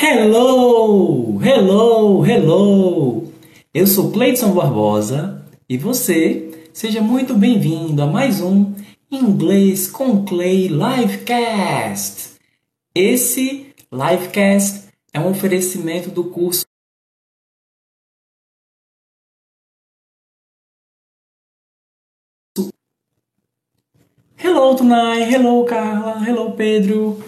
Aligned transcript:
Hello! 0.00 1.40
Hello! 1.42 2.24
Hello! 2.24 3.32
Eu 3.74 3.84
sou 3.84 4.12
Cleiton 4.12 4.54
Barbosa 4.54 5.44
e 5.68 5.76
você 5.76 6.68
seja 6.72 7.00
muito 7.00 7.34
bem-vindo 7.34 8.00
a 8.00 8.06
mais 8.06 8.40
um 8.40 8.76
Inglês 9.10 9.90
com 9.90 10.24
Clay 10.24 10.68
Livecast. 10.68 12.36
Esse 12.94 13.74
livecast 13.90 14.88
é 15.12 15.18
um 15.18 15.30
oferecimento 15.30 16.10
do 16.10 16.30
curso 16.30 16.64
Hello, 24.38 24.76
Tunai. 24.76 25.22
Hello, 25.34 25.64
Carla. 25.64 26.24
Hello, 26.24 26.52
Pedro. 26.52 27.20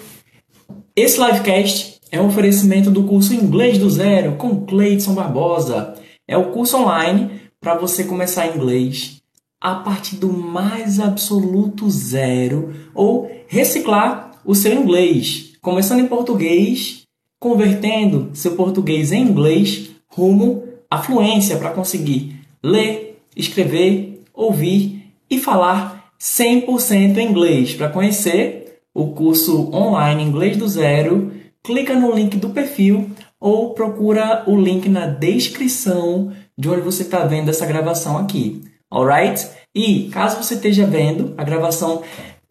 Esse 0.94 1.18
livecast 1.20 1.99
é 2.10 2.20
um 2.20 2.26
oferecimento 2.26 2.90
do 2.90 3.04
curso 3.04 3.32
Inglês 3.32 3.78
do 3.78 3.88
Zero 3.88 4.36
com 4.36 4.64
Cleiton 4.66 5.14
Barbosa. 5.14 5.94
É 6.26 6.36
o 6.36 6.50
curso 6.50 6.76
online 6.76 7.30
para 7.60 7.76
você 7.76 8.04
começar 8.04 8.46
inglês 8.46 9.20
a 9.60 9.74
partir 9.76 10.16
do 10.16 10.32
mais 10.32 10.98
absoluto 10.98 11.88
zero 11.90 12.74
ou 12.94 13.30
reciclar 13.46 14.30
o 14.44 14.54
seu 14.54 14.72
inglês, 14.72 15.52
começando 15.60 16.00
em 16.00 16.06
português, 16.06 17.02
convertendo 17.38 18.30
seu 18.32 18.56
português 18.56 19.12
em 19.12 19.22
inglês 19.22 19.90
rumo 20.08 20.64
à 20.90 20.98
fluência 21.02 21.58
para 21.58 21.70
conseguir 21.70 22.40
ler, 22.62 23.22
escrever, 23.36 24.22
ouvir 24.32 25.12
e 25.30 25.38
falar 25.38 26.10
100% 26.18 27.18
inglês. 27.18 27.74
Para 27.74 27.90
conhecer 27.90 28.80
o 28.94 29.08
curso 29.08 29.70
online 29.74 30.22
Inglês 30.22 30.56
do 30.56 30.66
Zero, 30.66 31.30
clica 31.62 31.94
no 31.94 32.12
link 32.12 32.36
do 32.36 32.50
perfil 32.50 33.10
ou 33.38 33.74
procura 33.74 34.44
o 34.46 34.56
link 34.56 34.88
na 34.88 35.06
descrição 35.06 36.32
de 36.56 36.68
onde 36.68 36.82
você 36.82 37.02
está 37.02 37.24
vendo 37.24 37.48
essa 37.48 37.66
gravação 37.66 38.18
aqui. 38.18 38.62
Alright? 38.90 39.48
E 39.74 40.08
caso 40.10 40.42
você 40.42 40.54
esteja 40.54 40.86
vendo 40.86 41.34
a 41.38 41.44
gravação, 41.44 42.02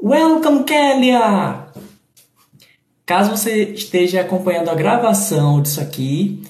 Welcome 0.01 0.63
Kélia! 0.63 1.67
Caso 3.05 3.31
você 3.31 3.63
esteja 3.73 4.21
acompanhando 4.21 4.69
a 4.69 4.75
gravação 4.75 5.61
disso 5.61 5.81
aqui, 5.81 6.41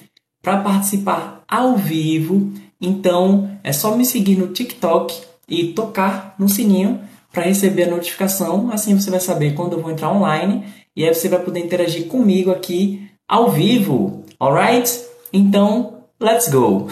para 0.42 0.60
participar 0.60 1.42
ao 1.48 1.76
vivo, 1.76 2.52
então 2.80 3.58
é 3.64 3.72
só 3.72 3.96
me 3.96 4.04
seguir 4.04 4.36
no 4.36 4.48
TikTok 4.48 5.20
e 5.48 5.72
tocar 5.72 6.34
no 6.38 6.48
sininho 6.48 7.00
para 7.32 7.44
receber 7.44 7.84
a 7.84 7.90
notificação. 7.90 8.70
Assim 8.70 8.94
você 8.94 9.10
vai 9.10 9.20
saber 9.20 9.54
quando 9.54 9.72
eu 9.72 9.82
vou 9.82 9.90
entrar 9.90 10.12
online 10.12 10.64
e 11.00 11.04
aí 11.08 11.14
você 11.14 11.30
vai 11.30 11.42
poder 11.42 11.60
interagir 11.60 12.08
comigo 12.08 12.50
aqui 12.50 13.08
ao 13.26 13.50
vivo, 13.50 14.22
alright? 14.38 15.02
Então, 15.32 16.04
let's 16.20 16.50
go! 16.50 16.88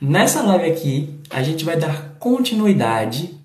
Nessa 0.00 0.40
live 0.40 0.70
aqui, 0.70 1.10
a 1.28 1.42
gente 1.42 1.62
vai 1.62 1.76
dar 1.76 2.16
continuidade 2.18 3.38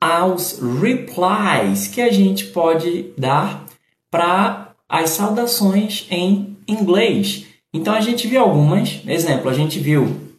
aos 0.00 0.58
replies 0.58 1.86
que 1.86 2.00
a 2.00 2.10
gente 2.10 2.46
pode 2.46 3.12
dar 3.16 3.64
para 4.10 4.74
as 4.88 5.10
saudações 5.10 6.08
em 6.10 6.56
inglês. 6.66 7.46
Então 7.72 7.94
a 7.94 8.00
gente 8.00 8.26
viu 8.26 8.42
algumas, 8.42 9.00
exemplo, 9.06 9.48
a 9.48 9.54
gente 9.54 9.78
viu 9.78 10.32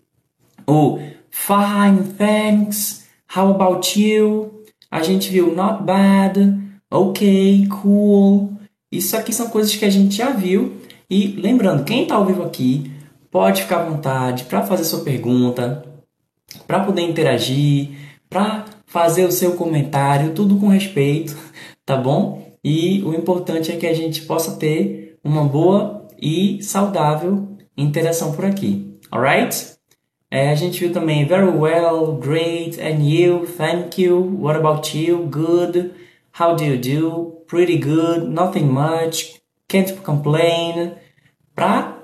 o 0.67 0.99
fine, 1.29 2.13
thanks, 2.17 3.07
how 3.33 3.51
about 3.51 3.97
you? 3.97 4.65
A 4.91 5.01
gente 5.01 5.31
viu 5.31 5.55
not 5.55 5.81
bad, 5.83 6.59
ok, 6.91 7.67
cool, 7.69 8.53
isso 8.97 9.17
aqui 9.17 9.33
são 9.33 9.49
coisas 9.49 9.75
que 9.75 9.85
a 9.85 9.89
gente 9.89 10.15
já 10.15 10.29
viu. 10.29 10.73
E 11.09 11.27
lembrando, 11.27 11.83
quem 11.83 12.03
está 12.03 12.15
ao 12.15 12.25
vivo 12.25 12.43
aqui 12.43 12.91
pode 13.31 13.63
ficar 13.63 13.81
à 13.81 13.85
vontade 13.85 14.43
para 14.43 14.63
fazer 14.63 14.83
sua 14.83 15.03
pergunta, 15.03 15.83
para 16.67 16.79
poder 16.81 17.01
interagir, 17.01 17.89
para 18.29 18.65
fazer 18.85 19.25
o 19.25 19.31
seu 19.31 19.53
comentário, 19.53 20.33
tudo 20.33 20.57
com 20.57 20.67
respeito, 20.67 21.35
tá 21.83 21.97
bom? 21.97 22.53
E 22.63 23.01
o 23.03 23.13
importante 23.13 23.71
é 23.71 23.75
que 23.75 23.87
a 23.87 23.93
gente 23.93 24.21
possa 24.21 24.55
ter 24.57 25.17
uma 25.23 25.43
boa 25.43 26.07
e 26.21 26.61
saudável 26.61 27.57
interação 27.75 28.31
por 28.33 28.45
aqui, 28.45 28.99
alright? 29.11 29.73
É, 30.29 30.49
a 30.49 30.55
gente 30.55 30.79
viu 30.79 30.91
também 30.93 31.25
very 31.25 31.49
well, 31.49 32.13
great, 32.13 32.79
and 32.79 33.03
you, 33.03 33.45
thank 33.57 34.01
you, 34.01 34.37
what 34.39 34.57
about 34.57 34.97
you, 34.97 35.27
good, 35.27 35.91
how 36.39 36.55
do 36.55 36.63
you 36.63 36.77
do, 36.77 37.42
pretty 37.53 37.77
good, 37.77 38.29
nothing 38.29 38.65
much, 38.65 39.39
can't 39.67 39.93
complain, 40.01 40.93
para 41.53 41.99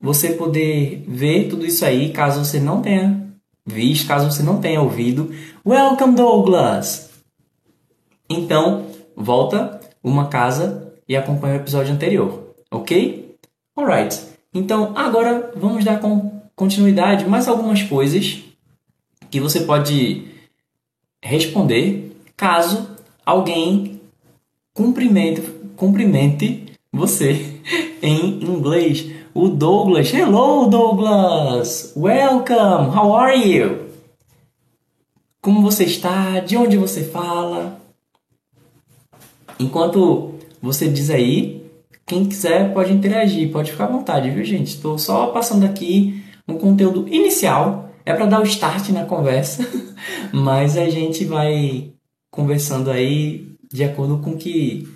você 0.00 0.30
poder 0.30 1.04
ver 1.06 1.48
tudo 1.48 1.64
isso 1.64 1.84
aí, 1.84 2.10
caso 2.10 2.44
você 2.44 2.58
não 2.58 2.82
tenha 2.82 3.32
visto, 3.64 4.08
caso 4.08 4.28
você 4.28 4.42
não 4.42 4.60
tenha 4.60 4.82
ouvido. 4.82 5.32
Welcome 5.64 6.16
Douglas. 6.16 7.10
Então, 8.28 8.86
volta 9.14 9.78
uma 10.02 10.26
casa 10.26 10.92
e 11.08 11.16
acompanha 11.16 11.54
o 11.54 11.58
episódio 11.58 11.94
anterior, 11.94 12.56
ok? 12.68 13.36
Alright. 13.76 14.20
Então, 14.52 14.94
agora 14.96 15.52
vamos 15.54 15.84
dar 15.84 16.00
continuidade 16.56 17.24
mais 17.24 17.46
algumas 17.46 17.84
coisas 17.84 18.42
que 19.30 19.38
você 19.38 19.60
pode 19.60 20.26
responder 21.22 22.16
caso 22.36 22.96
alguém 23.24 23.97
cumprimente, 24.78 25.42
cumprimente 25.74 26.66
você 26.92 27.60
em 28.00 28.40
inglês. 28.44 29.10
O 29.34 29.48
Douglas, 29.48 30.14
hello 30.14 30.68
Douglas, 30.68 31.92
welcome, 31.96 32.96
how 32.96 33.12
are 33.16 33.36
you? 33.36 33.88
Como 35.42 35.62
você 35.62 35.82
está? 35.82 36.38
De 36.38 36.56
onde 36.56 36.76
você 36.76 37.02
fala? 37.02 37.80
Enquanto 39.58 40.34
você 40.62 40.88
diz 40.88 41.10
aí, 41.10 41.68
quem 42.06 42.24
quiser 42.24 42.72
pode 42.72 42.92
interagir, 42.92 43.50
pode 43.50 43.72
ficar 43.72 43.86
à 43.86 43.92
vontade, 43.92 44.30
viu 44.30 44.44
gente? 44.44 44.68
Estou 44.68 44.96
só 44.96 45.26
passando 45.28 45.66
aqui 45.66 46.22
um 46.46 46.56
conteúdo 46.56 47.08
inicial, 47.08 47.90
é 48.06 48.14
para 48.14 48.26
dar 48.26 48.40
o 48.40 48.44
start 48.44 48.90
na 48.90 49.04
conversa, 49.04 49.68
mas 50.32 50.76
a 50.76 50.88
gente 50.88 51.24
vai 51.24 51.90
conversando 52.30 52.90
aí 52.90 53.57
de 53.72 53.84
acordo 53.84 54.18
com 54.18 54.36
que 54.36 54.88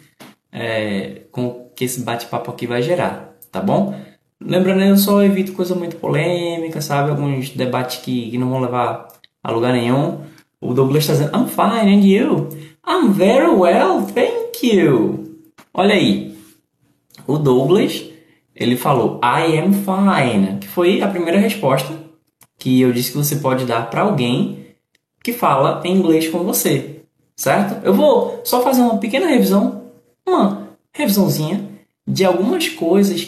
é, 0.51 1.23
com 1.31 1.71
que 1.75 1.85
esse 1.85 2.03
bate-papo 2.03 2.51
aqui 2.51 2.67
vai 2.67 2.83
gerar, 2.83 3.35
tá 3.51 3.61
bom? 3.61 3.95
Lembrando, 4.41 4.83
eu 4.83 4.97
só 4.97 5.23
evito 5.23 5.53
coisa 5.53 5.75
muito 5.75 5.97
polêmica, 5.97 6.81
sabe? 6.81 7.11
Alguns 7.11 7.51
debates 7.51 7.99
que, 7.99 8.31
que 8.31 8.39
não 8.39 8.51
vão 8.51 8.61
levar 8.61 9.09
a 9.43 9.51
lugar 9.51 9.73
nenhum. 9.73 10.21
O 10.61 10.75
Douglas 10.75 11.05
está 11.05 11.13
dizendo, 11.15 11.37
I'm 11.37 11.49
fine, 11.49 11.95
and 11.95 12.05
you? 12.05 12.49
I'm 12.87 13.13
very 13.13 13.49
well, 13.49 14.03
thank 14.03 14.67
you. 14.67 15.39
Olha 15.73 15.95
aí, 15.95 16.37
o 17.27 17.39
Douglas, 17.39 18.05
ele 18.55 18.77
falou, 18.77 19.21
I 19.23 19.59
am 19.59 19.73
fine, 19.73 20.59
que 20.61 20.69
foi 20.69 21.01
a 21.01 21.09
primeira 21.09 21.39
resposta 21.39 22.03
que 22.59 22.81
eu 22.81 22.93
disse 22.93 23.13
que 23.13 23.19
você 23.19 23.37
pode 23.37 23.65
dar 23.65 23.91
para 23.91 24.03
alguém 24.03 24.67
que 25.23 25.33
fala 25.33 25.81
em 25.85 25.97
inglês 25.97 26.29
com 26.29 26.41
você 26.41 27.02
certo? 27.37 27.85
Eu 27.85 27.95
vou 27.95 28.41
só 28.45 28.63
fazer 28.63 28.83
uma 28.83 28.99
pequena 28.99 29.27
revisão, 29.27 29.91
uma 30.27 30.69
revisãozinha 30.93 31.69
de 32.07 32.25
algumas 32.25 32.69
coisas. 32.69 33.27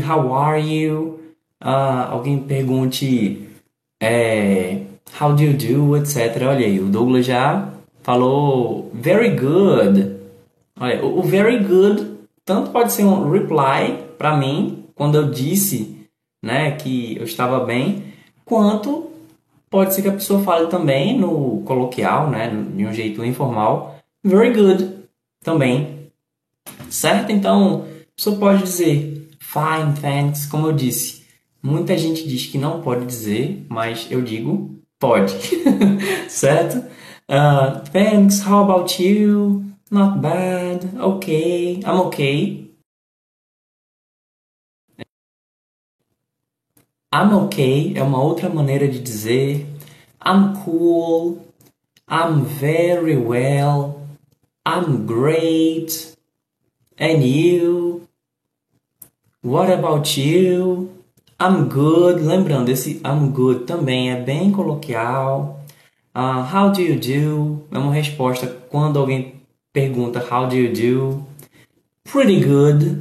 How 0.00 0.34
are 0.34 0.60
you? 0.60 1.20
Uh, 1.62 2.10
alguém 2.10 2.42
pergunte 2.42 3.48
é, 4.02 4.86
How 5.18 5.34
do 5.34 5.42
you 5.42 5.52
do? 5.52 5.96
Etc. 5.96 6.16
Olha 6.42 6.66
aí, 6.66 6.80
o 6.80 6.88
Douglas 6.88 7.26
já 7.26 7.68
falou 8.02 8.90
very 8.94 9.30
good. 9.36 10.18
Olha, 10.78 11.04
o, 11.04 11.18
o 11.18 11.22
very 11.22 11.58
good 11.58 12.18
tanto 12.44 12.70
pode 12.70 12.92
ser 12.92 13.04
um 13.04 13.30
reply 13.30 13.98
para 14.16 14.36
mim 14.36 14.84
quando 14.94 15.16
eu 15.16 15.30
disse, 15.30 16.08
né, 16.42 16.72
que 16.72 17.16
eu 17.16 17.24
estava 17.24 17.64
bem, 17.64 18.04
quanto 18.44 19.09
Pode 19.70 19.94
ser 19.94 20.02
que 20.02 20.08
a 20.08 20.12
pessoa 20.12 20.42
fale 20.42 20.66
também 20.66 21.18
no 21.18 21.62
coloquial, 21.64 22.28
né, 22.28 22.50
de 22.74 22.84
um 22.84 22.92
jeito 22.92 23.24
informal, 23.24 23.96
very 24.22 24.52
good 24.52 24.98
também. 25.44 26.10
Certo? 26.88 27.30
Então, 27.30 27.84
a 27.84 28.16
pessoa 28.16 28.36
pode 28.36 28.64
dizer 28.64 29.28
fine, 29.38 29.94
thanks, 30.00 30.46
como 30.46 30.66
eu 30.66 30.72
disse. 30.72 31.24
Muita 31.62 31.96
gente 31.96 32.26
diz 32.26 32.46
que 32.46 32.58
não 32.58 32.80
pode 32.80 33.04
dizer, 33.04 33.64
mas 33.68 34.06
eu 34.10 34.22
digo 34.22 34.80
pode. 34.98 35.34
certo? 36.28 36.84
Uh, 37.28 37.80
thanks, 37.92 38.44
how 38.46 38.62
about 38.62 39.02
you? 39.02 39.64
Not 39.90 40.20
bad, 40.20 40.86
okay, 41.00 41.80
I'm 41.84 42.00
okay. 42.06 42.69
I'm 47.12 47.32
okay 47.44 47.92
é 47.96 48.02
uma 48.02 48.22
outra 48.22 48.48
maneira 48.48 48.86
de 48.88 48.98
dizer 48.98 49.66
I'm 50.24 50.54
cool, 50.64 51.38
I'm 52.08 52.44
very 52.44 53.16
well, 53.16 54.06
I'm 54.66 55.06
great, 55.06 56.10
And 57.00 57.24
you? 57.24 58.06
What 59.42 59.70
about 59.72 60.20
you? 60.20 60.90
I'm 61.40 61.70
good. 61.70 62.20
Lembrando, 62.20 62.70
esse 62.70 63.00
I'm 63.02 63.30
good 63.30 63.64
também 63.64 64.10
é 64.10 64.16
bem 64.16 64.52
coloquial. 64.52 65.64
Uh, 66.14 66.44
how 66.44 66.70
do 66.70 66.82
you 66.82 67.00
do? 67.00 67.64
É 67.74 67.78
uma 67.78 67.94
resposta 67.94 68.46
quando 68.68 68.98
alguém 68.98 69.36
pergunta 69.72 70.22
how 70.30 70.46
do 70.46 70.54
you 70.54 70.74
do? 70.74 71.24
Pretty 72.04 72.44
good. 72.44 72.98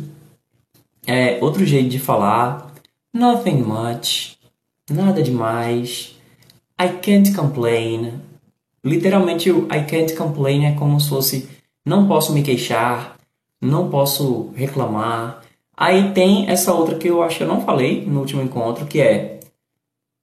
É 1.06 1.38
outro 1.44 1.65
jeito 1.65 1.89
de 1.89 2.00
falar. 2.00 2.69
Nothing 3.13 3.63
much. 3.63 4.38
Nada 4.89 5.23
demais. 5.23 6.15
I 6.79 6.89
can't 7.01 7.33
complain. 7.35 8.21
Literalmente 8.83 9.51
o 9.51 9.65
I 9.65 9.83
can't 9.85 10.15
complain 10.15 10.65
é 10.65 10.75
como 10.75 11.00
se 11.00 11.09
fosse 11.09 11.50
não 11.85 12.07
posso 12.07 12.33
me 12.33 12.44
queixar, 12.44 13.17
não 13.59 13.89
posso 13.89 14.51
reclamar. 14.53 15.41
Aí 15.75 16.11
tem 16.13 16.47
essa 16.47 16.73
outra 16.73 16.97
que 16.97 17.07
eu 17.07 17.23
acho 17.23 17.38
que 17.38 17.44
eu 17.44 17.47
não 17.47 17.65
falei 17.65 18.06
no 18.06 18.19
último 18.19 18.41
encontro, 18.41 18.85
que 18.85 19.01
é 19.01 19.39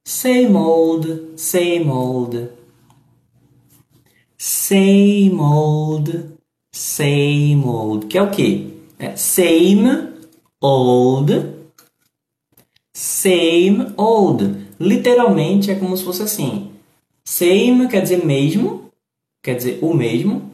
same 0.06 0.54
old, 0.54 1.32
same 1.36 1.88
old. 1.88 2.50
Same 4.38 5.34
old, 5.40 6.30
same 6.72 7.64
old. 7.64 8.06
Que 8.06 8.18
é 8.18 8.22
o 8.22 8.30
quê? 8.30 8.68
É 8.98 9.16
same 9.16 10.08
old, 10.60 11.55
same 12.96 13.92
old. 13.98 14.68
Literalmente 14.80 15.70
é 15.70 15.74
como 15.74 15.94
se 15.94 16.02
fosse 16.02 16.22
assim. 16.22 16.70
Same 17.22 17.88
quer 17.88 18.00
dizer 18.00 18.24
mesmo, 18.24 18.90
quer 19.42 19.54
dizer 19.54 19.78
o 19.82 19.92
mesmo. 19.92 20.50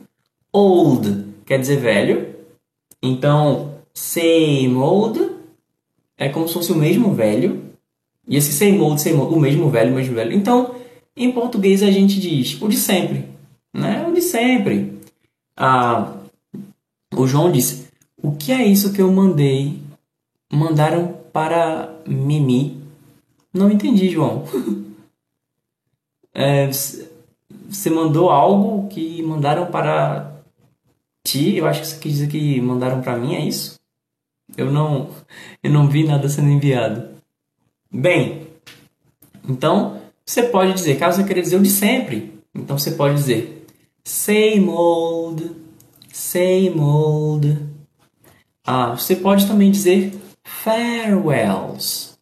Old 0.53 1.25
quer 1.47 1.61
dizer 1.61 1.77
velho. 1.77 2.35
Então, 3.00 3.77
same 3.94 4.75
old 4.75 5.21
é 6.19 6.29
como 6.29 6.49
se 6.49 6.55
fosse 6.55 6.73
o 6.73 6.77
mesmo 6.77 7.15
velho. 7.15 7.62
E 8.27 8.37
esse 8.37 8.53
same 8.53 8.81
old, 8.81 9.00
same 9.00 9.21
old, 9.21 9.33
o 9.33 9.41
mesmo 9.41 9.71
velho, 9.71 9.93
o 9.93 9.94
mesmo 9.94 10.15
velho. 10.17 10.33
Então, 10.33 10.75
em 11.17 11.31
português 11.31 11.81
a 11.81 11.93
gente 11.93 12.19
diz 12.19 12.61
o 12.61 12.67
de 12.67 12.77
sempre, 12.77 13.25
né? 13.73 14.05
O 14.09 14.12
de 14.12 14.21
sempre. 14.21 14.99
Ah, 15.56 16.12
o 17.15 17.25
João 17.25 17.53
disse: 17.53 17.87
"O 18.21 18.33
que 18.33 18.50
é 18.50 18.67
isso 18.67 18.93
que 18.93 19.00
eu 19.00 19.12
mandei? 19.12 19.79
Mandaram 20.53 21.21
para 21.32 21.94
Mimi?" 22.06 22.82
Não 23.52 23.70
entendi, 23.70 24.08
João. 24.11 24.44
é, 26.34 26.69
você 26.69 27.90
mandou 27.90 28.31
algo 28.31 28.88
que 28.88 29.23
mandaram 29.23 29.67
para 29.67 30.32
ti, 31.25 31.56
eu 31.56 31.67
acho 31.67 31.81
que 31.81 31.87
você 31.87 31.99
quis 31.99 32.12
dizer 32.12 32.29
que 32.29 32.61
mandaram 32.61 33.00
para 33.00 33.17
mim, 33.17 33.34
é 33.34 33.44
isso? 33.44 33.79
Eu 34.56 34.70
não, 34.70 35.08
eu 35.62 35.70
não 35.70 35.88
vi 35.88 36.05
nada 36.05 36.29
sendo 36.29 36.49
enviado. 36.49 37.08
Bem, 37.90 38.46
então 39.49 40.00
você 40.25 40.43
pode 40.44 40.73
dizer, 40.75 40.99
caso 40.99 41.19
você 41.19 41.25
queira 41.25 41.43
dizer 41.43 41.56
o 41.56 41.62
de 41.62 41.70
sempre, 41.70 42.38
então 42.55 42.79
você 42.79 42.93
pode 42.93 43.14
dizer 43.14 43.67
same 44.05 44.69
old, 44.69 45.50
same 46.12 46.81
old. 46.81 47.58
Ah, 48.64 48.94
você 48.94 49.17
pode 49.17 49.46
também 49.46 49.70
dizer 49.70 50.12
farewells. 50.62 52.17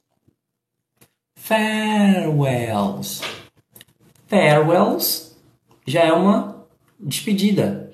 Farewells. 1.36 3.20
Farewells 4.28 5.36
já 5.86 6.04
é 6.04 6.12
uma 6.12 6.64
despedida. 6.98 7.92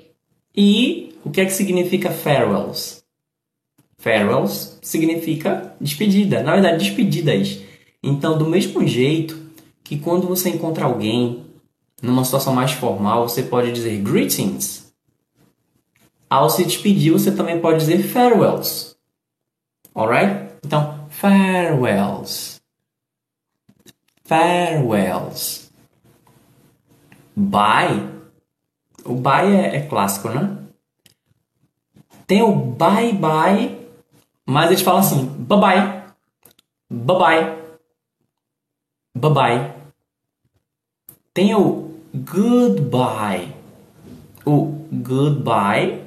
E 0.56 1.16
o 1.24 1.30
que 1.30 1.40
é 1.40 1.46
que 1.46 1.52
significa 1.52 2.12
farewells? 2.12 3.02
Farewells 3.98 4.78
significa 4.82 5.74
despedida, 5.80 6.44
na 6.44 6.52
verdade, 6.52 6.84
despedidas. 6.84 7.58
Então, 8.00 8.38
do 8.38 8.48
mesmo 8.48 8.86
jeito 8.86 9.36
que 9.82 9.98
quando 9.98 10.28
você 10.28 10.48
encontra 10.48 10.84
alguém 10.84 11.44
numa 12.00 12.24
situação 12.24 12.54
mais 12.54 12.70
formal, 12.70 13.28
você 13.28 13.42
pode 13.42 13.72
dizer 13.72 14.00
greetings. 14.00 14.94
Ao 16.30 16.48
se 16.48 16.62
despedir, 16.64 17.10
você 17.10 17.32
também 17.32 17.60
pode 17.60 17.80
dizer 17.80 18.04
farewells. 18.04 18.95
Alright? 19.96 20.52
Então, 20.64 21.08
farewells. 21.08 22.60
Farewells. 24.24 25.70
Bye 27.34 28.16
o 29.06 29.14
bye 29.14 29.54
é, 29.54 29.76
é 29.76 29.82
clássico, 29.82 30.28
né? 30.28 30.58
Tem 32.26 32.42
o 32.42 32.52
bye 32.52 33.12
bye, 33.12 33.78
mas 34.44 34.70
eles 34.70 34.82
falam 34.82 35.00
assim: 35.00 35.26
bye 35.38 35.60
bye, 35.60 36.04
bye 36.90 37.18
bye, 37.18 37.58
bye 39.14 39.32
bye. 39.32 39.74
Tem 41.32 41.54
o 41.54 41.94
goodbye. 42.14 43.54
O 44.44 44.86
goodbye, 44.92 46.04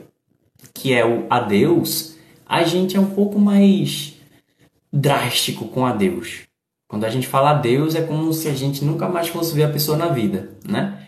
que 0.73 0.93
é 0.93 1.05
o 1.05 1.27
adeus, 1.29 2.15
a 2.49 2.63
gente 2.63 2.97
é 2.97 2.99
um 2.99 3.11
pouco 3.11 3.37
mais 3.37 4.15
drástico 4.91 5.67
com 5.67 5.85
adeus. 5.85 6.47
Quando 6.89 7.05
a 7.05 7.09
gente 7.09 7.27
fala 7.27 7.51
adeus, 7.51 7.93
é 7.93 8.01
como 8.01 8.33
se 8.33 8.47
a 8.47 8.55
gente 8.55 8.83
nunca 8.83 9.07
mais 9.07 9.27
fosse 9.27 9.53
ver 9.53 9.65
a 9.65 9.71
pessoa 9.71 9.95
na 9.95 10.07
vida, 10.07 10.57
né? 10.67 11.07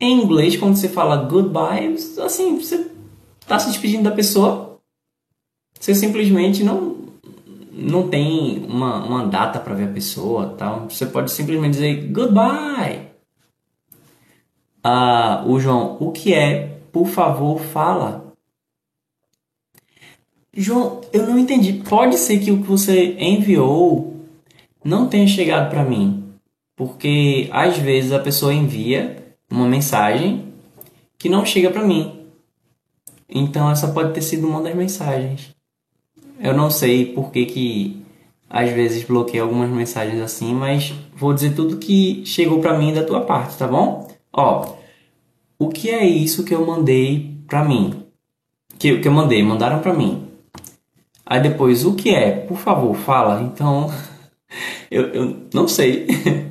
Em 0.00 0.22
inglês, 0.22 0.56
quando 0.56 0.76
você 0.76 0.88
fala 0.88 1.18
goodbye, 1.18 1.94
assim, 2.24 2.58
você 2.58 2.90
está 3.38 3.58
se 3.58 3.68
despedindo 3.68 4.04
da 4.04 4.10
pessoa, 4.10 4.80
você 5.78 5.94
simplesmente 5.94 6.64
não 6.64 6.98
não 7.72 8.08
tem 8.08 8.64
uma, 8.68 9.04
uma 9.04 9.26
data 9.26 9.58
para 9.58 9.74
ver 9.74 9.84
a 9.84 9.92
pessoa, 9.92 10.54
tal. 10.58 10.88
Você 10.90 11.06
pode 11.06 11.30
simplesmente 11.30 11.74
dizer 11.74 12.10
goodbye. 12.10 13.08
Ah, 14.82 15.44
o 15.46 15.58
João, 15.60 15.96
o 16.00 16.10
que 16.10 16.34
é? 16.34 16.78
Por 16.90 17.06
favor, 17.06 17.60
fala. 17.60 18.29
João, 20.52 21.00
eu 21.12 21.26
não 21.26 21.38
entendi. 21.38 21.74
Pode 21.88 22.16
ser 22.18 22.38
que 22.40 22.50
o 22.50 22.60
que 22.60 22.66
você 22.66 23.16
enviou 23.18 24.16
não 24.84 25.06
tenha 25.06 25.26
chegado 25.26 25.70
para 25.70 25.84
mim, 25.84 26.24
porque 26.74 27.48
às 27.52 27.78
vezes 27.78 28.12
a 28.12 28.18
pessoa 28.18 28.52
envia 28.52 29.34
uma 29.50 29.66
mensagem 29.66 30.46
que 31.18 31.28
não 31.28 31.44
chega 31.44 31.70
para 31.70 31.86
mim. 31.86 32.26
Então 33.28 33.70
essa 33.70 33.88
pode 33.88 34.12
ter 34.12 34.22
sido 34.22 34.48
uma 34.48 34.60
das 34.62 34.74
mensagens. 34.74 35.54
Eu 36.40 36.54
não 36.54 36.70
sei 36.70 37.04
por 37.06 37.30
que, 37.30 37.46
que 37.46 38.02
às 38.48 38.70
vezes 38.70 39.04
bloqueio 39.04 39.44
algumas 39.44 39.70
mensagens 39.70 40.20
assim, 40.20 40.54
mas 40.54 40.92
vou 41.14 41.32
dizer 41.32 41.54
tudo 41.54 41.76
que 41.76 42.24
chegou 42.24 42.60
para 42.60 42.76
mim 42.76 42.92
da 42.92 43.04
tua 43.04 43.20
parte, 43.20 43.56
tá 43.56 43.68
bom? 43.68 44.08
Ó, 44.32 44.74
o 45.58 45.68
que 45.68 45.90
é 45.90 46.04
isso 46.04 46.44
que 46.44 46.54
eu 46.54 46.66
mandei 46.66 47.36
para 47.46 47.64
mim? 47.64 48.04
Que, 48.78 48.98
que 48.98 49.06
eu 49.06 49.12
mandei, 49.12 49.42
mandaram 49.42 49.80
para 49.80 49.92
mim. 49.92 50.29
Aí 51.30 51.40
depois, 51.40 51.84
o 51.84 51.94
que 51.94 52.10
é? 52.10 52.32
Por 52.44 52.58
favor, 52.58 52.92
fala. 52.96 53.40
Então, 53.40 53.86
eu, 54.90 55.06
eu 55.14 55.46
não 55.54 55.68
sei. 55.68 56.08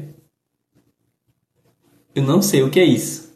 Eu 2.15 2.23
não 2.23 2.41
sei 2.41 2.63
o 2.63 2.71
que 2.71 2.79
é 2.79 2.83
isso. 2.83 3.33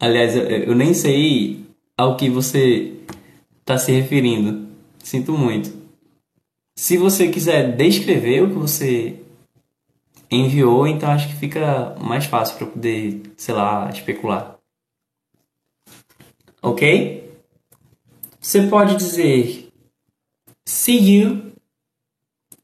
Aliás, 0.00 0.34
eu, 0.34 0.44
eu 0.44 0.74
nem 0.74 0.94
sei 0.94 1.66
ao 1.98 2.16
que 2.16 2.30
você 2.30 2.94
está 3.60 3.76
se 3.76 3.92
referindo. 3.92 4.68
Sinto 5.00 5.32
muito. 5.32 5.70
Se 6.78 6.96
você 6.96 7.28
quiser 7.28 7.76
descrever 7.76 8.42
o 8.42 8.48
que 8.48 8.54
você 8.54 9.20
enviou, 10.30 10.86
então 10.86 11.10
acho 11.10 11.28
que 11.28 11.34
fica 11.34 11.96
mais 12.00 12.24
fácil 12.24 12.56
para 12.56 12.68
poder, 12.68 13.22
sei 13.36 13.54
lá, 13.54 13.90
especular. 13.90 14.56
Ok? 16.62 17.30
Você 18.40 18.66
pode 18.68 18.96
dizer 18.96 19.63
see 20.64 20.98
you, 20.98 21.52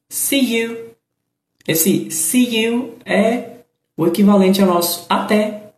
see 0.08 0.58
you. 0.58 0.90
Esse 1.66 2.10
see 2.10 2.64
you 2.64 2.96
é 3.04 3.58
o 3.96 4.06
equivalente 4.06 4.60
ao 4.60 4.68
nosso 4.68 5.06
até. 5.08 5.72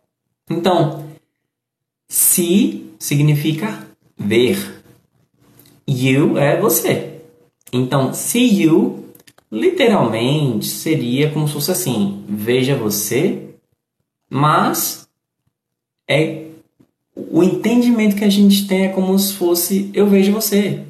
Então, 0.49 1.05
se 2.07 2.89
significa 2.99 3.87
ver. 4.17 4.81
You 5.87 6.37
é 6.37 6.59
você. 6.59 7.19
Então, 7.71 8.13
see 8.13 8.63
you 8.63 9.03
literalmente 9.51 10.65
seria 10.65 11.29
como 11.31 11.47
se 11.47 11.53
fosse 11.53 11.71
assim: 11.71 12.23
veja 12.27 12.75
você, 12.75 13.49
mas 14.29 15.07
é 16.07 16.47
o 17.15 17.43
entendimento 17.43 18.15
que 18.15 18.23
a 18.23 18.29
gente 18.29 18.67
tem 18.67 18.85
é 18.85 18.89
como 18.89 19.17
se 19.19 19.33
fosse 19.33 19.91
eu 19.93 20.07
vejo 20.07 20.31
você. 20.31 20.83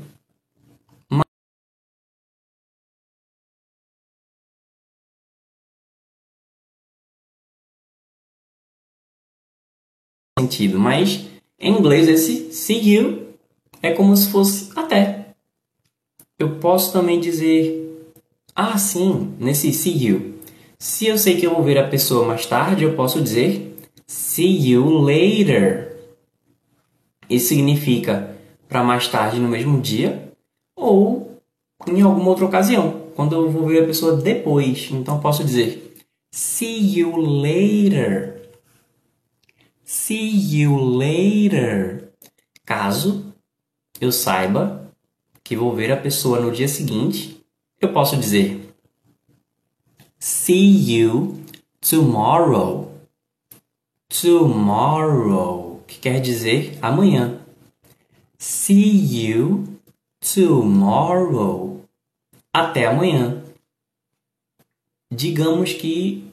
Sentido, 10.54 10.80
mas 10.80 11.26
em 11.60 11.78
inglês 11.78 12.08
esse 12.08 12.54
see 12.54 12.96
you 12.96 13.28
é 13.82 13.92
como 13.92 14.16
se 14.16 14.30
fosse 14.30 14.70
até. 14.76 15.34
Eu 16.38 16.58
posso 16.58 16.94
também 16.94 17.20
dizer 17.20 17.82
ah, 18.56 18.78
sim, 18.78 19.34
nesse 19.40 19.74
see 19.74 20.08
you. 20.08 20.36
Se 20.78 21.08
eu 21.08 21.18
sei 21.18 21.38
que 21.38 21.48
eu 21.48 21.54
vou 21.54 21.64
ver 21.64 21.78
a 21.78 21.88
pessoa 21.88 22.26
mais 22.26 22.46
tarde, 22.46 22.84
eu 22.84 22.94
posso 22.94 23.22
dizer 23.22 23.76
see 24.06 24.72
you 24.72 25.00
later. 25.00 25.98
Isso 27.30 27.48
significa 27.48 28.36
para 28.68 28.84
mais 28.84 29.08
tarde 29.08 29.40
no 29.40 29.48
mesmo 29.48 29.80
dia 29.82 30.32
ou 30.76 31.40
em 31.88 32.02
alguma 32.02 32.30
outra 32.30 32.46
ocasião, 32.46 33.02
quando 33.16 33.34
eu 33.34 33.50
vou 33.50 33.68
ver 33.68 33.84
a 33.84 33.88
pessoa 33.88 34.16
depois. 34.16 34.90
Então 34.92 35.20
posso 35.20 35.44
dizer 35.44 35.96
see 36.32 37.00
you 37.00 37.16
later. 37.18 38.43
See 39.86 40.62
you 40.62 40.76
later. 40.78 42.12
Caso 42.66 43.34
eu 44.00 44.12
saiba 44.12 44.92
que 45.44 45.56
vou 45.56 45.76
ver 45.76 45.92
a 45.92 45.98
pessoa 45.98 46.40
no 46.40 46.52
dia 46.52 46.68
seguinte, 46.68 47.44
eu 47.82 47.92
posso 47.92 48.18
dizer 48.18 48.74
See 50.26 50.90
you 50.90 51.44
tomorrow. 51.82 52.98
Tomorrow, 54.08 55.84
que 55.86 56.00
quer 56.00 56.22
dizer 56.22 56.78
amanhã. 56.82 57.42
See 58.38 59.28
you 59.28 59.80
tomorrow. 60.22 61.84
Até 62.54 62.86
amanhã. 62.86 63.44
Digamos 65.12 65.74
que 65.74 66.32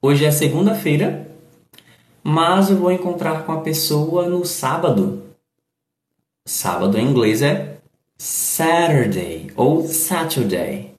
hoje 0.00 0.24
é 0.24 0.30
segunda-feira, 0.30 1.29
mas 2.22 2.70
eu 2.70 2.76
vou 2.76 2.92
encontrar 2.92 3.44
com 3.44 3.52
a 3.52 3.60
pessoa 3.60 4.28
no 4.28 4.44
sábado. 4.44 5.22
Sábado 6.44 6.98
em 6.98 7.06
inglês 7.06 7.42
é 7.42 7.78
Saturday 8.18 9.50
ou 9.56 9.86
Saturday. 9.86 10.94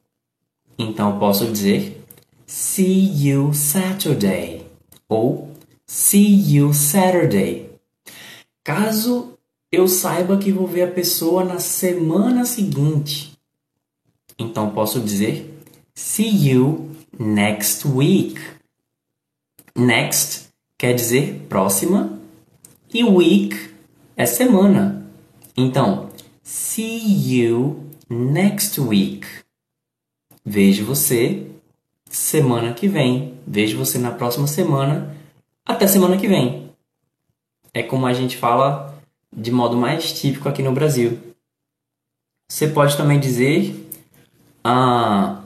Então 0.78 1.20
posso 1.20 1.52
dizer 1.52 2.04
See 2.46 3.28
you 3.28 3.54
Saturday 3.54 4.66
ou 5.08 5.52
See 5.86 6.56
you 6.56 6.74
Saturday. 6.74 7.70
Caso 8.64 9.38
eu 9.72 9.88
saiba 9.88 10.38
que 10.38 10.52
vou 10.52 10.68
ver 10.68 10.84
a 10.84 10.92
pessoa 10.92 11.44
na 11.44 11.60
semana 11.60 12.44
seguinte, 12.44 13.38
então 14.38 14.70
posso 14.72 15.00
dizer 15.00 15.52
See 15.94 16.50
you 16.50 16.90
next 17.18 17.88
week. 17.88 18.40
Next 19.76 20.51
quer 20.82 20.96
dizer 20.96 21.46
próxima 21.48 22.20
e 22.92 23.04
week 23.04 23.70
é 24.18 24.26
semana. 24.26 25.06
Então, 25.56 26.10
see 26.42 27.38
you 27.38 27.88
next 28.10 28.82
week. 28.82 29.28
Vejo 30.44 30.84
você 30.84 31.46
semana 32.10 32.74
que 32.74 32.88
vem. 32.88 33.38
Vejo 33.46 33.78
você 33.78 34.00
na 34.00 34.10
próxima 34.10 34.48
semana. 34.48 35.16
Até 35.64 35.86
semana 35.86 36.18
que 36.18 36.28
vem. 36.28 36.72
É 37.76 37.84
como 37.84 38.08
a 38.08 38.14
gente 38.14 38.36
fala 38.36 39.00
de 39.32 39.52
modo 39.52 39.78
mais 39.78 40.12
típico 40.12 40.50
aqui 40.50 40.64
no 40.64 40.72
Brasil. 40.72 41.20
Você 42.50 42.68
pode 42.68 42.98
também 42.98 43.20
dizer 43.20 43.88
uh, 44.66 45.46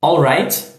alright, 0.00 0.73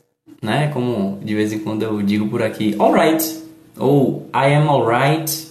né? 0.46 0.70
Como 0.72 1.20
de 1.24 1.36
vez 1.36 1.52
em 1.52 1.60
quando 1.60 1.84
eu 1.84 2.02
digo 2.02 2.30
por 2.30 2.42
aqui, 2.42 2.76
alright, 2.80 3.44
ou 3.78 4.30
I 4.34 4.54
am 4.54 4.70
alright. 4.70 5.50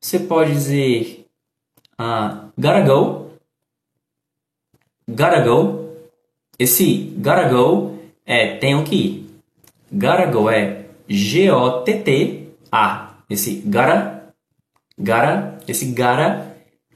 Você 0.00 0.18
pode 0.18 0.52
dizer 0.52 1.26
uh, 1.98 2.50
gotta 2.58 2.82
go, 2.82 3.30
gotta 5.08 5.40
go. 5.40 5.80
Esse 6.58 7.14
gotta 7.16 7.48
go 7.48 7.98
é 8.26 8.56
tenho 8.56 8.84
que 8.84 8.96
ir. 8.96 9.30
Gotta 9.90 10.26
go 10.26 10.50
é 10.50 10.84
G-O-T-T-A. 11.08 13.14
Esse 13.30 13.62
gotta, 13.64 14.34
gotta, 14.98 15.58
esse 15.66 15.86
gotta 15.86 16.52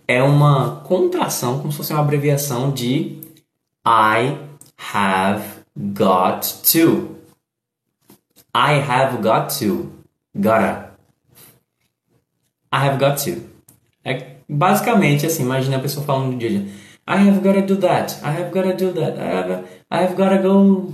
é 0.09 0.23
uma 0.23 0.83
contração, 0.85 1.59
como 1.59 1.73
se 1.73 1.79
fosse 1.79 1.93
uma 1.93 2.03
abreviação 2.03 2.71
de 2.71 3.19
I 3.87 4.37
have 4.95 5.43
got 5.77 6.43
to. 6.73 7.16
I 8.57 8.81
have 8.81 9.21
got 9.21 9.51
to. 9.59 9.93
Gotta. 10.41 10.93
I 12.73 12.85
have 12.87 12.99
got 12.99 13.23
to. 13.25 13.43
É 14.03 14.37
basicamente 14.49 15.27
assim, 15.27 15.43
imagina 15.43 15.77
a 15.77 15.81
pessoa 15.81 16.07
falando 16.07 16.33
no 16.33 16.39
dia 16.39 16.49
a 16.49 16.53
dia. 16.53 16.67
I 17.07 17.29
have 17.29 17.41
gotta 17.41 17.61
do 17.61 17.77
that. 17.77 18.19
I 18.25 18.31
have 18.31 18.51
gotta 18.51 18.73
do 18.73 18.93
that. 18.95 19.19
I 19.19 19.27
have, 19.27 19.65
I 19.91 19.99
have 19.99 20.17
gotta 20.17 20.39
go 20.39 20.91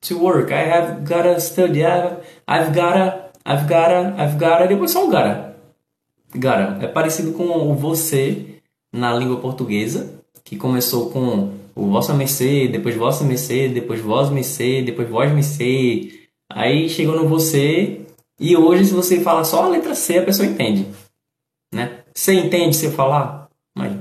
to 0.00 0.18
work. 0.18 0.52
I 0.52 0.64
have 0.64 1.04
gotta 1.04 1.38
study. 1.38 1.84
I 1.84 1.88
have, 1.88 2.16
I've 2.48 2.74
gotta, 2.74 3.30
I've 3.44 3.68
gotta, 3.68 4.14
I've 4.18 4.36
gotta. 4.36 4.66
Depois 4.66 4.90
só 4.90 5.06
o 5.06 5.08
gotta. 5.08 5.54
Gotta. 6.34 6.84
É 6.84 6.88
parecido 6.88 7.32
com 7.32 7.44
o 7.44 7.74
você 7.76 8.60
na 8.92 9.14
língua 9.14 9.36
portuguesa, 9.36 10.20
que 10.42 10.56
começou 10.56 11.10
com 11.10 11.52
o 11.76 11.86
vossa 11.86 12.12
mercê, 12.12 12.66
depois 12.66 12.96
vossa 12.96 13.22
mercê, 13.22 13.68
depois 13.68 14.00
vós 14.00 14.30
mercê, 14.30 14.82
depois 14.82 15.08
vós 15.08 15.32
mercê. 15.32 16.25
Aí 16.48 16.88
chegou 16.88 17.16
no 17.16 17.28
você 17.28 18.06
e 18.38 18.56
hoje 18.56 18.86
se 18.86 18.94
você 18.94 19.20
falar 19.20 19.44
só 19.44 19.64
a 19.64 19.68
letra 19.68 19.94
C, 19.94 20.18
a 20.18 20.24
pessoa 20.24 20.46
entende, 20.46 20.86
né? 21.72 22.04
Você 22.14 22.34
entende 22.34 22.76
se 22.76 22.90
falar? 22.90 23.48
Mas 23.74 23.96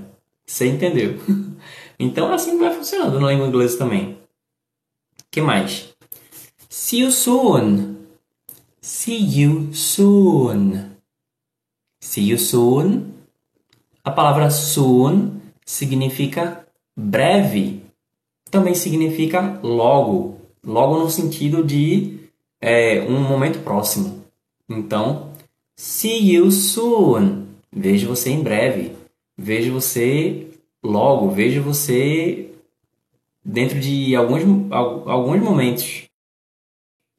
você 0.46 0.68
entendeu. 0.68 1.20
então 2.00 2.32
assim 2.34 2.58
vai 2.58 2.74
funcionando 2.74 3.20
na 3.20 3.32
língua 3.32 3.48
inglesa 3.48 3.78
também. 3.78 4.18
que 5.32 5.42
mais? 5.42 5.94
See 6.70 7.02
you 7.02 7.12
soon. 7.12 7.96
See 8.82 9.42
you 9.42 9.74
soon. 9.74 10.92
See 12.00 12.30
you 12.30 12.38
soon. 12.38 13.14
A 14.04 14.12
palavra 14.12 14.50
soon 14.52 15.42
significa 15.66 16.68
breve. 16.96 17.82
Também 18.52 18.76
significa 18.76 19.60
logo. 19.64 20.40
Logo 20.64 21.00
no 21.00 21.10
sentido 21.10 21.64
de 21.64 22.25
é, 22.66 23.00
um 23.04 23.22
momento 23.22 23.60
próximo. 23.64 24.26
Então, 24.68 25.32
see 25.78 26.34
you 26.34 26.52
soon. 26.52 27.46
Vejo 27.72 28.08
você 28.08 28.32
em 28.32 28.42
breve. 28.42 28.98
Vejo 29.38 29.72
você 29.72 30.52
logo. 30.84 31.30
Vejo 31.30 31.62
você 31.62 32.52
dentro 33.44 33.80
de 33.80 34.16
alguns, 34.16 34.42
alguns 34.72 35.40
momentos. 35.44 36.10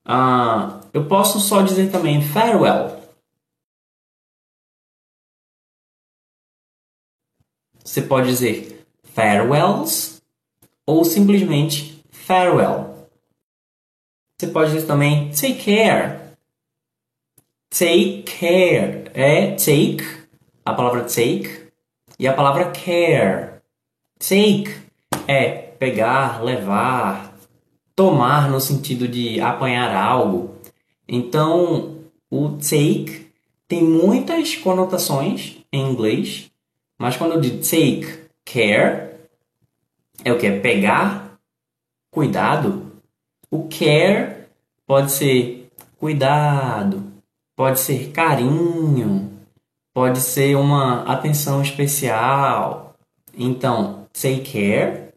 Ah, 0.05 0.81
eu 0.93 1.07
posso 1.07 1.39
só 1.39 1.63
dizer 1.63 1.93
também 1.93 2.21
farewell. 2.21 3.01
Você 7.85 8.03
pode 8.03 8.27
dizer 8.27 8.85
farewells 9.05 10.21
ou 10.85 11.05
simplesmente 11.05 12.05
farewell. 12.11 12.96
Você 14.39 14.49
pode 14.49 14.73
dizer 14.73 14.87
também 14.87 15.31
take 15.31 15.65
care. 15.65 16.21
Take 17.71 18.23
care 18.23 19.11
é 19.15 19.53
take 19.53 20.05
a 20.63 20.75
palavra 20.75 21.05
take 21.05 21.69
e 22.19 22.29
a 22.29 22.35
palavra 22.35 22.71
care. 22.71 23.63
Take 24.19 24.75
é 25.27 25.51
pegar, 25.79 26.43
levar, 26.43 27.35
tomar 27.95 28.51
no 28.51 28.61
sentido 28.61 29.09
de 29.09 29.41
apanhar 29.41 29.95
algo. 29.97 30.55
Então, 31.09 32.05
o 32.31 32.51
take 32.59 33.33
tem 33.67 33.83
muitas 33.83 34.55
conotações 34.55 35.59
em 35.73 35.91
inglês, 35.91 36.51
mas 36.99 37.17
quando 37.17 37.33
eu 37.33 37.41
digo 37.41 37.59
take 37.59 38.29
care, 38.45 39.17
é 40.23 40.33
o 40.33 40.39
que? 40.39 40.47
É 40.47 40.61
pegar, 40.61 41.39
cuidado. 42.11 42.86
O 43.51 43.69
care 43.69 44.49
pode 44.87 45.13
ser 45.13 45.71
cuidado, 45.99 47.13
pode 47.55 47.79
ser 47.81 48.11
carinho, 48.11 49.33
pode 49.95 50.21
ser 50.21 50.57
uma 50.57 51.03
atenção 51.05 51.63
especial. 51.63 52.95
Então, 53.37 54.07
take 54.13 54.53
care 54.53 55.13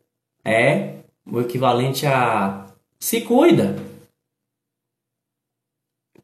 é 0.46 1.00
o 1.26 1.40
equivalente 1.42 2.06
a 2.06 2.68
se 3.00 3.22
cuida. 3.22 3.76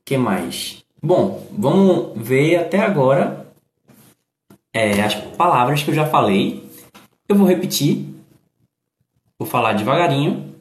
que 0.04 0.18
mais? 0.18 0.84
Bom, 1.02 1.48
vamos 1.52 2.14
ver 2.16 2.58
até 2.58 2.80
agora 2.80 3.48
é, 4.72 5.02
as 5.02 5.16
palavras 5.16 5.82
que 5.82 5.90
eu 5.90 5.96
já 5.96 6.06
falei. 6.06 6.70
Eu 7.28 7.36
vou 7.36 7.48
repetir, 7.48 8.06
vou 9.40 9.48
falar 9.48 9.74
devagarinho 9.74 10.55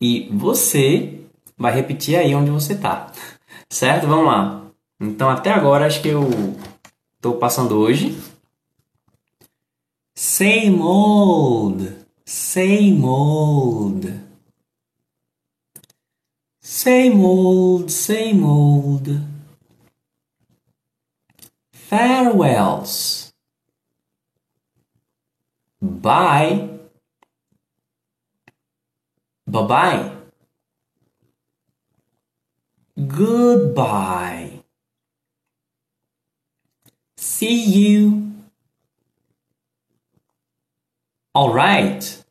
e 0.00 0.28
você 0.32 1.20
vai 1.56 1.72
repetir 1.72 2.16
aí 2.16 2.34
onde 2.34 2.50
você 2.50 2.74
está. 2.74 3.12
Certo? 3.68 4.06
Vamos 4.06 4.26
lá. 4.26 4.70
Então, 5.00 5.28
até 5.28 5.50
agora, 5.50 5.86
acho 5.86 6.00
que 6.00 6.08
eu 6.08 6.28
estou 7.16 7.36
passando 7.36 7.76
hoje. 7.76 8.16
Same 10.14 10.80
old, 10.80 11.96
same 12.24 13.04
old. 13.04 14.20
Same 16.60 17.24
old, 17.24 17.92
same 17.92 18.42
old. 18.42 19.20
Farewells. 21.72 23.32
Bye. 25.80 26.77
Bye 29.48 29.66
bye. 29.66 30.12
Goodbye. 33.06 34.62
See 37.16 37.64
you. 37.64 38.32
All 41.34 41.54
right. 41.54 42.24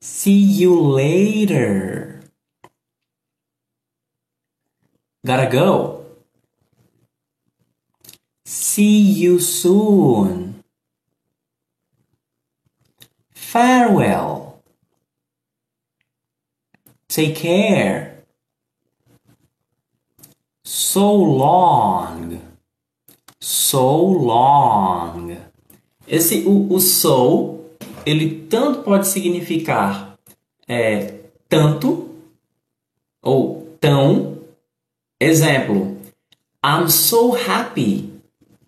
See 0.00 0.38
you 0.38 0.80
later. 0.80 2.20
Gotta 5.24 5.50
go. 5.50 6.06
See 8.44 9.00
you 9.00 9.40
soon. 9.40 10.62
Farewell. 13.34 14.45
Take 17.16 17.32
care. 17.32 18.18
So 20.62 21.14
long. 21.14 22.42
So 23.40 24.04
long. 24.04 25.34
Esse 26.06 26.40
o, 26.46 26.74
o 26.74 26.78
so, 26.78 27.60
ele 28.04 28.46
tanto 28.50 28.82
pode 28.82 29.08
significar 29.08 30.18
é, 30.68 31.20
tanto 31.48 32.10
ou 33.22 33.66
tão. 33.80 34.36
Exemplo, 35.18 35.96
I'm 36.62 36.90
so 36.90 37.34
happy. 37.34 38.12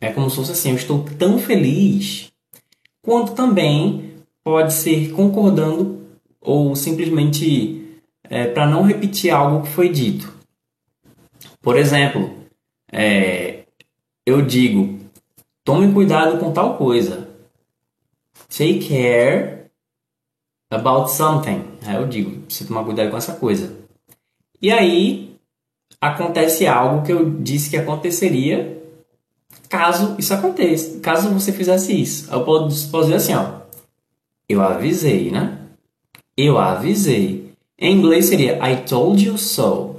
É 0.00 0.10
como 0.10 0.30
se 0.30 0.36
fosse 0.36 0.52
assim, 0.52 0.70
eu 0.70 0.76
estou 0.76 1.04
tão 1.18 1.38
feliz. 1.38 2.32
Quanto 3.02 3.34
também 3.34 4.14
pode 4.42 4.72
ser 4.72 5.12
concordando 5.12 6.00
ou 6.40 6.74
simplesmente 6.74 7.77
é, 8.24 8.46
para 8.46 8.66
não 8.66 8.82
repetir 8.82 9.30
algo 9.30 9.62
que 9.62 9.72
foi 9.72 9.88
dito. 9.88 10.32
Por 11.60 11.76
exemplo, 11.76 12.34
é, 12.90 13.64
eu 14.26 14.42
digo: 14.42 14.98
tome 15.64 15.92
cuidado 15.92 16.38
com 16.38 16.52
tal 16.52 16.76
coisa. 16.76 17.28
Take 18.48 18.88
care 18.88 19.70
about 20.70 21.10
something. 21.10 21.64
Eu 21.94 22.06
digo: 22.06 22.44
você 22.48 22.64
tomar 22.64 22.84
cuidado 22.84 23.10
com 23.10 23.16
essa 23.16 23.34
coisa. 23.34 23.76
E 24.60 24.70
aí 24.70 25.36
acontece 26.00 26.66
algo 26.66 27.04
que 27.04 27.12
eu 27.12 27.30
disse 27.40 27.70
que 27.70 27.76
aconteceria 27.76 28.78
caso 29.68 30.16
isso 30.18 30.32
aconteça, 30.32 30.98
caso 31.00 31.30
você 31.30 31.52
fizesse 31.52 32.00
isso. 32.00 32.32
Eu 32.32 32.44
posso, 32.44 32.90
posso 32.90 33.04
dizer 33.04 33.16
assim, 33.16 33.34
ó. 33.34 33.58
Eu 34.48 34.62
avisei, 34.62 35.30
né? 35.30 35.58
Eu 36.36 36.58
avisei. 36.58 37.47
Em 37.80 37.96
inglês 37.96 38.26
seria 38.26 38.58
I 38.68 38.82
told 38.84 39.24
you 39.24 39.38
so. 39.38 39.94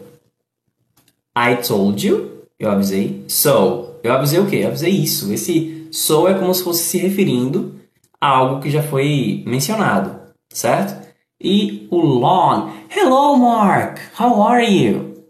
I 1.38 1.56
told 1.56 2.06
you, 2.06 2.44
eu 2.60 2.70
avisei. 2.70 3.24
So, 3.30 3.96
eu 4.04 4.12
avisei 4.12 4.40
o 4.40 4.50
quê? 4.50 4.58
Eu 4.58 4.68
avisei 4.68 4.92
isso. 4.92 5.32
Esse 5.32 5.88
so 5.90 6.28
é 6.28 6.38
como 6.38 6.54
se 6.54 6.62
fosse 6.62 6.84
se 6.84 6.98
referindo 6.98 7.80
a 8.20 8.28
algo 8.28 8.62
que 8.62 8.70
já 8.70 8.84
foi 8.84 9.44
mencionado, 9.48 10.20
certo? 10.50 11.08
E 11.40 11.88
o 11.90 12.02
long. 12.02 12.70
Hello, 12.94 13.38
Mark. 13.38 13.98
How 14.20 14.44
are 14.44 14.66
you? 14.66 15.24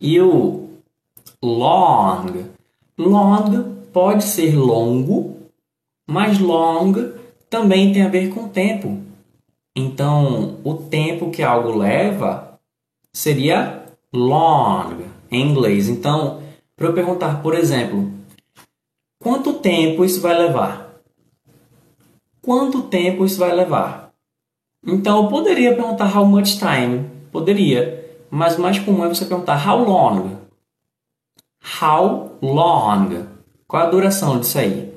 E 0.00 0.18
o 0.18 0.70
long. 1.42 2.46
Long 2.96 3.76
pode 3.92 4.24
ser 4.24 4.56
longo, 4.56 5.36
mas 6.08 6.38
long 6.38 7.12
também 7.50 7.92
tem 7.92 8.02
a 8.02 8.08
ver 8.08 8.30
com 8.30 8.48
tempo. 8.48 9.01
Então, 9.74 10.60
o 10.64 10.74
tempo 10.74 11.30
que 11.30 11.42
algo 11.42 11.78
leva 11.78 12.60
seria 13.12 13.86
long 14.12 15.02
em 15.30 15.50
inglês. 15.50 15.88
Então, 15.88 16.42
para 16.76 16.88
eu 16.88 16.92
perguntar, 16.92 17.42
por 17.42 17.54
exemplo, 17.54 18.12
quanto 19.18 19.54
tempo 19.54 20.04
isso 20.04 20.20
vai 20.20 20.36
levar? 20.36 21.00
Quanto 22.42 22.82
tempo 22.82 23.24
isso 23.24 23.38
vai 23.38 23.54
levar? 23.54 24.12
Então, 24.84 25.22
eu 25.22 25.28
poderia 25.30 25.74
perguntar 25.74 26.14
how 26.14 26.26
much 26.26 26.58
time? 26.58 27.08
Poderia. 27.30 28.02
Mas 28.30 28.58
o 28.58 28.62
mais 28.62 28.78
comum 28.78 29.04
é 29.04 29.08
você 29.08 29.24
perguntar 29.24 29.66
how 29.66 29.82
long? 29.84 30.36
How 31.80 32.38
long? 32.42 33.26
Qual 33.66 33.86
a 33.86 33.90
duração 33.90 34.38
disso 34.38 34.58
aí? 34.58 34.92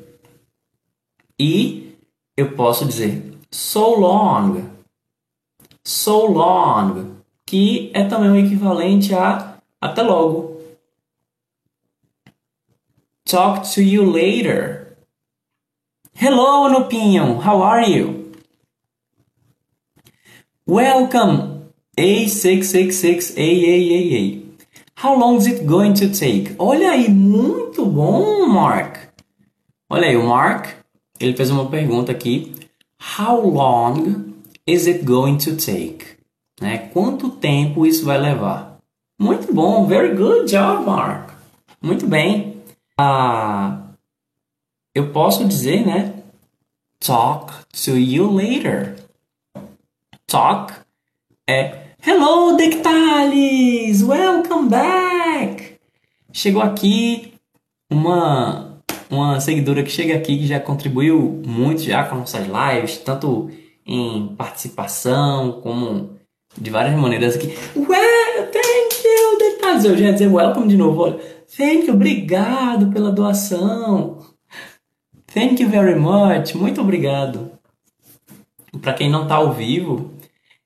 E 1.39 1.95
eu 2.35 2.53
posso 2.53 2.85
dizer 2.85 3.34
so 3.51 3.99
long. 3.99 4.71
So 5.83 6.25
long, 6.25 7.17
que 7.45 7.91
é 7.93 8.07
também 8.07 8.31
o 8.31 8.35
equivalente 8.35 9.13
a 9.13 9.57
até 9.79 10.01
logo. 10.01 10.59
Talk 13.25 13.71
to 13.73 13.81
you 13.81 14.09
later. 14.09 14.97
Hello, 16.13 16.69
Nupinho. 16.69 17.41
How 17.45 17.61
are 17.61 17.85
you? 17.85 18.31
Welcome, 20.67 21.71
A666AA. 21.97 24.41
How 24.95 25.13
long 25.13 25.37
is 25.37 25.45
it 25.45 25.65
going 25.65 25.93
to 25.95 26.09
take? 26.09 26.55
Olha 26.57 26.91
aí, 26.91 27.09
muito 27.09 27.85
bom, 27.85 28.47
Mark. 28.47 28.97
Olha 29.89 30.07
aí, 30.07 30.15
o 30.15 30.25
Mark, 30.25 30.69
ele 31.19 31.35
fez 31.35 31.51
uma 31.51 31.69
pergunta 31.69 32.09
aqui. 32.11 32.54
How 33.13 33.39
long 33.39 34.33
is 34.65 34.87
it 34.87 35.05
going 35.05 35.37
to 35.37 35.55
take? 35.55 36.17
Né? 36.59 36.89
Quanto 36.91 37.29
tempo 37.29 37.85
isso 37.85 38.03
vai 38.03 38.17
levar? 38.17 38.77
Muito 39.17 39.53
bom, 39.53 39.85
very 39.85 40.15
good 40.15 40.51
job, 40.51 40.85
Mark. 40.85 41.31
Muito 41.81 42.07
bem. 42.07 42.61
Ah, 42.97 43.83
eu 44.93 45.11
posso 45.13 45.45
dizer, 45.45 45.85
né? 45.85 46.13
Talk 46.99 47.53
to 47.85 47.97
you 47.97 48.29
later. 48.29 48.95
Talk 50.27 50.73
é 51.47 51.85
Hello, 52.01 52.57
Dectalis! 52.57 54.01
Welcome 54.01 54.69
back! 54.69 55.79
Chegou 56.33 56.61
aqui 56.61 57.33
uma, 57.89 58.64
uma 59.09 59.39
seguidora 59.39 59.83
que 59.83 59.91
chega 59.91 60.15
aqui 60.15 60.37
que 60.37 60.47
já 60.47 60.59
contribuiu 60.59 61.41
muito 61.45 61.81
já 61.81 62.03
com 62.03 62.15
nossas 62.15 62.47
lives, 62.47 62.97
tanto 62.97 63.49
em 63.85 64.33
participação 64.35 65.61
como 65.61 66.17
de 66.57 66.69
várias 66.69 66.95
maneiras 66.95 67.35
aqui. 67.35 67.47
Well, 67.75 68.51
thank 68.51 69.03
you, 69.03 69.37
Dectalis! 69.37 69.85
Eu 69.85 69.97
já 69.97 70.05
ia 70.05 70.13
dizer 70.13 70.27
welcome 70.27 70.67
de 70.67 70.77
novo, 70.77 71.01
olha. 71.01 71.19
Thank 71.57 71.87
you, 71.87 71.93
obrigado 71.93 72.91
pela 72.91 73.11
doação. 73.11 74.19
Thank 75.33 75.61
you 75.61 75.69
very 75.69 75.95
much, 75.95 76.55
muito 76.55 76.81
obrigado. 76.81 77.51
Para 78.81 78.93
quem 78.93 79.09
não 79.09 79.23
está 79.23 79.35
ao 79.35 79.53
vivo, 79.53 80.11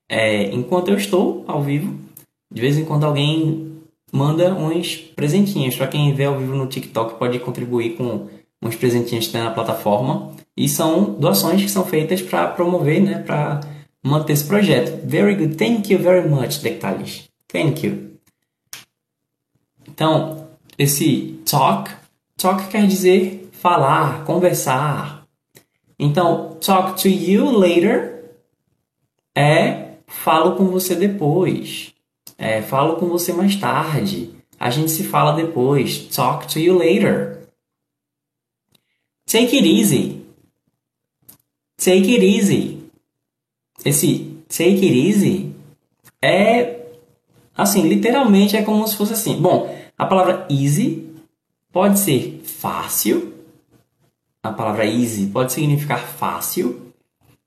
é, 0.08 0.44
enquanto 0.52 0.88
eu 0.88 0.96
estou 0.96 1.44
ao 1.46 1.62
vivo, 1.62 1.98
de 2.52 2.60
vez 2.60 2.78
em 2.78 2.84
quando 2.84 3.04
alguém 3.04 3.79
manda 4.12 4.54
uns 4.54 4.96
presentinhos. 4.96 5.76
Para 5.76 5.88
quem 5.88 6.14
vê 6.14 6.24
ao 6.24 6.38
vivo 6.38 6.54
no 6.54 6.66
TikTok, 6.66 7.18
pode 7.18 7.38
contribuir 7.40 7.96
com 7.96 8.28
uns 8.62 8.76
presentinhos 8.76 9.26
que 9.26 9.32
tem 9.32 9.42
na 9.42 9.50
plataforma. 9.50 10.32
E 10.56 10.68
são 10.68 11.14
doações 11.14 11.62
que 11.62 11.70
são 11.70 11.84
feitas 11.84 12.20
para 12.20 12.48
promover, 12.48 13.00
né, 13.00 13.22
para 13.22 13.60
manter 14.02 14.32
esse 14.32 14.44
projeto. 14.44 15.06
Very 15.06 15.34
good. 15.34 15.56
Thank 15.56 15.92
you 15.92 15.98
very 15.98 16.28
much, 16.28 16.60
Dectalis. 16.60 17.28
Thank 17.48 17.86
you. 17.86 18.10
Então, 19.88 20.48
esse 20.78 21.40
talk, 21.44 21.90
talk 22.36 22.68
quer 22.68 22.86
dizer 22.86 23.50
falar, 23.52 24.24
conversar. 24.24 25.24
Então, 25.98 26.56
talk 26.60 27.00
to 27.02 27.08
you 27.08 27.50
later 27.50 28.24
é 29.36 29.90
falo 30.06 30.56
com 30.56 30.66
você 30.66 30.94
depois. 30.94 31.92
É, 32.40 32.62
falo 32.62 32.96
com 32.96 33.06
você 33.06 33.32
mais 33.32 33.54
tarde. 33.54 34.34
A 34.58 34.70
gente 34.70 34.90
se 34.90 35.04
fala 35.04 35.32
depois. 35.32 36.08
Talk 36.08 36.48
to 36.48 36.58
you 36.58 36.76
later. 36.76 37.46
Take 39.26 39.56
it 39.56 39.68
easy. 39.68 40.24
Take 41.76 42.14
it 42.14 42.24
easy. 42.24 42.80
Esse 43.84 44.36
take 44.48 44.84
it 44.86 45.08
easy 45.08 45.54
é 46.22 46.80
assim, 47.56 47.82
literalmente 47.82 48.56
é 48.56 48.62
como 48.62 48.86
se 48.88 48.96
fosse 48.96 49.12
assim. 49.12 49.40
Bom, 49.40 49.74
a 49.96 50.06
palavra 50.06 50.46
easy 50.50 51.14
pode 51.70 51.98
ser 51.98 52.40
fácil 52.44 53.30
a 54.42 54.50
palavra 54.50 54.86
easy 54.86 55.26
pode 55.26 55.52
significar 55.52 56.00
fácil, 56.00 56.92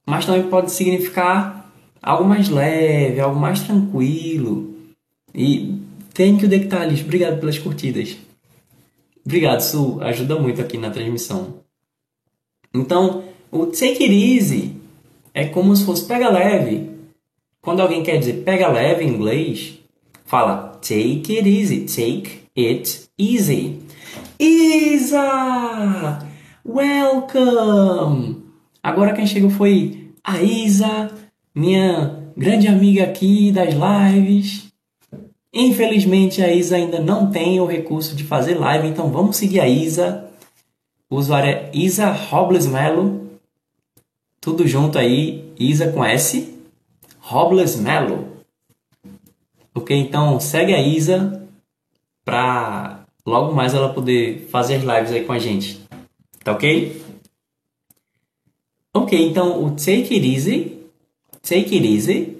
mas 0.06 0.27
também 0.27 0.47
pode 0.47 0.71
significar 0.71 1.71
algo 1.99 2.23
mais 2.23 2.49
leve, 2.49 3.19
algo 3.19 3.39
mais 3.39 3.63
tranquilo. 3.63 4.72
E 5.34 5.80
thank 6.13 6.43
you, 6.43 6.50
Dectalis. 6.50 7.02
Obrigado 7.02 7.39
pelas 7.39 7.58
curtidas. 7.58 8.17
Obrigado, 9.26 9.62
Su. 9.62 10.00
Ajuda 10.02 10.38
muito 10.38 10.62
aqui 10.62 10.78
na 10.78 10.89
transmissão. 10.89 11.62
Então, 12.74 13.24
o 13.52 13.67
take 13.67 14.04
it 14.04 14.13
easy 14.13 14.76
é 15.34 15.46
como 15.46 15.76
se 15.76 15.86
fosse 15.86 16.06
pega 16.06 16.30
leve. 16.30 16.89
Quando 17.62 17.82
alguém 17.82 18.04
quer 18.04 18.17
dizer 18.17 18.43
pega 18.43 18.67
leve 18.67 19.06
em 19.06 19.10
inglês, 19.10 19.80
fala 20.26 20.80
take 20.82 21.38
it 21.38 21.50
easy, 21.50 21.82
take 21.82 22.41
it 22.58 23.10
easy. 23.17 23.80
Isa! 24.39 26.28
Welcome! 26.65 28.43
Agora 28.82 29.13
quem 29.13 29.26
chegou 29.26 29.50
foi 29.50 30.12
a 30.24 30.41
Isa, 30.41 31.12
minha 31.56 32.19
grande 32.36 32.67
amiga 32.67 33.04
aqui 33.04 33.52
das 33.52 33.74
lives. 33.74 34.72
Infelizmente 35.54 36.42
a 36.42 36.52
Isa 36.52 36.78
ainda 36.78 37.00
não 37.00 37.30
tem 37.30 37.62
o 37.62 37.66
recurso 37.68 38.16
de 38.16 38.24
fazer 38.24 38.56
live, 38.56 38.88
então 38.88 39.12
vamos 39.12 39.38
seguir 39.38 39.60
a 39.60 39.68
Isa. 39.68 40.28
O 41.08 41.16
usuário 41.18 41.50
é 41.52 41.70
Isa 41.72 42.12
Robles 42.12 42.66
Melo. 42.66 43.39
Tudo 44.42 44.68
junto 44.68 44.98
aí, 44.98 45.54
Isa 45.60 45.92
com 45.92 46.04
S. 46.04 46.58
Robles 47.20 47.76
Melo. 47.76 48.30
Ok, 49.76 49.96
então 49.96 50.39
segue 50.39 50.74
a 50.74 50.82
Isa 50.82 51.48
para 52.26 53.06
logo 53.24 53.54
mais 53.54 53.76
ela 53.76 53.94
poder 53.94 54.48
fazer 54.50 54.76
as 54.76 54.84
lives 54.84 55.12
aí 55.12 55.24
com 55.24 55.34
a 55.34 55.39
gente. 55.39 55.82
Tá 56.44 56.52
ok? 56.52 57.02
Ok, 58.96 59.28
então 59.28 59.63
o 59.63 59.72
take 59.72 60.16
it 60.16 60.34
easy, 60.34 60.78
take 61.42 61.76
it 61.76 61.88
easy, 61.88 62.38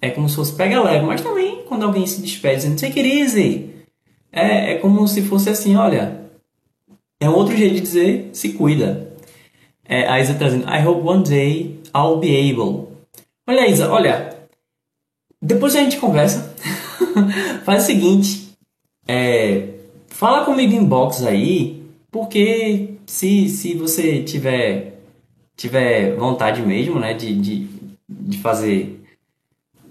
é 0.00 0.10
como 0.10 0.28
se 0.28 0.36
fosse 0.36 0.54
pega 0.54 0.82
leve, 0.82 1.06
mas 1.06 1.22
também 1.22 1.47
quando 1.68 1.84
alguém 1.84 2.06
se 2.06 2.20
despede 2.20 2.56
dizendo 2.56 2.80
take 2.80 2.98
it 2.98 3.20
easy, 3.20 3.70
é, 4.32 4.72
é 4.72 4.78
como 4.78 5.06
se 5.06 5.22
fosse 5.22 5.50
assim, 5.50 5.76
olha, 5.76 6.24
é 7.20 7.28
um 7.28 7.34
outro 7.34 7.56
jeito 7.56 7.74
de 7.74 7.80
dizer 7.80 8.30
se 8.32 8.50
cuida. 8.54 9.08
É, 9.84 10.06
a 10.08 10.20
Isa 10.20 10.34
trazendo, 10.34 10.68
I 10.68 10.84
hope 10.86 11.06
one 11.06 11.22
day 11.22 11.80
I'll 11.94 12.18
be 12.18 12.50
able. 12.50 12.88
Olha, 13.46 13.66
Isa, 13.68 13.90
olha, 13.90 14.36
depois 15.40 15.74
a 15.74 15.80
gente 15.80 15.96
conversa. 15.96 16.54
Faz 17.64 17.84
o 17.84 17.86
seguinte, 17.86 18.48
é, 19.06 19.68
fala 20.08 20.44
comigo 20.44 20.74
em 20.74 20.84
box 20.84 21.26
aí, 21.26 21.82
porque 22.10 22.94
se, 23.06 23.48
se 23.48 23.74
você 23.74 24.22
tiver 24.22 24.98
tiver 25.58 26.14
vontade 26.14 26.62
mesmo, 26.62 27.00
né, 27.00 27.12
de, 27.12 27.34
de, 27.34 27.66
de 28.08 28.38
fazer, 28.38 28.97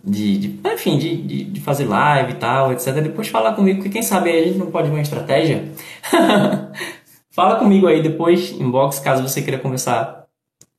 de, 0.08 0.38
de 0.38 0.60
enfim, 0.66 0.98
de, 0.98 1.18
de, 1.18 1.44
de, 1.44 1.62
fazer 1.62 1.86
live 1.86 2.32
e 2.32 2.36
tal, 2.36 2.72
etc. 2.72 2.94
Depois 3.02 3.28
fala 3.28 3.54
comigo, 3.54 3.80
porque 3.80 3.92
quem 3.92 4.02
sabe 4.02 4.32
a 4.32 4.44
gente 4.44 4.58
não 4.58 4.72
pode 4.72 4.90
uma 4.90 5.02
estratégia. 5.02 5.70
fala 7.30 7.58
comigo 7.58 7.88
aí 7.88 8.02
depois, 8.02 8.52
inbox, 8.52 9.00
caso 9.00 9.22
você 9.22 9.42
queira 9.42 9.60
conversar 9.60 10.26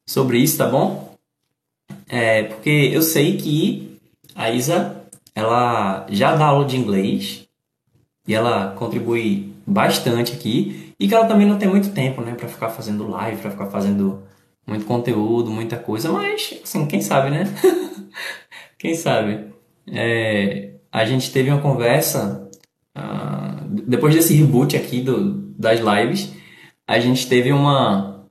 sobre 0.06 0.38
isso, 0.38 0.56
tá 0.56 0.66
bom? 0.66 1.14
É, 2.08 2.44
porque 2.44 2.90
eu 2.92 3.02
sei 3.02 3.36
que 3.36 3.98
a 4.34 4.50
Isa, 4.50 5.04
ela 5.34 6.06
já 6.08 6.34
dá 6.34 6.46
aula 6.46 6.64
de 6.64 6.78
inglês 6.78 7.46
e 8.26 8.34
ela 8.34 8.74
contribui 8.78 9.52
bastante 9.66 10.32
aqui 10.32 10.94
e 10.98 11.06
que 11.06 11.14
ela 11.14 11.26
também 11.26 11.46
não 11.46 11.58
tem 11.58 11.68
muito 11.68 11.90
tempo, 11.90 12.22
né, 12.22 12.34
para 12.34 12.48
ficar 12.48 12.70
fazendo 12.70 13.08
live, 13.08 13.42
para 13.42 13.50
ficar 13.50 13.66
fazendo 13.66 14.22
muito 14.66 14.86
conteúdo, 14.86 15.50
muita 15.50 15.76
coisa, 15.76 16.10
mas, 16.10 16.58
assim, 16.62 16.86
quem 16.86 17.00
sabe, 17.00 17.30
né? 17.30 17.44
quem 18.78 18.94
sabe? 18.94 19.52
É, 19.86 20.74
a 20.92 21.04
gente 21.04 21.32
teve 21.32 21.50
uma 21.50 21.60
conversa, 21.60 22.48
uh, 22.96 23.68
depois 23.86 24.14
desse 24.14 24.34
reboot 24.34 24.76
aqui 24.76 25.00
do, 25.00 25.52
das 25.58 25.80
lives, 25.80 26.32
a 26.86 26.98
gente 26.98 27.28
teve 27.28 27.52
uma, 27.52 28.24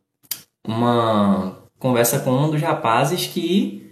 uma 0.66 1.58
conversa 1.78 2.20
com 2.20 2.32
um 2.32 2.50
dos 2.50 2.62
rapazes 2.62 3.28
que 3.28 3.92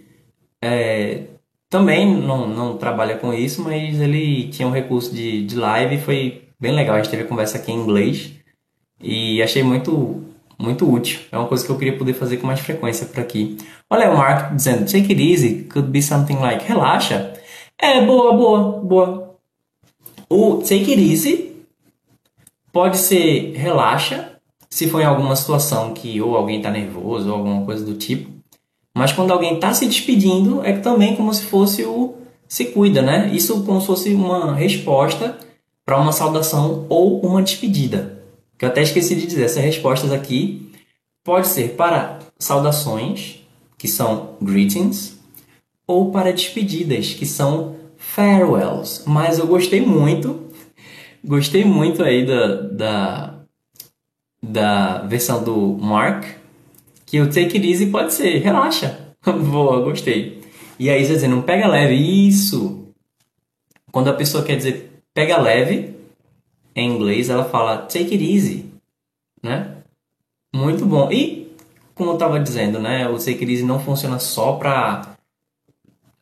é, 0.62 1.24
também 1.68 2.06
não, 2.06 2.48
não 2.48 2.76
trabalha 2.76 3.16
com 3.16 3.32
isso, 3.32 3.62
mas 3.62 4.00
ele 4.00 4.48
tinha 4.48 4.66
um 4.66 4.72
recurso 4.72 5.14
de, 5.14 5.44
de 5.44 5.56
live 5.56 5.96
e 5.96 6.00
foi 6.00 6.48
bem 6.58 6.72
legal. 6.72 6.96
A 6.96 7.02
gente 7.02 7.10
teve 7.10 7.22
a 7.24 7.28
conversa 7.28 7.58
aqui 7.58 7.70
em 7.70 7.76
inglês 7.76 8.32
e 9.00 9.42
achei 9.42 9.62
muito 9.62 10.25
muito 10.58 10.90
útil. 10.90 11.20
É 11.30 11.36
uma 11.36 11.46
coisa 11.46 11.64
que 11.64 11.70
eu 11.70 11.78
queria 11.78 11.96
poder 11.96 12.14
fazer 12.14 12.38
com 12.38 12.46
mais 12.46 12.60
frequência 12.60 13.06
por 13.06 13.20
aqui. 13.20 13.58
Olha 13.90 14.10
o 14.10 14.16
Mark 14.16 14.54
dizendo, 14.54 14.90
take 14.90 15.12
it 15.12 15.32
easy, 15.32 15.64
could 15.64 15.88
be 15.88 16.02
something 16.02 16.36
like, 16.36 16.64
relaxa. 16.64 17.34
É, 17.78 18.04
boa, 18.04 18.32
boa, 18.32 18.72
boa. 18.80 19.36
O 20.28 20.56
take 20.56 20.92
it 20.92 21.12
easy 21.12 21.56
pode 22.72 22.96
ser 22.96 23.52
relaxa, 23.54 24.32
se 24.68 24.88
for 24.88 25.00
em 25.00 25.04
alguma 25.04 25.36
situação 25.36 25.92
que 25.92 26.20
ou 26.20 26.36
alguém 26.36 26.58
está 26.58 26.70
nervoso 26.70 27.28
ou 27.28 27.36
alguma 27.36 27.64
coisa 27.64 27.84
do 27.84 27.94
tipo. 27.94 28.30
Mas 28.94 29.12
quando 29.12 29.30
alguém 29.30 29.54
está 29.54 29.74
se 29.74 29.86
despedindo, 29.86 30.64
é 30.64 30.72
também 30.72 31.14
como 31.14 31.32
se 31.32 31.42
fosse 31.44 31.84
o 31.84 32.14
se 32.48 32.66
cuida, 32.66 33.02
né? 33.02 33.30
Isso 33.34 33.64
como 33.64 33.80
se 33.80 33.86
fosse 33.86 34.14
uma 34.14 34.54
resposta 34.54 35.36
para 35.84 35.98
uma 35.98 36.12
saudação 36.12 36.86
ou 36.88 37.20
uma 37.20 37.42
despedida 37.42 38.15
que 38.58 38.64
eu 38.64 38.68
até 38.68 38.82
esqueci 38.82 39.14
de 39.14 39.26
dizer, 39.26 39.44
essas 39.44 39.62
respostas 39.62 40.12
aqui 40.12 40.72
pode 41.24 41.48
ser 41.48 41.70
para 41.70 42.20
saudações, 42.38 43.40
que 43.76 43.88
são 43.88 44.36
greetings, 44.40 45.18
ou 45.86 46.10
para 46.10 46.32
despedidas, 46.32 47.14
que 47.14 47.26
são 47.26 47.76
farewells. 47.96 49.04
Mas 49.06 49.38
eu 49.38 49.46
gostei 49.46 49.80
muito, 49.80 50.48
gostei 51.24 51.64
muito 51.64 52.02
aí 52.02 52.24
da, 52.24 52.62
da, 52.62 53.34
da 54.42 54.98
versão 55.02 55.42
do 55.42 55.76
Mark, 55.80 56.24
que 57.04 57.20
o 57.20 57.26
take 57.26 57.56
it 57.56 57.70
easy 57.70 57.86
pode 57.86 58.12
ser, 58.12 58.38
relaxa. 58.38 58.98
Boa, 59.24 59.82
gostei. 59.82 60.42
E 60.78 60.90
aí, 60.90 61.04
você 61.04 61.14
dizendo, 61.14 61.42
pega 61.42 61.66
leve, 61.66 61.94
isso. 61.94 62.88
Quando 63.90 64.08
a 64.10 64.14
pessoa 64.14 64.44
quer 64.44 64.56
dizer 64.56 64.86
pega 65.16 65.40
leve, 65.40 65.95
em 66.76 66.94
inglês, 66.94 67.30
ela 67.30 67.44
fala 67.44 67.78
take 67.78 68.12
it 68.12 68.22
easy, 68.22 68.66
né? 69.42 69.78
Muito 70.54 70.84
bom. 70.84 71.10
E, 71.10 71.50
como 71.94 72.10
eu 72.10 72.14
estava 72.14 72.38
dizendo, 72.38 72.78
né, 72.78 73.08
o 73.08 73.18
take 73.18 73.38
it 73.40 73.50
easy 73.50 73.64
não 73.64 73.80
funciona 73.80 74.18
só 74.18 74.52
para 74.52 75.16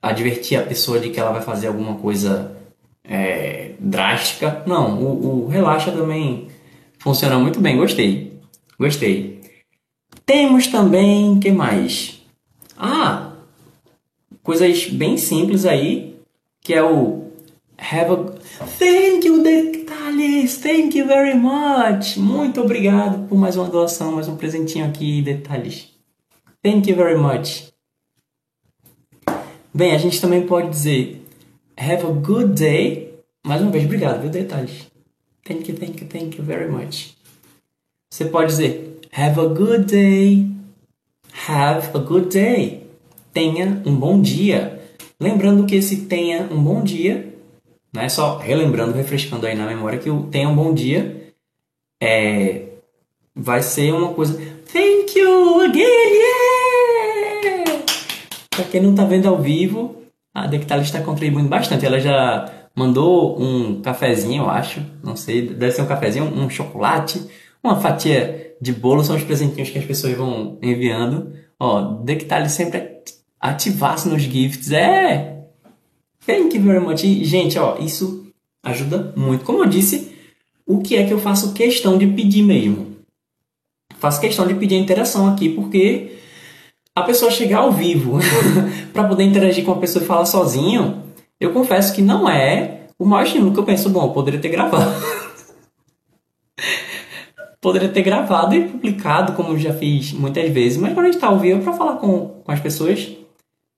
advertir 0.00 0.58
a 0.58 0.64
pessoa 0.64 1.00
de 1.00 1.10
que 1.10 1.18
ela 1.18 1.32
vai 1.32 1.42
fazer 1.42 1.66
alguma 1.66 1.96
coisa 1.96 2.56
é, 3.02 3.72
drástica. 3.78 4.62
Não, 4.66 5.02
o, 5.02 5.44
o 5.44 5.48
relaxa 5.48 5.90
também 5.90 6.48
funciona 6.98 7.38
muito 7.38 7.60
bem. 7.60 7.76
Gostei, 7.76 8.38
gostei. 8.78 9.40
Temos 10.24 10.68
também, 10.68 11.38
que 11.40 11.50
mais? 11.50 12.22
Ah, 12.76 13.32
coisas 14.42 14.86
bem 14.86 15.16
simples 15.16 15.64
aí, 15.64 16.16
que 16.60 16.72
é 16.72 16.82
o 16.82 17.24
have 17.78 18.12
a... 18.12 18.16
Thank 18.78 19.26
you, 19.26 19.42
detalhes! 20.14 20.58
Thank 20.58 20.96
you 20.96 21.06
very 21.06 21.34
much! 21.34 22.16
Muito 22.18 22.60
obrigado 22.60 23.26
por 23.28 23.36
mais 23.36 23.56
uma 23.56 23.68
doação, 23.68 24.12
mais 24.12 24.28
um 24.28 24.36
presentinho 24.36 24.86
aqui, 24.86 25.20
detalhes. 25.20 25.88
Thank 26.62 26.88
you 26.88 26.96
very 26.96 27.16
much. 27.16 27.72
Bem, 29.72 29.92
a 29.92 29.98
gente 29.98 30.20
também 30.20 30.46
pode 30.46 30.70
dizer 30.70 31.20
Have 31.76 32.06
a 32.06 32.10
good 32.10 32.54
day. 32.54 33.14
Mais 33.44 33.60
uma 33.60 33.70
vez, 33.70 33.84
obrigado, 33.84 34.20
viu, 34.20 34.30
detalhes. 34.30 34.86
Thank 35.44 35.70
you, 35.70 35.76
thank 35.76 36.00
you, 36.00 36.08
thank 36.08 36.38
you 36.38 36.44
very 36.44 36.70
much. 36.70 37.16
Você 38.08 38.24
pode 38.26 38.48
dizer 38.48 39.00
Have 39.12 39.40
a 39.40 39.48
good 39.48 39.84
day. 39.84 40.48
Have 41.48 41.90
a 41.94 41.98
good 41.98 42.28
day. 42.28 42.86
Tenha 43.32 43.82
um 43.84 43.94
bom 43.94 44.20
dia. 44.22 44.80
Lembrando 45.18 45.66
que 45.66 45.74
esse 45.74 46.02
tenha 46.02 46.48
um 46.50 46.62
bom 46.62 46.82
dia 46.82 47.33
né? 47.94 48.08
Só 48.08 48.38
relembrando, 48.38 48.92
refrescando 48.92 49.46
aí 49.46 49.54
na 49.54 49.66
memória 49.66 49.98
que 49.98 50.10
o 50.10 50.24
Tenha 50.24 50.48
um 50.48 50.56
Bom 50.56 50.74
Dia 50.74 51.32
é, 52.02 52.62
vai 53.34 53.62
ser 53.62 53.94
uma 53.94 54.12
coisa. 54.12 54.34
Thank 54.72 55.16
you 55.18 55.60
again! 55.60 55.82
Yeah! 57.44 57.82
Pra 58.50 58.64
quem 58.64 58.82
não 58.82 58.94
tá 58.94 59.04
vendo 59.04 59.28
ao 59.28 59.40
vivo, 59.40 60.02
a 60.34 60.46
Dectalis 60.46 60.86
está 60.86 61.00
contribuindo 61.00 61.48
bastante. 61.48 61.86
Ela 61.86 62.00
já 62.00 62.50
mandou 62.74 63.40
um 63.40 63.80
cafezinho, 63.80 64.42
eu 64.42 64.50
acho. 64.50 64.82
Não 65.02 65.14
sei, 65.14 65.48
deve 65.48 65.72
ser 65.72 65.82
um 65.82 65.86
cafezinho, 65.86 66.24
um 66.24 66.50
chocolate, 66.50 67.24
uma 67.62 67.80
fatia 67.80 68.56
de 68.60 68.72
bolo. 68.72 69.04
São 69.04 69.14
os 69.14 69.22
presentinhos 69.22 69.70
que 69.70 69.78
as 69.78 69.84
pessoas 69.84 70.16
vão 70.16 70.58
enviando. 70.60 71.32
Ó, 71.58 72.02
Dectalis 72.02 72.52
sempre 72.52 72.94
ativasse 73.40 74.08
nos 74.08 74.22
gifts. 74.22 74.72
É! 74.72 75.43
Thank 76.26 76.56
you 76.56 76.62
very 76.62 76.80
much. 76.80 77.02
Gente, 77.02 77.58
ó, 77.58 77.76
isso 77.78 78.26
ajuda 78.62 79.12
muito. 79.16 79.44
Como 79.44 79.62
eu 79.62 79.66
disse, 79.66 80.12
o 80.66 80.80
que 80.80 80.96
é 80.96 81.06
que 81.06 81.12
eu 81.12 81.18
faço 81.18 81.52
questão 81.52 81.98
de 81.98 82.06
pedir 82.06 82.42
mesmo? 82.42 82.94
faço 84.04 84.20
questão 84.20 84.46
de 84.46 84.54
pedir 84.54 84.74
a 84.74 84.78
interação 84.78 85.26
aqui, 85.28 85.48
porque 85.48 86.18
a 86.94 87.02
pessoa 87.02 87.30
chegar 87.30 87.60
ao 87.60 87.72
vivo 87.72 88.18
para 88.92 89.04
poder 89.04 89.24
interagir 89.24 89.64
com 89.64 89.72
a 89.72 89.78
pessoa 89.78 90.04
e 90.04 90.06
falar 90.06 90.26
sozinho, 90.26 91.02
eu 91.40 91.54
confesso 91.54 91.94
que 91.94 92.02
não 92.02 92.28
é 92.28 92.82
o 92.98 93.06
maior 93.06 93.24
estímulo 93.24 93.54
que 93.54 93.58
eu 93.58 93.64
penso, 93.64 93.88
bom, 93.88 94.04
eu 94.04 94.10
poderia 94.10 94.38
ter 94.38 94.50
gravado. 94.50 94.92
poderia 97.62 97.88
ter 97.88 98.02
gravado 98.02 98.54
e 98.54 98.68
publicado, 98.68 99.32
como 99.32 99.58
já 99.58 99.72
fiz 99.72 100.12
muitas 100.12 100.50
vezes, 100.50 100.76
mas 100.76 100.92
quando 100.92 101.06
a 101.06 101.08
gente 101.08 101.14
está 101.14 101.28
ao 101.28 101.38
vivo 101.38 101.60
é 101.60 101.62
para 101.62 101.72
falar 101.72 101.94
com, 101.94 102.42
com 102.44 102.52
as 102.52 102.60
pessoas 102.60 103.10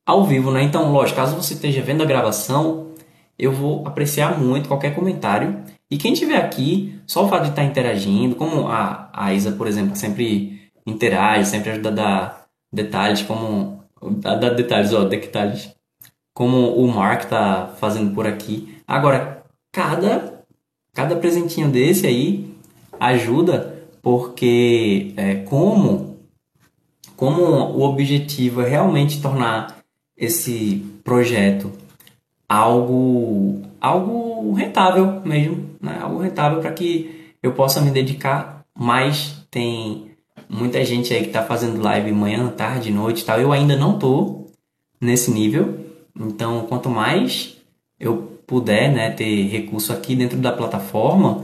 ao 0.07 0.25
vivo, 0.25 0.53
né? 0.53 0.63
Então, 0.63 0.93
lógico, 0.93 1.17
caso 1.17 1.35
você 1.35 1.55
esteja 1.55 1.83
vendo 1.83 2.03
a 2.03 2.07
gravação, 2.07 2.93
eu 3.37 3.53
vou 3.53 3.87
apreciar 3.87 4.39
muito 4.39 4.69
qualquer 4.69 4.95
comentário. 4.95 5.61
E 5.91 5.99
quem 5.99 6.13
estiver 6.13 6.37
aqui, 6.37 6.99
só 7.07 7.25
o 7.25 7.29
fato 7.29 7.45
de 7.45 7.51
estar 7.51 7.65
interagindo, 7.65 8.37
como 8.37 8.69
a, 8.69 9.11
a 9.13 9.35
Isa, 9.35 9.53
por 9.53 9.67
exemplo, 9.67 9.97
sempre 9.97 10.71
interage, 10.87 11.49
sempre 11.49 11.71
ajuda 11.71 11.89
a 11.89 11.93
dar 11.93 12.47
detalhes, 12.73 13.23
como. 13.23 13.83
A 14.25 14.35
dar 14.37 14.51
detalhes, 14.51 14.93
ó, 14.93 15.05
detalhes. 15.05 15.75
Como 16.33 16.77
o 16.77 16.87
Mark 16.87 17.25
tá 17.25 17.75
fazendo 17.79 18.15
por 18.15 18.27
aqui. 18.27 18.79
Agora, 18.87 19.43
cada, 19.73 20.45
cada 20.95 21.17
presentinho 21.17 21.69
desse 21.69 22.07
aí 22.07 22.55
ajuda, 23.01 23.85
porque 24.03 25.13
é, 25.17 25.37
como, 25.37 26.19
como 27.17 27.43
o 27.43 27.83
objetivo 27.83 28.61
é 28.61 28.69
realmente 28.69 29.21
tornar 29.21 29.76
esse 30.17 30.85
projeto 31.05 31.73
algo 32.49 33.63
algo 33.81 34.53
rentável 34.53 35.21
mesmo, 35.25 35.71
né? 35.81 35.99
algo 36.01 36.19
rentável 36.19 36.61
para 36.61 36.73
que 36.73 37.35
eu 37.43 37.53
possa 37.53 37.81
me 37.81 37.91
dedicar 37.91 38.65
mais. 38.77 39.47
Tem 39.51 40.11
muita 40.49 40.85
gente 40.85 41.13
aí 41.13 41.21
que 41.21 41.29
está 41.29 41.43
fazendo 41.43 41.81
live 41.81 42.13
manhã, 42.13 42.49
tarde, 42.49 42.91
noite, 42.91 43.25
tal. 43.25 43.41
Eu 43.41 43.53
ainda 43.53 43.77
não 43.77 43.99
tô 43.99 44.47
nesse 45.01 45.31
nível. 45.31 45.87
Então, 46.19 46.67
quanto 46.67 46.89
mais 46.89 47.57
eu 47.99 48.41
puder, 48.47 48.93
né, 48.93 49.11
ter 49.11 49.49
recurso 49.49 49.93
aqui 49.93 50.15
dentro 50.15 50.39
da 50.39 50.53
plataforma, 50.53 51.43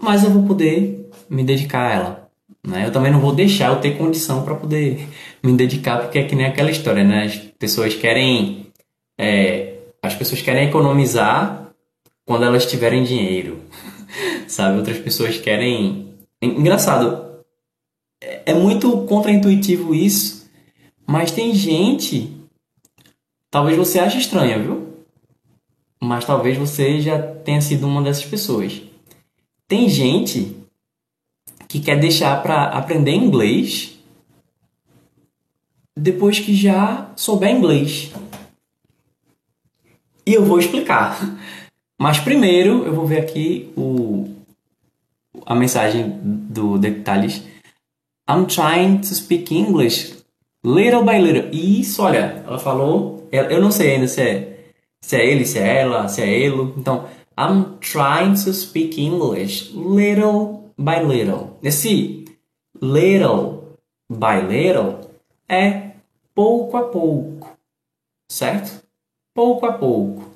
mais 0.00 0.24
eu 0.24 0.30
vou 0.30 0.44
poder 0.44 1.10
me 1.28 1.44
dedicar 1.44 1.86
a 1.86 1.94
ela. 1.94 2.30
Né? 2.66 2.86
Eu 2.86 2.92
também 2.92 3.12
não 3.12 3.20
vou 3.20 3.34
deixar 3.34 3.72
eu 3.72 3.80
ter 3.80 3.96
condição 3.96 4.44
para 4.44 4.54
poder 4.54 5.08
me 5.42 5.52
dedicar, 5.52 6.00
porque 6.00 6.18
é 6.18 6.24
que 6.24 6.34
nem 6.34 6.46
aquela 6.46 6.70
história, 6.70 7.04
né? 7.04 7.47
As 7.58 7.58
pessoas 7.58 7.94
querem 7.94 8.68
é, 9.18 9.78
as 10.00 10.14
pessoas 10.14 10.40
querem 10.40 10.68
economizar 10.68 11.72
quando 12.24 12.44
elas 12.44 12.64
tiverem 12.66 13.02
dinheiro, 13.02 13.62
sabe? 14.46 14.78
Outras 14.78 14.98
pessoas 14.98 15.38
querem. 15.38 16.14
Engraçado, 16.40 17.42
é, 18.22 18.52
é 18.52 18.54
muito 18.54 19.04
contraintuitivo 19.06 19.94
isso, 19.94 20.48
mas 21.06 21.32
tem 21.32 21.52
gente. 21.52 22.36
Talvez 23.50 23.76
você 23.76 23.98
ache 23.98 24.18
estranha, 24.18 24.58
viu? 24.58 25.04
Mas 26.00 26.24
talvez 26.24 26.56
você 26.56 27.00
já 27.00 27.20
tenha 27.20 27.60
sido 27.60 27.86
uma 27.86 28.02
dessas 28.02 28.24
pessoas. 28.24 28.82
Tem 29.66 29.88
gente 29.88 30.54
que 31.66 31.80
quer 31.80 31.98
deixar 31.98 32.40
para 32.42 32.64
aprender 32.64 33.12
inglês 33.12 33.97
depois 35.98 36.38
que 36.38 36.54
já 36.54 37.10
souber 37.16 37.50
inglês. 37.50 38.12
E 40.24 40.34
eu 40.34 40.44
vou 40.44 40.58
explicar. 40.58 41.18
Mas 42.00 42.20
primeiro 42.20 42.84
eu 42.84 42.94
vou 42.94 43.06
ver 43.06 43.20
aqui 43.20 43.72
o, 43.76 44.28
a 45.44 45.54
mensagem 45.54 46.18
do 46.22 46.78
Detalhes. 46.78 47.42
I'm 48.28 48.46
trying 48.46 48.98
to 48.98 49.14
speak 49.14 49.52
English 49.54 50.14
little 50.64 51.02
by 51.02 51.18
little. 51.18 51.48
Isso, 51.52 52.02
olha, 52.02 52.42
ela 52.46 52.58
falou. 52.58 53.26
Eu 53.32 53.60
não 53.60 53.70
sei 53.70 53.94
ainda 53.94 54.06
se 54.06 54.20
é, 54.20 54.70
se 55.02 55.16
é 55.16 55.26
ele, 55.26 55.44
se 55.44 55.58
é 55.58 55.80
ela, 55.80 56.08
se 56.08 56.22
é 56.22 56.28
ele. 56.28 56.72
Então, 56.76 57.08
I'm 57.38 57.78
trying 57.80 58.34
to 58.44 58.52
speak 58.52 59.00
English 59.00 59.72
little 59.74 60.72
by 60.78 61.02
little. 61.04 61.58
Esse 61.62 62.24
little 62.80 63.76
by 64.08 64.40
little 64.46 65.00
é 65.48 65.87
pouco 66.38 66.76
a 66.76 66.84
pouco, 66.84 67.58
certo? 68.30 68.86
pouco 69.34 69.66
a 69.66 69.72
pouco. 69.72 70.30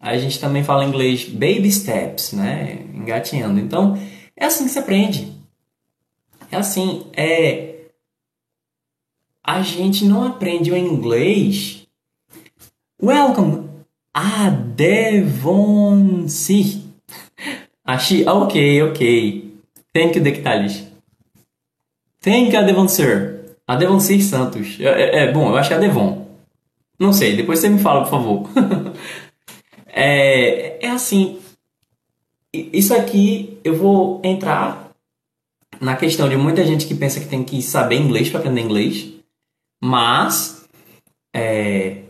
A 0.00 0.16
gente 0.16 0.40
também 0.40 0.64
fala 0.64 0.82
em 0.82 0.88
inglês 0.88 1.26
baby 1.26 1.70
steps, 1.70 2.32
né? 2.32 2.86
Engatinhando. 2.94 3.60
Então, 3.60 3.98
é 4.34 4.46
assim 4.46 4.64
que 4.64 4.70
se 4.70 4.78
aprende. 4.78 5.30
É 6.50 6.56
assim, 6.56 7.06
é 7.14 7.86
a 9.44 9.60
gente 9.60 10.06
não 10.06 10.24
aprende 10.24 10.70
o 10.70 10.76
inglês. 10.76 11.86
Welcome 13.02 13.68
a 14.14 14.48
Devon 14.48 16.28
C. 16.28 16.82
Achei, 17.84 18.26
ok, 18.26 18.82
ok. 18.84 19.54
Thank 19.92 20.16
you, 20.16 20.24
Dectalis. 20.24 20.86
Thank 22.20 22.54
you, 22.54 22.64
Devon 22.64 22.88
Sir. 22.88 23.31
A 23.66 23.76
Devon 23.76 24.00
Sir 24.00 24.20
Santos. 24.22 24.78
É, 24.80 24.84
é, 24.84 25.24
é, 25.24 25.32
bom, 25.32 25.48
eu 25.48 25.56
acho 25.56 25.68
que 25.68 25.74
é 25.74 25.76
a 25.76 25.80
Devon. 25.80 26.26
Não 26.98 27.12
sei, 27.12 27.36
depois 27.36 27.58
você 27.58 27.68
me 27.68 27.78
fala, 27.78 28.02
por 28.02 28.10
favor. 28.10 28.50
é, 29.86 30.84
é 30.86 30.90
assim. 30.90 31.38
Isso 32.52 32.94
aqui 32.94 33.58
eu 33.64 33.74
vou 33.74 34.20
entrar 34.22 34.90
na 35.80 35.96
questão 35.96 36.28
de 36.28 36.36
muita 36.36 36.64
gente 36.64 36.86
que 36.86 36.94
pensa 36.94 37.18
que 37.18 37.26
tem 37.26 37.42
que 37.42 37.62
saber 37.62 37.96
inglês 37.96 38.28
para 38.28 38.40
aprender 38.40 38.60
inglês, 38.60 39.12
mas 39.82 40.64
é, 41.34 42.02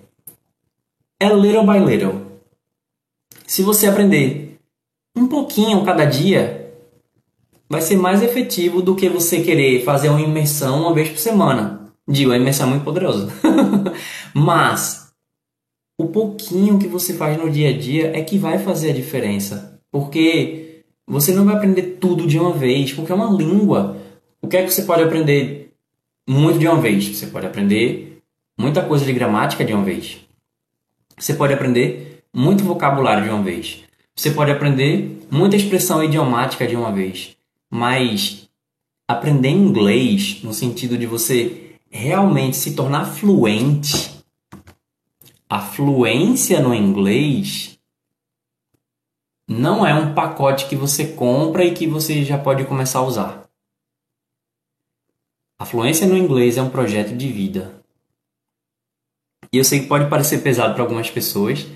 é 1.18 1.28
little 1.28 1.64
by 1.64 1.78
little. 1.78 2.32
Se 3.46 3.62
você 3.62 3.86
aprender 3.86 4.58
um 5.16 5.26
pouquinho 5.26 5.84
cada 5.84 6.04
dia, 6.04 6.61
vai 7.72 7.80
ser 7.80 7.96
mais 7.96 8.22
efetivo 8.22 8.82
do 8.82 8.94
que 8.94 9.08
você 9.08 9.40
querer 9.40 9.82
fazer 9.82 10.10
uma 10.10 10.20
imersão 10.20 10.82
uma 10.82 10.92
vez 10.92 11.08
por 11.08 11.16
semana. 11.16 11.90
Digo, 12.06 12.30
a 12.30 12.36
imersão 12.36 12.66
é 12.66 12.70
muito 12.70 12.84
poderosa. 12.84 13.32
Mas 14.34 15.10
o 15.98 16.08
pouquinho 16.08 16.78
que 16.78 16.86
você 16.86 17.14
faz 17.14 17.38
no 17.38 17.48
dia 17.48 17.70
a 17.70 17.72
dia 17.72 18.14
é 18.14 18.20
que 18.20 18.36
vai 18.36 18.58
fazer 18.58 18.90
a 18.90 18.94
diferença. 18.94 19.80
Porque 19.90 20.82
você 21.06 21.32
não 21.32 21.46
vai 21.46 21.54
aprender 21.54 21.96
tudo 21.98 22.26
de 22.26 22.38
uma 22.38 22.52
vez, 22.52 22.92
porque 22.92 23.10
é 23.10 23.14
uma 23.14 23.34
língua. 23.34 23.96
O 24.42 24.48
que 24.48 24.58
é 24.58 24.64
que 24.64 24.70
você 24.70 24.82
pode 24.82 25.02
aprender 25.02 25.72
muito 26.28 26.58
de 26.58 26.68
uma 26.68 26.78
vez? 26.78 27.08
Você 27.08 27.28
pode 27.28 27.46
aprender 27.46 28.18
muita 28.54 28.82
coisa 28.82 29.02
de 29.02 29.14
gramática 29.14 29.64
de 29.64 29.72
uma 29.72 29.82
vez. 29.82 30.18
Você 31.18 31.32
pode 31.32 31.54
aprender 31.54 32.22
muito 32.34 32.64
vocabulário 32.64 33.24
de 33.24 33.30
uma 33.30 33.42
vez. 33.42 33.82
Você 34.14 34.30
pode 34.30 34.50
aprender 34.50 35.22
muita 35.30 35.56
expressão 35.56 36.04
idiomática 36.04 36.66
de 36.66 36.76
uma 36.76 36.92
vez. 36.92 37.34
Mas 37.74 38.50
aprender 39.08 39.48
inglês 39.48 40.42
no 40.42 40.52
sentido 40.52 40.98
de 40.98 41.06
você 41.06 41.78
realmente 41.88 42.54
se 42.54 42.74
tornar 42.76 43.06
fluente, 43.06 44.22
a 45.48 45.58
fluência 45.58 46.60
no 46.60 46.74
inglês 46.74 47.78
não 49.48 49.86
é 49.86 49.94
um 49.94 50.12
pacote 50.12 50.68
que 50.68 50.76
você 50.76 51.14
compra 51.14 51.64
e 51.64 51.72
que 51.72 51.86
você 51.86 52.22
já 52.22 52.36
pode 52.36 52.66
começar 52.66 52.98
a 52.98 53.06
usar. 53.06 53.48
A 55.58 55.64
fluência 55.64 56.06
no 56.06 56.16
inglês 56.16 56.58
é 56.58 56.62
um 56.62 56.68
projeto 56.68 57.16
de 57.16 57.32
vida. 57.32 57.82
E 59.50 59.56
eu 59.56 59.64
sei 59.64 59.80
que 59.80 59.86
pode 59.86 60.10
parecer 60.10 60.42
pesado 60.42 60.74
para 60.74 60.82
algumas 60.82 61.08
pessoas, 61.08 61.66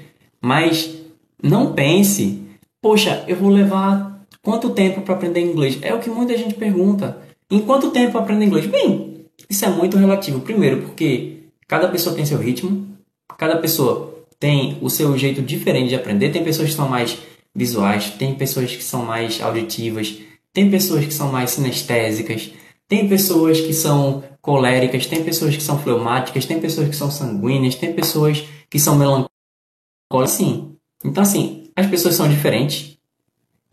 mas 0.43 0.95
não 1.43 1.73
pense, 1.73 2.47
poxa, 2.83 3.25
eu 3.27 3.37
vou 3.37 3.49
levar 3.49 4.16
quanto 4.47 4.71
tempo 4.71 5.01
para 5.01 5.17
aprender 5.17 5.41
inglês? 5.41 5.77
É 5.83 5.93
o 5.93 5.99
que 5.99 6.09
muita 6.09 6.39
gente 6.39 6.55
pergunta. 6.55 7.21
Em 7.51 7.59
quanto 7.59 7.91
tempo 7.91 8.17
aprender 8.17 8.45
inglês? 8.45 8.65
Bem, 8.67 9.27
isso 9.51 9.65
é 9.65 9.69
muito 9.69 9.97
relativo. 9.97 10.41
Primeiro, 10.41 10.83
porque 10.83 11.39
cada 11.67 11.89
pessoa 11.89 12.15
tem 12.15 12.25
seu 12.25 12.39
ritmo, 12.39 12.97
cada 13.37 13.57
pessoa 13.57 14.25
tem 14.39 14.79
o 14.81 14.89
seu 14.89 15.19
jeito 15.19 15.43
diferente 15.43 15.89
de 15.89 15.97
aprender. 15.97 16.31
Tem 16.31 16.45
pessoas 16.45 16.69
que 16.69 16.77
são 16.77 16.89
mais 16.89 17.19
visuais, 17.53 18.11
tem 18.11 18.37
pessoas 18.37 18.71
que 18.71 18.85
são 18.85 19.05
mais 19.05 19.43
auditivas, 19.43 20.17
tem 20.53 20.71
pessoas 20.71 21.05
que 21.05 21.13
são 21.13 21.33
mais 21.33 21.51
sinestésicas, 21.51 22.53
tem 22.87 23.09
pessoas 23.09 23.61
que 23.61 23.73
são 23.73 24.23
coléricas, 24.41 25.07
tem 25.07 25.25
pessoas 25.25 25.57
que 25.57 25.63
são 25.63 25.77
fleumáticas, 25.77 26.47
tem 26.47 26.61
pessoas 26.61 26.89
que 26.89 26.95
são 26.95 27.11
sanguíneas, 27.11 27.75
tem 27.75 27.93
pessoas 27.93 28.45
que 28.71 28.79
são 28.79 28.95
melancólicas. 28.95 30.31
Sim. 30.31 30.77
Então, 31.05 31.25
assim, 31.25 31.69
as 31.75 31.89
pessoas 31.89 32.15
são 32.15 32.29
diferentes 32.29 32.96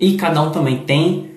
e 0.03 0.17
cada 0.17 0.41
um 0.41 0.51
também 0.51 0.83
tem 0.83 1.35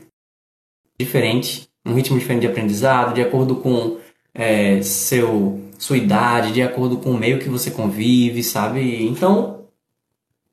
diferente, 0.98 1.68
um 1.87 1.94
ritmo 1.94 2.18
diferente 2.18 2.40
de 2.40 2.48
aprendizado, 2.48 3.14
de 3.14 3.22
acordo 3.22 3.55
com 3.55 3.98
é, 4.35 4.83
seu, 4.83 5.61
sua 5.79 5.96
idade, 5.96 6.52
de 6.52 6.62
acordo 6.62 6.96
com 6.96 7.12
o 7.12 7.16
meio 7.16 7.38
que 7.38 7.48
você 7.48 7.70
convive, 7.70 8.42
sabe? 8.42 9.07
Então, 9.07 9.61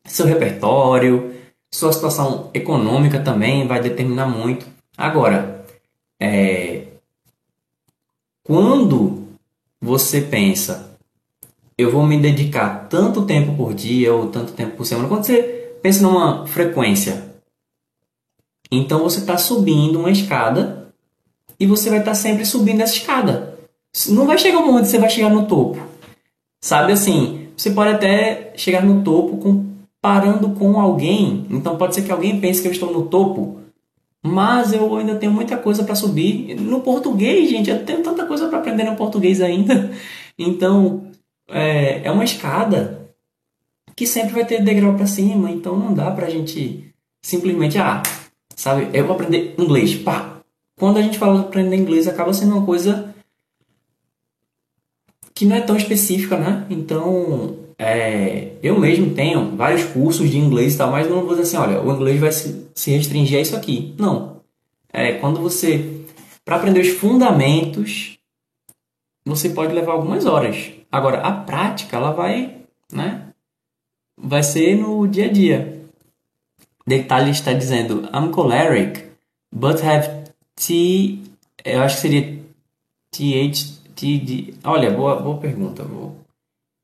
seu 0.06 0.28
repertório, 0.28 1.34
sua 1.72 1.92
situação 1.92 2.52
econômica 2.54 3.20
também 3.20 3.66
vai 3.66 3.82
determinar 3.82 4.28
muito. 4.28 4.68
Agora, 4.96 5.66
é, 6.20 6.84
quando 8.44 9.24
você 9.82 10.22
pensa, 10.22 10.96
eu 11.76 11.90
vou 11.90 12.06
me 12.06 12.20
dedicar 12.20 12.88
tanto 12.90 13.26
tempo 13.26 13.56
por 13.58 13.74
dia 13.74 14.14
ou 14.14 14.28
tanto 14.28 14.54
tempo 14.54 14.78
por 14.78 14.86
semana, 14.86 15.08
quando 15.08 15.24
você 15.24 15.80
pensa 15.82 16.04
numa 16.04 16.46
frequência, 16.46 17.33
então 18.78 19.00
você 19.00 19.20
está 19.20 19.38
subindo 19.38 20.00
uma 20.00 20.12
escada 20.12 20.94
e 21.60 21.66
você 21.66 21.90
vai 21.90 22.00
estar 22.00 22.12
tá 22.12 22.16
sempre 22.16 22.46
subindo 22.46 22.82
essa 22.82 22.96
escada. 22.96 23.58
Não 24.10 24.26
vai 24.26 24.38
chegar 24.38 24.60
um 24.60 24.66
momento 24.66 24.86
que 24.86 24.90
você 24.90 24.98
vai 24.98 25.10
chegar 25.10 25.30
no 25.30 25.46
topo. 25.46 25.80
Sabe 26.62 26.94
assim, 26.94 27.48
você 27.56 27.72
pode 27.72 27.92
até 27.92 28.54
chegar 28.56 28.84
no 28.84 29.04
topo 29.04 29.38
comparando 29.38 30.50
com 30.52 30.80
alguém. 30.80 31.46
Então 31.50 31.78
pode 31.78 31.96
ser 31.96 32.04
que 32.04 32.12
alguém 32.12 32.40
pense 32.40 32.62
que 32.62 32.68
eu 32.68 32.72
estou 32.72 32.92
no 32.92 33.08
topo, 33.08 33.60
mas 34.24 34.74
eu 34.74 34.96
ainda 34.96 35.16
tenho 35.16 35.32
muita 35.32 35.58
coisa 35.58 35.84
para 35.84 35.96
subir. 35.96 36.56
No 36.56 36.82
português, 36.82 37.50
gente, 37.50 37.70
eu 37.70 37.86
tenho 37.86 38.02
tanta 38.02 38.26
coisa 38.26 38.48
para 38.48 38.60
aprender 38.60 38.84
no 38.84 38.96
português 38.96 39.42
ainda. 39.42 39.92
Então, 40.36 41.12
é, 41.48 42.02
é 42.06 42.12
uma 42.12 42.24
escada 42.24 43.08
que 43.96 44.08
sempre 44.08 44.34
vai 44.34 44.44
ter 44.44 44.64
degrau 44.64 44.96
para 44.96 45.06
cima. 45.06 45.52
Então, 45.52 45.78
não 45.78 45.94
dá 45.94 46.10
para 46.10 46.26
a 46.26 46.30
gente 46.30 46.92
simplesmente, 47.22 47.78
ah, 47.78 48.02
sabe, 48.56 48.90
eu 48.94 49.06
vou 49.06 49.16
aprender 49.16 49.56
inglês. 49.58 49.96
Pá! 49.96 50.38
Quando 50.78 50.98
a 50.98 51.02
gente 51.02 51.18
fala 51.18 51.42
aprender 51.42 51.76
inglês, 51.76 52.08
acaba 52.08 52.34
sendo 52.34 52.56
uma 52.56 52.66
coisa 52.66 53.14
que 55.34 55.46
não 55.46 55.56
é 55.56 55.62
tão 55.62 55.76
específica, 55.76 56.38
né? 56.38 56.66
Então, 56.70 57.58
é, 57.78 58.54
eu 58.62 58.80
mesmo 58.80 59.14
tenho 59.14 59.56
vários 59.56 59.84
cursos 59.86 60.30
de 60.30 60.38
inglês 60.38 60.74
e 60.74 60.78
tal, 60.78 60.92
mas 60.92 61.10
não 61.10 61.22
vou 61.22 61.30
dizer 61.30 61.42
assim, 61.42 61.58
olha, 61.58 61.82
o 61.82 61.92
inglês 61.94 62.20
vai 62.20 62.32
se, 62.32 62.68
se 62.74 62.92
restringir 62.92 63.38
a 63.38 63.42
isso 63.42 63.56
aqui. 63.56 63.96
Não. 63.98 64.42
É, 64.92 65.14
quando 65.14 65.40
você, 65.40 66.04
para 66.46 66.58
aprender 66.58 66.82
os 66.82 66.90
fundamentos, 66.90 68.18
você 69.26 69.50
pode 69.50 69.74
levar 69.74 69.94
algumas 69.94 70.26
horas. 70.26 70.72
Agora, 70.92 71.22
a 71.22 71.32
prática, 71.32 71.98
ela 71.98 72.12
vai, 72.12 72.58
né? 72.92 73.30
Vai 74.18 74.44
ser 74.44 74.76
no 74.76 75.08
dia 75.08 75.26
a 75.26 75.32
dia. 75.32 75.83
Detalhe 76.86 77.32
está 77.32 77.54
dizendo, 77.54 78.10
I'm 78.14 78.34
choleric, 78.34 79.06
but 79.52 79.82
have 79.82 80.32
T, 80.56 81.20
eu 81.64 81.82
acho 81.82 81.96
que 81.96 82.02
seria 82.02 82.44
TH, 83.12 83.80
TD. 83.96 84.56
Olha, 84.64 84.92
boa, 84.92 85.22
boa 85.22 85.38
pergunta. 85.38 85.84
Vou, 85.84 86.18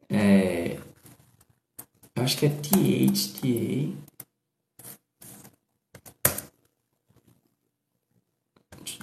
é, 0.09 0.77
eu 2.15 2.23
acho 2.23 2.37
que 2.37 2.45
é 2.45 2.49
THTA. 2.49 3.93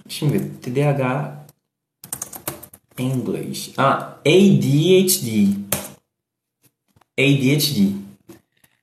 Deixa 0.04 0.24
eu 0.24 0.28
ver. 0.28 0.50
TDAH 0.62 1.46
em 2.98 3.10
inglês. 3.10 3.72
Ah, 3.76 4.18
ADHD. 4.24 5.56
ADHD. 7.18 7.94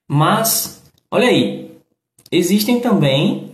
Mas, 0.07 0.83
olha 1.09 1.27
aí. 1.27 1.62
Existem 2.35 2.79
também 2.79 3.51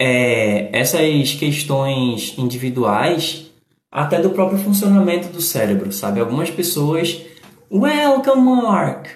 é, 0.00 0.70
essas 0.70 1.34
questões 1.34 2.38
individuais 2.38 3.50
até 3.90 4.22
do 4.22 4.30
próprio 4.30 4.60
funcionamento 4.60 5.26
do 5.30 5.40
cérebro, 5.40 5.90
sabe? 5.90 6.20
Algumas 6.20 6.48
pessoas. 6.48 7.20
Welcome, 7.68 8.42
Mark! 8.42 9.08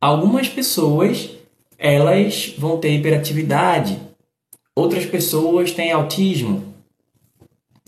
Algumas 0.00 0.48
pessoas 0.48 1.28
elas 1.76 2.54
vão 2.56 2.78
ter 2.78 2.92
hiperatividade, 2.92 4.00
outras 4.74 5.04
pessoas 5.04 5.70
têm 5.70 5.92
autismo, 5.92 6.72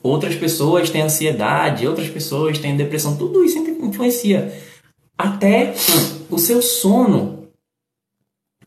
outras 0.03 0.35
pessoas 0.35 0.90
têm 0.90 1.00
ansiedade, 1.00 1.88
outras 1.88 2.11
pessoas 2.11 2.59
têm 2.59 2.76
depressão, 2.76 3.16
tudo 3.16 3.42
isso 3.42 3.57
influencia. 3.57 4.53
Até 5.16 5.72
o 6.29 6.37
seu 6.37 6.61
sono 6.61 7.39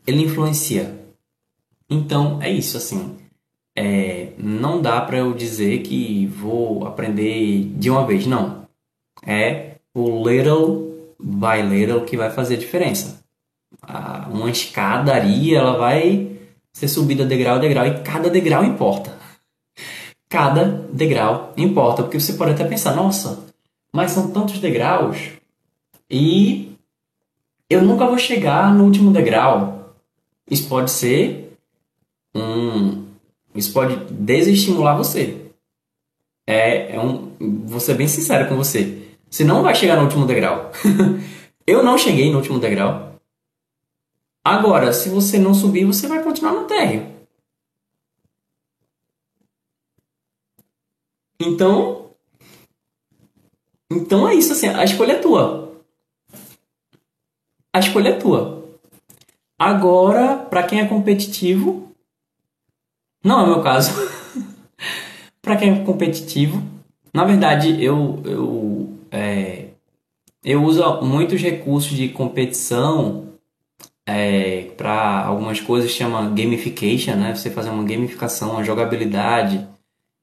ele 0.06 0.22
influencia. 0.22 0.94
Então 1.88 2.40
é 2.42 2.50
isso 2.50 2.76
assim. 2.76 3.16
É, 3.76 4.32
não 4.38 4.80
dá 4.80 5.00
para 5.00 5.18
eu 5.18 5.32
dizer 5.34 5.82
que 5.82 6.26
vou 6.26 6.86
aprender 6.86 7.72
de 7.76 7.90
uma 7.90 8.06
vez, 8.06 8.26
não. 8.26 8.66
É 9.26 9.76
o 9.94 10.28
little 10.28 11.12
by 11.18 11.62
little 11.62 12.02
que 12.02 12.16
vai 12.16 12.30
fazer 12.30 12.56
diferença 12.56 13.24
uma 14.30 14.50
escadaria, 14.50 15.58
ela 15.58 15.76
vai 15.76 16.36
ser 16.72 16.88
subida 16.88 17.24
degrau 17.24 17.56
a 17.56 17.58
degrau 17.58 17.86
e 17.86 18.02
cada 18.02 18.30
degrau 18.30 18.64
importa. 18.64 19.16
Cada 20.28 20.64
degrau 20.92 21.52
importa, 21.56 22.02
porque 22.02 22.18
você 22.18 22.32
pode 22.32 22.52
até 22.52 22.64
pensar, 22.64 22.94
nossa, 22.94 23.44
mas 23.92 24.10
são 24.10 24.30
tantos 24.30 24.58
degraus 24.58 25.30
e 26.10 26.76
eu 27.70 27.82
nunca 27.82 28.06
vou 28.06 28.18
chegar 28.18 28.74
no 28.74 28.84
último 28.84 29.12
degrau. 29.12 29.73
Isso 30.50 30.68
pode 30.68 30.90
ser 30.90 31.56
um. 32.34 33.06
Isso 33.54 33.72
pode 33.72 33.96
desestimular 34.12 34.96
você. 34.96 35.50
É, 36.46 36.94
é 36.96 37.00
um. 37.00 37.32
Vou 37.66 37.80
ser 37.80 37.94
bem 37.94 38.08
sincero 38.08 38.48
com 38.48 38.56
você. 38.56 39.16
Você 39.30 39.44
não 39.44 39.62
vai 39.62 39.74
chegar 39.74 39.96
no 39.96 40.02
último 40.02 40.26
degrau. 40.26 40.70
eu 41.66 41.82
não 41.82 41.98
cheguei 41.98 42.30
no 42.30 42.38
último 42.38 42.58
degrau. 42.58 43.20
Agora, 44.44 44.92
se 44.92 45.08
você 45.08 45.38
não 45.38 45.54
subir, 45.54 45.84
você 45.84 46.06
vai 46.06 46.22
continuar 46.22 46.52
no 46.52 46.66
térreo. 46.66 47.14
Então, 51.40 52.10
então 53.90 54.28
é 54.28 54.34
isso 54.34 54.52
assim, 54.52 54.68
a 54.68 54.84
escolha 54.84 55.12
é 55.12 55.18
tua. 55.18 55.72
A 57.72 57.78
escolha 57.80 58.10
é 58.10 58.18
tua. 58.18 58.63
Agora, 59.58 60.36
para 60.36 60.62
quem 60.64 60.80
é 60.80 60.86
competitivo, 60.86 61.90
não 63.22 63.40
é 63.40 63.42
o 63.44 63.46
meu 63.46 63.62
caso. 63.62 63.92
para 65.40 65.56
quem 65.56 65.72
é 65.72 65.84
competitivo, 65.84 66.62
na 67.12 67.24
verdade, 67.24 67.82
eu 67.82 68.20
eu 68.24 68.98
é, 69.10 69.68
eu 70.44 70.62
uso 70.62 71.00
muitos 71.02 71.40
recursos 71.40 71.96
de 71.96 72.08
competição 72.08 73.28
é, 74.06 74.70
para 74.76 75.24
algumas 75.24 75.60
coisas 75.60 75.90
chama 75.90 76.30
gamification, 76.30 77.14
né? 77.16 77.34
Você 77.34 77.50
fazer 77.50 77.70
uma 77.70 77.84
gamificação, 77.84 78.52
uma 78.52 78.64
jogabilidade. 78.64 79.66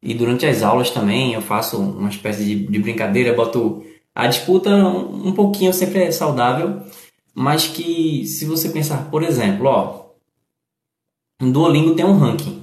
E 0.04 0.14
durante 0.14 0.46
as 0.46 0.64
aulas 0.64 0.90
também 0.90 1.34
eu 1.34 1.42
faço 1.42 1.78
uma 1.78 2.10
espécie 2.10 2.44
de, 2.44 2.68
de 2.68 2.80
brincadeira, 2.80 3.34
boto 3.34 3.84
a 4.14 4.28
disputa 4.28 4.70
um, 4.70 5.30
um 5.30 5.32
pouquinho 5.32 5.74
sempre 5.74 6.04
é 6.04 6.12
saudável, 6.12 6.82
mas 7.34 7.68
que 7.68 8.26
se 8.26 8.46
você 8.46 8.70
pensar, 8.70 9.10
por 9.10 9.24
exemplo, 9.24 9.68
ó, 9.68 10.02
no 11.42 11.52
Duolingo 11.52 11.96
tem 11.96 12.06
um 12.06 12.18
ranking. 12.18 12.62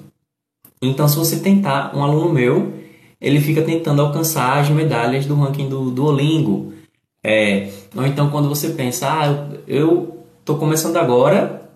Então 0.81 1.09
se 1.09 1.17
você 1.17 1.41
tentar, 1.41 1.97
um 1.97 2.03
aluno 2.03 2.33
meu, 2.33 2.75
ele 3.21 3.41
fica 3.41 3.63
tentando 3.63 4.03
alcançar 4.03 4.59
as 4.59 4.71
medalhas 4.71 5.27
do 5.27 5.35
ranking 5.35 5.69
do 5.69 5.91
Duolingo. 5.91 6.73
É, 7.23 7.71
ou 7.97 8.07
então 8.07 8.31
quando 8.31 8.49
você 8.49 8.71
pensa, 8.71 9.09
ah, 9.09 9.49
eu, 9.67 10.25
estou 10.41 10.57
começando 10.57 10.97
agora 10.97 11.69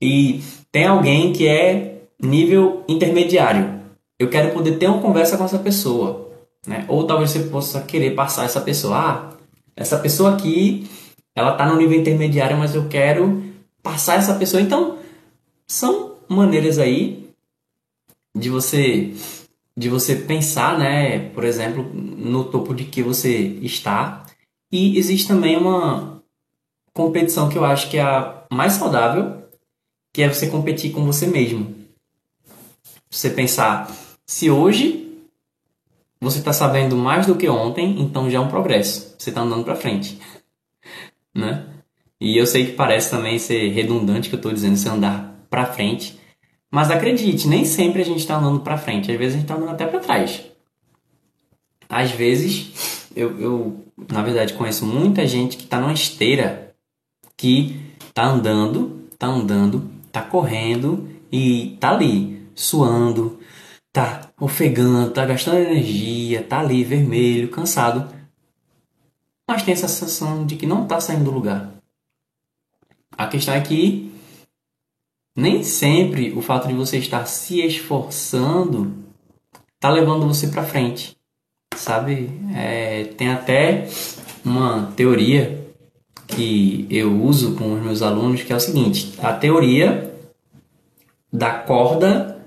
e 0.00 0.42
tem 0.70 0.86
alguém 0.86 1.32
que 1.32 1.46
é 1.46 2.02
nível 2.20 2.84
intermediário. 2.88 3.80
Eu 4.18 4.28
quero 4.28 4.52
poder 4.52 4.72
ter 4.78 4.88
uma 4.88 5.00
conversa 5.00 5.38
com 5.38 5.44
essa 5.44 5.58
pessoa. 5.58 6.28
Né? 6.66 6.84
Ou 6.88 7.06
talvez 7.06 7.30
você 7.30 7.44
possa 7.44 7.80
querer 7.80 8.14
passar 8.14 8.44
essa 8.44 8.60
pessoa. 8.60 8.96
Ah, 8.96 9.30
essa 9.76 9.96
pessoa 9.98 10.34
aqui, 10.34 10.88
ela 11.34 11.52
está 11.52 11.66
no 11.66 11.76
nível 11.76 11.98
intermediário, 11.98 12.56
mas 12.56 12.74
eu 12.74 12.88
quero 12.88 13.42
passar 13.82 14.16
essa 14.16 14.34
pessoa. 14.34 14.60
Então, 14.60 14.98
são 15.66 16.16
maneiras 16.28 16.78
aí 16.78 17.30
de 18.36 18.50
você 18.50 19.14
de 19.76 19.88
você 19.88 20.16
pensar, 20.16 20.76
né, 20.76 21.28
por 21.28 21.44
exemplo, 21.44 21.84
no 21.94 22.44
topo 22.44 22.74
de 22.74 22.84
que 22.84 23.00
você 23.00 23.38
está. 23.62 24.26
E 24.72 24.98
existe 24.98 25.28
também 25.28 25.56
uma 25.56 26.20
competição 26.92 27.48
que 27.48 27.56
eu 27.56 27.64
acho 27.64 27.88
que 27.88 27.96
é 27.96 28.02
a 28.02 28.44
mais 28.52 28.72
saudável, 28.72 29.44
que 30.12 30.20
é 30.20 30.28
você 30.28 30.48
competir 30.48 30.90
com 30.90 31.06
você 31.06 31.28
mesmo. 31.28 31.76
Você 33.08 33.30
pensar, 33.30 33.88
se 34.26 34.50
hoje 34.50 35.16
você 36.20 36.40
está 36.40 36.52
sabendo 36.52 36.96
mais 36.96 37.26
do 37.26 37.36
que 37.36 37.48
ontem, 37.48 38.00
então 38.00 38.28
já 38.28 38.38
é 38.38 38.40
um 38.40 38.48
progresso. 38.48 39.14
Você 39.16 39.30
está 39.30 39.42
andando 39.42 39.64
para 39.64 39.76
frente, 39.76 40.18
né? 41.38 41.64
E 42.20 42.36
eu 42.36 42.46
sei 42.46 42.66
que 42.66 42.72
parece 42.72 43.10
também 43.10 43.38
ser 43.38 43.68
redundante 43.68 44.28
que 44.28 44.34
eu 44.34 44.38
estou 44.38 44.52
dizendo 44.52 44.76
você 44.76 44.88
andar 44.88 45.46
para 45.48 45.66
frente, 45.66 46.18
mas 46.70 46.90
acredite, 46.90 47.48
nem 47.48 47.64
sempre 47.64 48.02
a 48.02 48.04
gente 48.04 48.18
está 48.18 48.36
andando 48.36 48.60
para 48.60 48.76
frente. 48.76 49.10
Às 49.10 49.18
vezes 49.18 49.34
a 49.34 49.38
gente 49.38 49.44
está 49.44 49.54
andando 49.54 49.70
até 49.70 49.86
para 49.86 50.00
trás. 50.00 50.42
Às 51.88 52.10
vezes 52.10 53.08
eu, 53.14 53.40
eu, 53.40 53.84
na 54.10 54.22
verdade, 54.22 54.54
conheço 54.54 54.84
muita 54.84 55.26
gente 55.26 55.56
que 55.56 55.64
está 55.64 55.80
numa 55.80 55.92
esteira 55.92 56.74
que 57.36 57.80
tá 58.12 58.26
andando, 58.26 59.08
tá 59.18 59.28
andando, 59.28 59.90
tá 60.10 60.20
correndo 60.22 61.08
e 61.30 61.76
tá 61.80 61.90
ali, 61.90 62.42
suando, 62.54 63.38
tá 63.92 64.30
ofegante, 64.40 65.14
tá 65.14 65.24
gastando 65.24 65.58
energia, 65.58 66.42
tá 66.42 66.60
ali 66.60 66.84
vermelho, 66.84 67.48
cansado, 67.48 68.12
mas 69.48 69.62
tem 69.62 69.72
essa 69.72 69.88
sensação 69.88 70.44
de 70.44 70.56
que 70.56 70.66
não 70.66 70.86
tá 70.86 71.00
saindo 71.00 71.24
do 71.24 71.30
lugar. 71.30 71.72
A 73.16 73.26
questão 73.26 73.54
é 73.54 73.60
que 73.62 74.12
nem 75.34 75.62
sempre 75.64 76.32
o 76.32 76.42
fato 76.42 76.68
de 76.68 76.74
você 76.74 76.98
estar 76.98 77.24
se 77.24 77.60
esforçando 77.62 79.08
tá 79.80 79.88
levando 79.88 80.26
você 80.26 80.48
para 80.48 80.64
frente, 80.64 81.16
sabe? 81.74 82.30
É, 82.54 83.04
tem 83.16 83.30
até 83.30 83.88
uma 84.44 84.92
teoria 84.96 85.66
que 86.26 86.86
eu 86.90 87.22
uso 87.22 87.54
com 87.54 87.74
os 87.74 87.82
meus 87.82 88.02
alunos 88.02 88.42
que 88.42 88.52
é 88.52 88.56
o 88.56 88.60
seguinte: 88.60 89.14
a 89.22 89.32
teoria 89.32 90.14
da 91.32 91.54
corda 91.54 92.44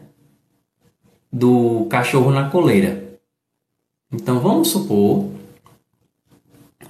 do 1.32 1.86
cachorro 1.90 2.32
na 2.32 2.50
coleira. 2.50 3.20
Então 4.12 4.40
vamos 4.40 4.70
supor, 4.70 5.31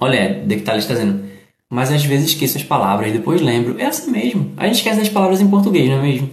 olha, 0.02 0.42
de 0.44 0.56
que 0.56 0.62
tá 0.62 0.76
está 0.76 0.94
dizendo, 0.94 1.24
mas 1.70 1.90
às 1.90 2.04
vezes 2.04 2.30
esqueço 2.30 2.58
as 2.58 2.64
palavras 2.64 3.08
e 3.08 3.12
depois 3.12 3.40
lembro. 3.40 3.78
É 3.80 3.86
assim 3.86 4.10
mesmo. 4.10 4.52
A 4.56 4.66
gente 4.66 4.76
esquece 4.76 5.00
as 5.00 5.08
palavras 5.08 5.40
em 5.40 5.48
português, 5.48 5.88
não 5.88 5.96
é 5.96 6.02
mesmo? 6.02 6.30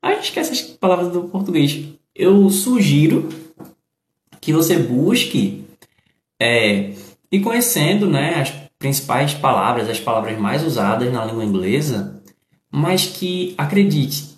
A 0.00 0.14
gente 0.14 0.24
esquece 0.24 0.52
as 0.52 0.60
palavras 0.62 1.12
do 1.12 1.24
português. 1.24 1.84
Eu 2.14 2.48
sugiro 2.50 3.28
que 4.40 4.52
você 4.52 4.78
busque 4.78 5.64
é, 6.40 6.92
ir 7.30 7.40
conhecendo 7.40 8.08
né, 8.08 8.40
as 8.40 8.50
principais 8.78 9.34
palavras, 9.34 9.88
as 9.88 10.00
palavras 10.00 10.38
mais 10.38 10.64
usadas 10.64 11.12
na 11.12 11.24
língua 11.24 11.44
inglesa, 11.44 12.20
mas 12.70 13.06
que 13.06 13.54
acredite 13.56 14.32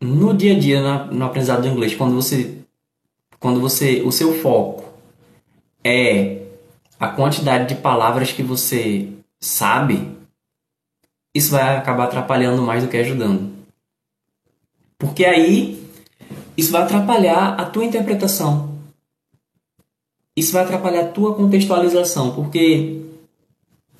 no 0.00 0.34
dia 0.34 0.54
a 0.54 0.58
dia 0.58 1.06
no 1.06 1.24
aprendizado 1.24 1.62
do 1.62 1.68
inglês, 1.68 1.94
quando 1.94 2.14
você 2.14 2.58
quando 3.40 3.60
você 3.60 4.02
o 4.04 4.12
seu 4.12 4.34
foco 4.34 4.84
é 5.82 6.41
a 7.02 7.08
quantidade 7.08 7.74
de 7.74 7.80
palavras 7.80 8.30
que 8.30 8.44
você 8.44 9.08
sabe, 9.40 10.16
isso 11.34 11.50
vai 11.50 11.76
acabar 11.76 12.04
atrapalhando 12.04 12.62
mais 12.62 12.84
do 12.84 12.88
que 12.88 12.96
ajudando. 12.96 13.52
Porque 14.96 15.24
aí 15.24 15.84
isso 16.56 16.70
vai 16.70 16.82
atrapalhar 16.82 17.60
a 17.60 17.64
tua 17.64 17.84
interpretação. 17.84 18.78
Isso 20.36 20.52
vai 20.52 20.62
atrapalhar 20.62 21.00
a 21.00 21.08
tua 21.08 21.34
contextualização, 21.34 22.36
porque 22.36 23.02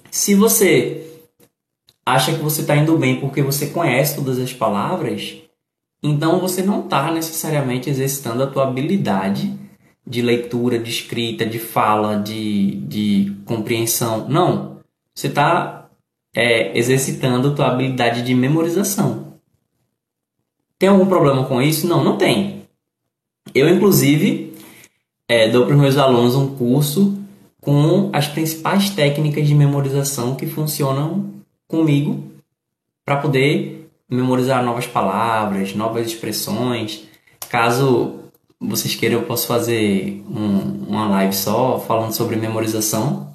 se 0.09 0.36
você 0.36 1.24
acha 2.07 2.32
que 2.32 2.40
você 2.40 2.61
está 2.61 2.76
indo 2.76 2.96
bem 2.96 3.18
porque 3.18 3.42
você 3.42 3.66
conhece 3.66 4.14
todas 4.14 4.38
as 4.38 4.53
palavras, 4.53 5.38
então 6.00 6.38
você 6.38 6.62
não 6.62 6.84
está 6.84 7.11
necessariamente 7.11 7.90
exercitando 7.90 8.44
a 8.44 8.46
tua 8.46 8.62
habilidade 8.62 9.59
de 10.07 10.20
leitura, 10.20 10.78
de 10.78 10.90
escrita, 10.90 11.46
de 11.46 11.59
fala, 11.59 12.16
de, 12.16 12.76
de 12.82 13.36
compreensão. 13.44 14.28
Não. 14.28 14.78
Você 15.14 15.28
está 15.28 15.88
é, 16.34 16.76
exercitando 16.76 17.55
tua 17.55 17.68
habilidade 17.68 18.22
de 18.22 18.34
memorização. 18.34 19.38
Tem 20.78 20.88
algum 20.88 21.07
problema 21.07 21.44
com 21.44 21.62
isso? 21.62 21.86
Não, 21.86 22.03
não 22.03 22.16
tem. 22.18 22.62
Eu, 23.55 23.68
inclusive, 23.68 24.55
é, 25.28 25.48
dou 25.48 25.64
para 25.66 25.74
os 25.74 25.80
meus 25.80 25.96
alunos 25.96 26.34
um 26.34 26.57
curso 26.57 27.18
com 27.61 28.11
as 28.12 28.26
principais 28.26 28.90
técnicas 28.90 29.46
de 29.46 29.55
memorização 29.55 30.34
que 30.34 30.46
funcionam 30.46 31.30
comigo 31.68 32.32
para 33.05 33.16
poder 33.16 33.88
memorizar 34.11 34.64
novas 34.64 34.86
palavras, 34.86 35.74
novas 35.74 36.07
expressões. 36.07 37.05
Caso 37.48 38.22
vocês 38.62 38.94
queiram, 38.94 39.20
eu 39.20 39.26
posso 39.26 39.46
fazer 39.46 40.22
um, 40.30 40.86
uma 40.88 41.08
live 41.08 41.34
só 41.34 41.80
falando 41.80 42.12
sobre 42.12 42.36
memorização. 42.36 43.32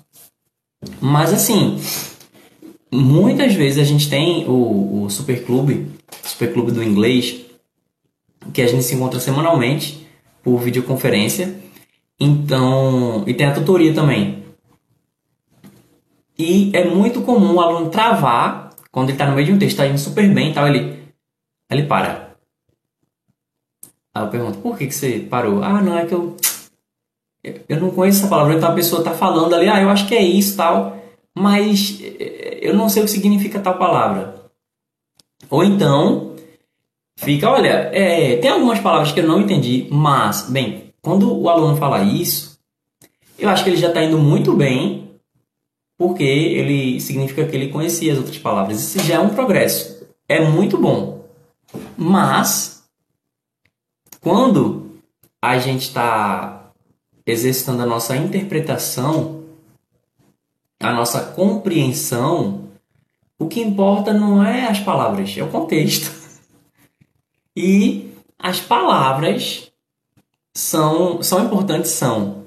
Mas 1.01 1.33
assim, 1.33 1.79
muitas 2.91 3.53
vezes 3.53 3.79
a 3.79 3.83
gente 3.83 4.09
tem 4.09 4.47
o, 4.47 5.03
o 5.03 5.09
Super 5.09 5.43
Clube, 5.45 5.91
Super 6.23 6.53
Clube 6.53 6.71
do 6.71 6.83
Inglês, 6.83 7.41
que 8.53 8.61
a 8.61 8.67
gente 8.67 8.83
se 8.83 8.95
encontra 8.95 9.19
semanalmente 9.19 10.07
por 10.43 10.59
videoconferência 10.59 11.59
então, 12.19 13.23
e 13.27 13.33
tem 13.33 13.45
a 13.45 13.53
tutoria 13.53 13.93
também. 13.93 14.43
E 16.37 16.71
é 16.73 16.85
muito 16.85 17.21
comum 17.21 17.55
o 17.55 17.61
aluno 17.61 17.89
travar 17.89 18.67
quando 18.91 19.09
ele 19.09 19.15
está 19.15 19.27
no 19.27 19.35
meio 19.35 19.47
de 19.47 19.53
um 19.53 19.59
texto, 19.59 19.73
está 19.73 19.87
indo 19.87 19.97
super 19.97 20.27
bem 20.33 20.51
e 20.51 20.53
tal, 20.53 20.67
ele, 20.67 21.03
ele 21.69 21.83
para. 21.83 22.26
Aí 24.17 24.23
eu 24.23 24.29
pergunto, 24.29 24.57
por 24.57 24.75
que, 24.75 24.87
que 24.87 24.95
você 24.95 25.19
parou? 25.19 25.63
Ah, 25.63 25.79
não, 25.79 25.95
é 25.95 26.05
que 26.05 26.13
eu, 26.13 26.35
eu 27.69 27.79
não 27.79 27.91
conheço 27.91 28.19
essa 28.19 28.27
palavra, 28.27 28.55
então 28.55 28.69
a 28.69 28.73
pessoa 28.73 29.01
está 29.01 29.13
falando 29.13 29.53
ali, 29.53 29.69
ah, 29.69 29.79
eu 29.79 29.89
acho 29.89 30.07
que 30.07 30.15
é 30.15 30.23
isso 30.23 30.57
tal, 30.57 30.97
mas 31.35 32.01
eu 32.59 32.73
não 32.73 32.89
sei 32.89 33.03
o 33.03 33.05
que 33.05 33.11
significa 33.11 33.59
tal 33.59 33.77
palavra. 33.77 34.33
Ou 35.51 35.63
então, 35.63 36.35
fica, 37.15 37.47
olha, 37.47 37.91
é, 37.93 38.37
tem 38.37 38.49
algumas 38.49 38.79
palavras 38.79 39.11
que 39.11 39.19
eu 39.19 39.27
não 39.27 39.39
entendi, 39.39 39.87
mas, 39.91 40.49
bem, 40.49 40.91
quando 40.99 41.39
o 41.39 41.47
aluno 41.47 41.77
fala 41.77 42.01
isso, 42.01 42.57
eu 43.37 43.47
acho 43.49 43.63
que 43.63 43.69
ele 43.69 43.77
já 43.77 43.89
está 43.89 44.03
indo 44.03 44.17
muito 44.17 44.55
bem, 44.55 45.11
porque 45.95 46.23
ele 46.23 46.99
significa 46.99 47.45
que 47.45 47.55
ele 47.55 47.69
conhecia 47.69 48.13
as 48.13 48.17
outras 48.17 48.39
palavras. 48.39 48.79
Isso 48.79 48.99
já 49.05 49.15
é 49.15 49.19
um 49.19 49.29
progresso. 49.29 50.07
É 50.27 50.43
muito 50.43 50.77
bom. 50.77 51.23
Mas, 51.95 52.76
quando 54.27 54.99
a 55.41 55.57
gente 55.57 55.83
está 55.83 56.73
exercitando 57.25 57.83
a 57.83 57.85
nossa 57.85 58.13
interpretação, 58.17 59.45
a 60.81 60.91
nossa 60.91 61.31
compreensão, 61.31 62.67
o 63.39 63.47
que 63.47 63.61
importa 63.61 64.11
não 64.11 64.45
é 64.45 64.67
as 64.67 64.81
palavras, 64.81 65.33
é 65.37 65.41
o 65.41 65.49
contexto. 65.49 66.11
E 67.59 68.13
as 68.37 68.59
palavras 68.59 69.71
são, 70.53 71.23
são 71.23 71.43
importantes, 71.45 71.89
são. 71.89 72.43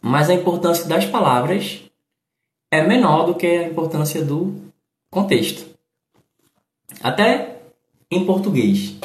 Mas 0.00 0.30
a 0.30 0.34
importância 0.34 0.84
das 0.84 1.04
palavras 1.04 1.80
é 2.70 2.86
menor 2.86 3.24
do 3.24 3.34
que 3.34 3.46
a 3.46 3.66
importância 3.66 4.24
do 4.24 4.54
contexto. 5.10 5.66
Até 7.02 7.60
em 8.08 8.24
português. 8.24 9.00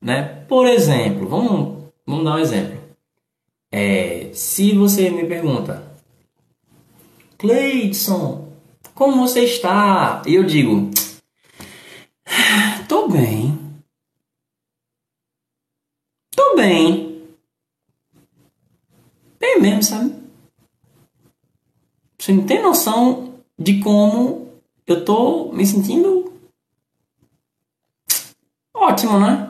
Né? 0.00 0.44
Por 0.46 0.66
exemplo, 0.66 1.28
vamos, 1.28 1.84
vamos 2.06 2.24
dar 2.24 2.36
um 2.36 2.38
exemplo. 2.38 2.78
É, 3.70 4.30
se 4.32 4.74
você 4.74 5.10
me 5.10 5.26
pergunta, 5.26 5.92
Cleidson, 7.36 8.52
como 8.94 9.26
você 9.26 9.44
está? 9.44 10.22
E 10.26 10.34
eu 10.34 10.44
digo, 10.44 10.90
tô 12.88 13.08
bem. 13.08 13.58
Tô 16.34 16.56
bem. 16.56 17.28
Bem 19.38 19.60
mesmo, 19.60 19.82
sabe? 19.82 20.14
Você 22.18 22.32
não 22.32 22.46
tem 22.46 22.62
noção 22.62 23.34
de 23.58 23.80
como 23.80 24.48
eu 24.86 25.04
tô 25.04 25.52
me 25.52 25.66
sentindo 25.66 26.32
ótimo, 28.74 29.18
né? 29.20 29.47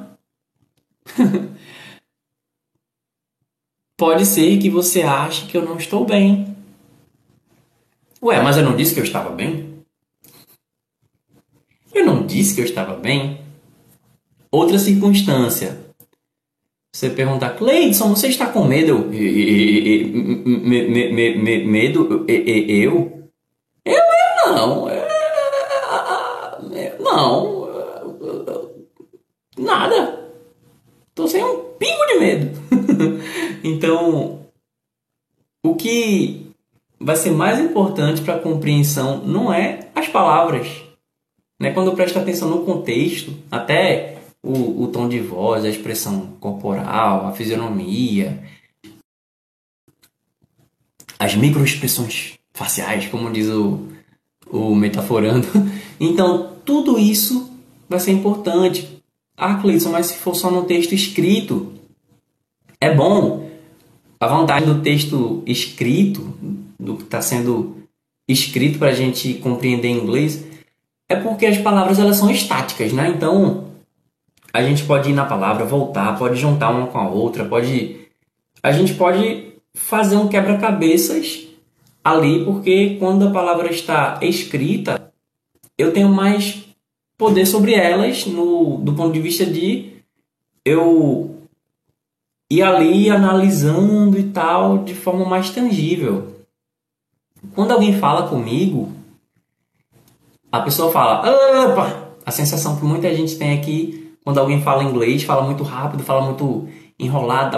Pode 3.98 4.24
ser 4.26 4.58
que 4.58 4.70
você 4.70 5.02
ache 5.02 5.46
que 5.46 5.56
eu 5.56 5.62
não 5.62 5.76
estou 5.76 6.04
bem. 6.04 6.56
Ué, 8.22 8.40
mas 8.40 8.56
eu 8.56 8.62
não 8.62 8.76
disse 8.76 8.94
que 8.94 9.00
eu 9.00 9.04
estava 9.04 9.30
bem? 9.30 9.82
Eu 11.92 12.06
não 12.06 12.24
disse 12.24 12.54
que 12.54 12.60
eu 12.60 12.64
estava 12.64 12.94
bem. 12.94 13.40
Outra 14.52 14.78
circunstância. 14.78 15.76
Você 16.94 17.10
perguntar, 17.10 17.56
Cleidson, 17.56 18.14
você 18.14 18.28
está 18.28 18.46
com 18.46 18.64
medo? 18.64 19.00
Medo? 21.66 22.24
Eu? 22.28 23.28
Eu? 23.84 24.02
Não. 24.46 24.86
Não. 27.00 27.68
Nada. 29.58 30.30
Estou 31.08 31.26
sem 31.26 31.42
um 31.42 31.64
pingo 31.76 32.06
de 32.06 32.18
medo. 32.20 32.58
então, 33.68 34.40
o 35.62 35.74
que 35.74 36.50
vai 37.00 37.16
ser 37.16 37.30
mais 37.30 37.58
importante 37.60 38.22
para 38.22 38.36
a 38.36 38.40
compreensão 38.40 39.24
não 39.24 39.52
é 39.52 39.88
as 39.94 40.08
palavras. 40.08 40.68
Né? 41.60 41.72
Quando 41.72 41.88
eu 41.88 41.94
presto 41.94 42.18
atenção 42.18 42.48
no 42.48 42.64
contexto, 42.64 43.32
até 43.50 44.18
o, 44.42 44.84
o 44.84 44.88
tom 44.88 45.08
de 45.08 45.20
voz, 45.20 45.64
a 45.64 45.68
expressão 45.68 46.36
corporal, 46.40 47.26
a 47.26 47.32
fisionomia, 47.32 48.42
as 51.18 51.34
microexpressões 51.34 52.38
faciais, 52.52 53.06
como 53.06 53.32
diz 53.32 53.48
o, 53.48 53.88
o 54.50 54.74
metaforando. 54.74 55.46
Então, 56.00 56.52
tudo 56.64 56.96
isso 56.96 57.50
vai 57.88 57.98
ser 57.98 58.12
importante. 58.12 59.02
Ah, 59.36 59.56
Cleiton, 59.56 59.90
mas 59.90 60.06
se 60.06 60.18
for 60.18 60.36
só 60.36 60.48
no 60.48 60.62
texto 60.62 60.94
escrito, 60.94 61.72
é 62.80 62.94
bom. 62.94 63.47
A 64.20 64.26
vantagem 64.26 64.66
do 64.68 64.82
texto 64.82 65.42
escrito, 65.46 66.36
do 66.78 66.96
que 66.96 67.04
está 67.04 67.22
sendo 67.22 67.76
escrito 68.28 68.78
para 68.78 68.88
a 68.88 68.94
gente 68.94 69.34
compreender 69.34 69.88
em 69.88 69.98
inglês, 69.98 70.44
é 71.08 71.16
porque 71.16 71.46
as 71.46 71.58
palavras 71.58 71.98
elas 71.98 72.16
são 72.16 72.30
estáticas, 72.30 72.92
né? 72.92 73.08
Então 73.08 73.68
a 74.52 74.62
gente 74.62 74.84
pode 74.84 75.10
ir 75.10 75.14
na 75.14 75.24
palavra, 75.24 75.64
voltar, 75.64 76.18
pode 76.18 76.38
juntar 76.38 76.70
uma 76.70 76.88
com 76.88 76.98
a 76.98 77.08
outra, 77.08 77.44
pode 77.44 78.08
a 78.62 78.72
gente 78.72 78.94
pode 78.94 79.52
fazer 79.74 80.16
um 80.16 80.28
quebra-cabeças 80.28 81.46
ali, 82.02 82.44
porque 82.44 82.96
quando 82.98 83.28
a 83.28 83.30
palavra 83.30 83.70
está 83.70 84.18
escrita, 84.20 85.12
eu 85.76 85.92
tenho 85.92 86.08
mais 86.08 86.64
poder 87.16 87.46
sobre 87.46 87.74
elas 87.74 88.26
no, 88.26 88.78
do 88.78 88.94
ponto 88.94 89.12
de 89.12 89.20
vista 89.20 89.46
de 89.46 89.92
eu 90.64 91.37
ir 92.50 92.62
ali 92.62 93.10
analisando 93.10 94.18
e 94.18 94.24
tal 94.30 94.78
de 94.78 94.94
forma 94.94 95.24
mais 95.24 95.50
tangível. 95.50 96.36
Quando 97.54 97.72
alguém 97.72 97.98
fala 97.98 98.28
comigo, 98.28 98.92
a 100.50 100.60
pessoa 100.60 100.90
fala, 100.90 101.22
opa! 101.66 102.08
A 102.24 102.30
sensação 102.30 102.76
que 102.76 102.84
muita 102.84 103.14
gente 103.14 103.36
tem 103.38 103.58
aqui 103.58 104.14
quando 104.22 104.38
alguém 104.38 104.60
fala 104.60 104.84
inglês, 104.84 105.22
fala 105.22 105.42
muito 105.42 105.62
rápido, 105.62 106.02
fala 106.02 106.20
muito 106.20 106.68
enrolado, 106.98 107.56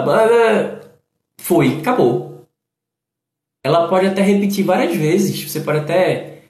foi, 1.37 1.79
acabou. 1.79 2.47
Ela 3.61 3.89
pode 3.89 4.07
até 4.07 4.21
repetir 4.21 4.63
várias 4.63 4.95
vezes, 4.95 5.43
você 5.43 5.59
pode 5.59 5.79
até 5.79 6.43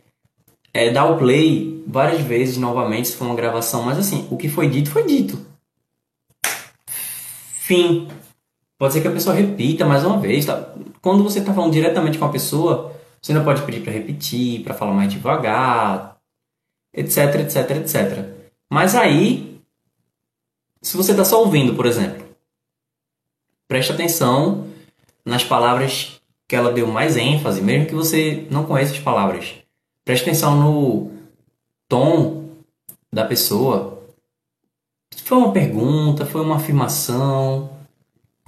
é, 0.71 0.91
dar 0.91 1.05
o 1.05 1.17
play 1.17 1.83
várias 1.87 2.21
vezes 2.21 2.57
novamente 2.57 3.07
se 3.07 3.15
for 3.15 3.25
uma 3.25 3.35
gravação, 3.35 3.81
mas 3.81 3.97
assim, 3.97 4.27
o 4.29 4.37
que 4.37 4.47
foi 4.47 4.69
dito 4.69 4.91
foi 4.91 5.03
dito. 5.03 5.43
Fim. 7.61 8.07
Pode 8.81 8.93
ser 8.93 9.01
que 9.01 9.07
a 9.07 9.11
pessoa 9.11 9.35
repita 9.35 9.85
mais 9.85 10.03
uma 10.03 10.17
vez. 10.17 10.43
Tá? 10.43 10.73
Quando 11.03 11.23
você 11.23 11.37
está 11.37 11.53
falando 11.53 11.71
diretamente 11.71 12.17
com 12.17 12.25
a 12.25 12.31
pessoa, 12.31 12.91
você 13.21 13.31
ainda 13.31 13.43
pode 13.43 13.61
pedir 13.61 13.81
para 13.81 13.93
repetir, 13.93 14.63
para 14.63 14.73
falar 14.73 14.91
mais 14.91 15.13
devagar, 15.13 16.17
etc, 16.91 17.41
etc, 17.41 17.77
etc. 17.77 18.25
Mas 18.67 18.95
aí, 18.95 19.61
se 20.81 20.97
você 20.97 21.11
está 21.11 21.23
só 21.23 21.41
ouvindo, 21.43 21.75
por 21.75 21.85
exemplo, 21.85 22.25
preste 23.67 23.91
atenção 23.91 24.65
nas 25.23 25.43
palavras 25.43 26.19
que 26.47 26.55
ela 26.55 26.73
deu 26.73 26.87
mais 26.87 27.15
ênfase, 27.15 27.61
mesmo 27.61 27.85
que 27.85 27.93
você 27.93 28.47
não 28.49 28.65
conheça 28.65 28.93
as 28.93 28.99
palavras. 28.99 29.53
Preste 30.03 30.23
atenção 30.23 30.59
no 30.59 31.11
tom 31.87 32.49
da 33.13 33.25
pessoa. 33.25 34.01
Foi 35.23 35.37
uma 35.37 35.51
pergunta, 35.51 36.25
foi 36.25 36.41
uma 36.41 36.55
afirmação. 36.55 37.79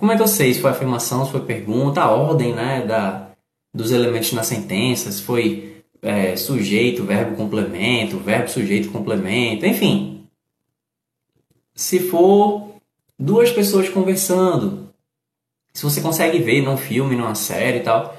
Como 0.04 0.12
é 0.12 0.18
que 0.18 0.22
eu 0.22 0.28
sei 0.28 0.54
se 0.54 0.60
foi 0.60 0.70
afirmação, 0.70 1.24
se 1.24 1.32
foi 1.32 1.40
pergunta, 1.40 2.02
a 2.02 2.12
ordem 2.12 2.54
né, 2.54 2.86
da, 2.86 3.30
dos 3.74 3.90
elementos 3.90 4.34
na 4.34 4.44
sentença, 4.44 5.10
se 5.10 5.22
foi 5.22 5.82
é, 6.02 6.36
sujeito, 6.36 7.06
verbo, 7.06 7.38
complemento, 7.38 8.18
verbo, 8.18 8.50
sujeito, 8.50 8.92
complemento, 8.92 9.66
enfim. 9.66 10.28
Se 11.74 12.02
for 12.02 12.74
duas 13.18 13.50
pessoas 13.50 13.88
conversando, 13.88 14.90
se 15.74 15.82
você 15.82 16.02
consegue 16.02 16.38
ver 16.40 16.62
num 16.62 16.76
filme, 16.76 17.16
numa 17.16 17.34
série 17.34 17.78
e 17.78 17.84
tal, 17.84 18.14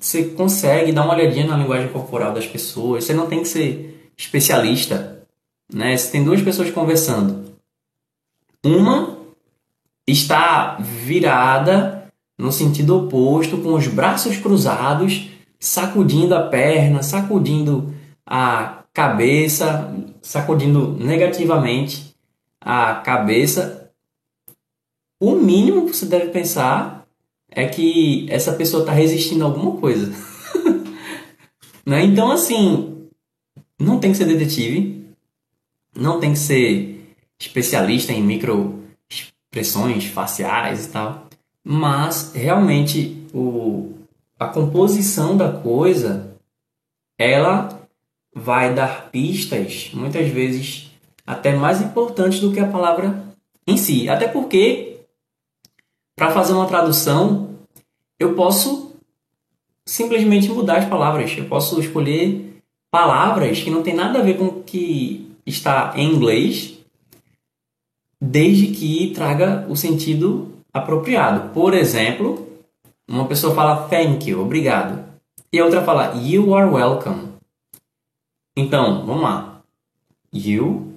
você 0.00 0.30
consegue 0.30 0.90
dar 0.90 1.04
uma 1.04 1.12
olhadinha 1.12 1.46
na 1.46 1.58
linguagem 1.58 1.92
corporal 1.92 2.32
das 2.32 2.46
pessoas. 2.46 3.04
Você 3.04 3.12
não 3.12 3.26
tem 3.26 3.42
que 3.42 3.48
ser 3.48 4.10
especialista, 4.16 5.22
né? 5.70 5.94
Se 5.98 6.10
tem 6.10 6.24
duas 6.24 6.40
pessoas 6.40 6.70
conversando, 6.70 7.58
uma 8.64 9.22
está 10.06 10.76
virada 10.80 12.12
no 12.38 12.50
sentido 12.50 12.96
oposto, 12.98 13.58
com 13.58 13.74
os 13.74 13.86
braços 13.86 14.36
cruzados, 14.36 15.30
sacudindo 15.58 16.34
a 16.34 16.42
perna, 16.42 17.02
sacudindo 17.02 17.94
a 18.26 18.84
cabeça, 18.92 19.94
sacudindo 20.20 20.96
negativamente 20.98 22.14
a 22.60 22.94
cabeça, 22.96 23.90
o 25.20 25.34
mínimo 25.34 25.86
que 25.86 25.96
você 25.96 26.06
deve 26.06 26.30
pensar 26.30 27.06
é 27.50 27.66
que 27.66 28.26
essa 28.30 28.52
pessoa 28.52 28.82
está 28.82 28.92
resistindo 28.92 29.44
a 29.44 29.46
alguma 29.46 29.76
coisa. 29.80 30.12
né? 31.86 32.04
Então, 32.04 32.32
assim, 32.32 33.08
não 33.78 34.00
tem 34.00 34.10
que 34.10 34.16
ser 34.16 34.26
detetive, 34.26 35.06
não 35.96 36.18
tem 36.18 36.32
que 36.32 36.38
ser 36.38 37.14
especialista 37.38 38.12
em 38.12 38.22
microexpressões 39.54 40.06
faciais 40.06 40.86
e 40.86 40.90
tal, 40.90 41.28
mas 41.62 42.32
realmente 42.34 43.24
o, 43.32 43.92
a 44.38 44.46
composição 44.46 45.36
da 45.36 45.52
coisa, 45.52 46.34
ela 47.16 47.80
vai 48.34 48.74
dar 48.74 49.10
pistas, 49.10 49.90
muitas 49.94 50.28
vezes 50.28 50.90
até 51.24 51.54
mais 51.54 51.80
importantes 51.80 52.40
do 52.40 52.52
que 52.52 52.60
a 52.60 52.66
palavra 52.66 53.24
em 53.66 53.76
si. 53.76 54.08
Até 54.08 54.26
porque, 54.26 54.98
para 56.16 56.32
fazer 56.32 56.52
uma 56.52 56.66
tradução, 56.66 57.50
eu 58.18 58.34
posso 58.34 58.96
simplesmente 59.86 60.48
mudar 60.48 60.78
as 60.78 60.88
palavras. 60.88 61.36
Eu 61.36 61.46
posso 61.46 61.80
escolher 61.80 62.60
palavras 62.90 63.62
que 63.62 63.70
não 63.70 63.82
tem 63.82 63.94
nada 63.94 64.18
a 64.18 64.22
ver 64.22 64.36
com 64.36 64.46
o 64.46 64.62
que 64.62 65.30
está 65.46 65.94
em 65.96 66.12
inglês, 66.12 66.74
desde 68.30 68.68
que 68.68 69.12
traga 69.14 69.66
o 69.68 69.76
sentido 69.76 70.52
apropriado. 70.72 71.50
Por 71.50 71.74
exemplo, 71.74 72.48
uma 73.06 73.26
pessoa 73.26 73.54
fala 73.54 73.88
thank 73.88 74.28
you, 74.28 74.40
obrigado. 74.40 75.04
E 75.52 75.58
a 75.58 75.64
outra 75.64 75.82
fala 75.82 76.14
you 76.16 76.54
are 76.54 76.68
welcome. 76.68 77.34
Então, 78.56 79.04
vamos 79.04 79.22
lá. 79.22 79.60
You 80.32 80.92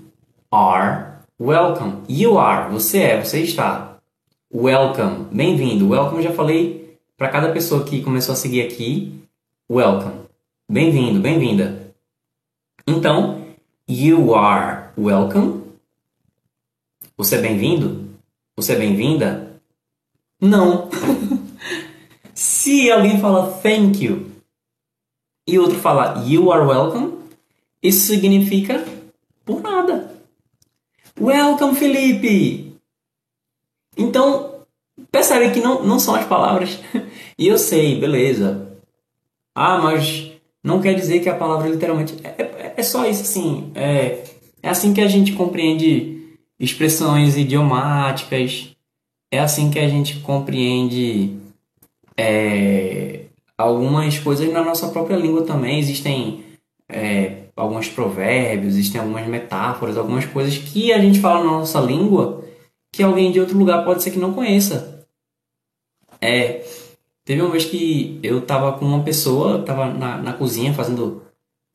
are 0.52 1.18
welcome. 1.40 2.04
You 2.08 2.40
are, 2.40 2.72
você 2.72 3.00
é, 3.00 3.24
você 3.24 3.42
está. 3.42 3.98
Welcome, 4.54 5.26
bem-vindo. 5.32 5.90
Welcome 5.90 6.24
já 6.24 6.32
falei 6.32 6.98
para 7.18 7.30
cada 7.30 7.52
pessoa 7.52 7.84
que 7.84 8.02
começou 8.02 8.34
a 8.34 8.38
seguir 8.38 8.62
aqui. 8.62 9.22
Welcome. 9.70 10.22
Bem-vindo, 10.72 11.20
bem-vinda. 11.20 11.92
Então, 12.88 13.46
you 13.88 14.34
are 14.34 14.92
welcome. 14.98 15.67
Você 17.20 17.38
é 17.38 17.42
bem-vindo? 17.42 18.12
Você 18.56 18.74
é 18.74 18.76
bem-vinda? 18.76 19.60
Não. 20.40 20.88
Se 22.36 22.92
alguém 22.92 23.20
fala 23.20 23.54
thank 23.54 24.06
you 24.06 24.34
e 25.48 25.58
outro 25.58 25.80
fala 25.80 26.24
you 26.28 26.52
are 26.52 26.64
welcome, 26.64 27.18
isso 27.82 28.06
significa 28.06 28.86
por 29.44 29.62
nada. 29.64 30.16
Welcome, 31.20 31.74
Felipe! 31.74 32.78
Então, 33.98 34.60
percebe 35.12 35.50
que 35.50 35.60
não, 35.60 35.84
não 35.84 36.00
são 36.00 36.14
as 36.14 36.26
palavras. 36.26 36.80
E 37.40 37.48
eu 37.48 37.60
sei, 37.60 38.00
beleza. 38.00 38.80
Ah, 39.54 39.78
mas 39.78 40.32
não 40.64 40.82
quer 40.82 40.96
dizer 40.96 41.20
que 41.20 41.30
a 41.30 41.38
palavra 41.38 41.70
literalmente. 41.70 42.16
É, 42.24 42.30
é, 42.42 42.74
é 42.78 42.82
só 42.82 43.06
isso, 43.06 43.22
assim. 43.22 43.72
É, 43.76 44.24
é 44.64 44.70
assim 44.70 44.92
que 44.92 45.02
a 45.02 45.08
gente 45.08 45.34
compreende 45.34 46.17
expressões 46.60 47.38
idiomáticas. 47.38 48.76
É 49.32 49.40
assim 49.40 49.70
que 49.70 49.80
a 49.80 49.88
gente 49.88 50.20
compreende 50.20 51.38
é, 52.16 53.26
algumas 53.58 54.18
coisas 54.20 54.52
na 54.52 54.64
nossa 54.64 54.88
própria 54.90 55.18
língua 55.18 55.44
também. 55.44 55.80
Existem 55.80 56.44
é, 56.90 57.44
alguns 57.56 57.90
provérbios, 57.90 58.76
existem 58.76 59.02
algumas 59.02 59.28
metáforas, 59.28 59.98
algumas 59.98 60.26
coisas 60.26 60.58
que 60.58 60.94
a 60.94 61.00
gente 61.00 61.20
fala 61.20 61.44
na 61.44 61.52
nossa 61.52 61.80
língua 61.80 62.44
que 62.92 63.04
alguém 63.04 63.32
de 63.32 63.40
outro 63.40 63.58
lugar 63.58 63.84
pode 63.84 64.02
ser 64.02 64.12
que 64.12 64.20
não 64.20 64.34
conheça. 64.34 65.06
É, 66.20 66.66
teve 67.24 67.42
uma 67.42 67.52
vez 67.52 67.66
que 67.66 68.20
eu 68.24 68.40
estava 68.40 68.74
com 68.74 68.86
uma 68.86 69.04
pessoa, 69.04 69.60
estava 69.60 69.94
na, 69.94 70.18
na 70.18 70.34
cozinha 70.34 70.74
fazendo, 70.74 71.22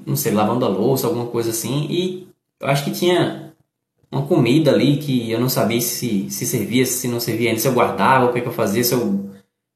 não 0.05 0.17
sei, 0.17 0.33
lavando 0.33 0.65
a 0.65 0.69
louça, 0.69 1.07
alguma 1.07 1.27
coisa 1.27 1.51
assim, 1.51 1.87
e 1.89 2.27
eu 2.61 2.67
acho 2.67 2.85
que 2.85 2.91
tinha 2.91 3.52
uma 4.13 4.27
comida 4.27 4.71
ali 4.71 4.99
que 4.99 5.31
eu 5.31 5.41
não 5.41 5.49
sabia 5.49 5.81
se, 5.81 6.31
se 6.31 6.45
servia, 6.45 6.85
se 6.85 7.09
não 7.09 7.19
servia, 7.19 7.59
se 7.59 7.67
eu 7.67 7.73
guardava, 7.73 8.27
o 8.27 8.33
que, 8.33 8.41
é 8.41 8.43
que 8.43 8.49
eu 8.49 8.53
fazia, 8.53 8.85
se 8.85 8.93
eu 8.93 9.31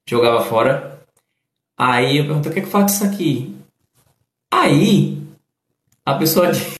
jogava 0.07 0.45
fora. 0.45 1.03
Aí 1.75 2.17
eu 2.17 2.25
perguntei, 2.25 2.51
o 2.51 2.53
que 2.53 2.59
é 2.59 2.63
que 2.63 2.69
faz 2.69 2.93
isso 2.93 3.03
aqui? 3.03 3.57
Aí 4.53 5.17
a 6.05 6.13
pessoa 6.13 6.51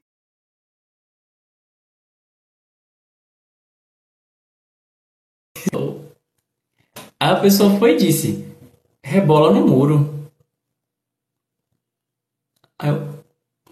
a 7.19 7.35
pessoa 7.37 7.77
foi 7.79 7.95
e 7.95 7.97
disse: 7.97 8.45
rebola 9.03 9.51
no 9.51 9.67
muro. 9.67 10.29
Aí 12.77 12.89
eu, 12.89 13.23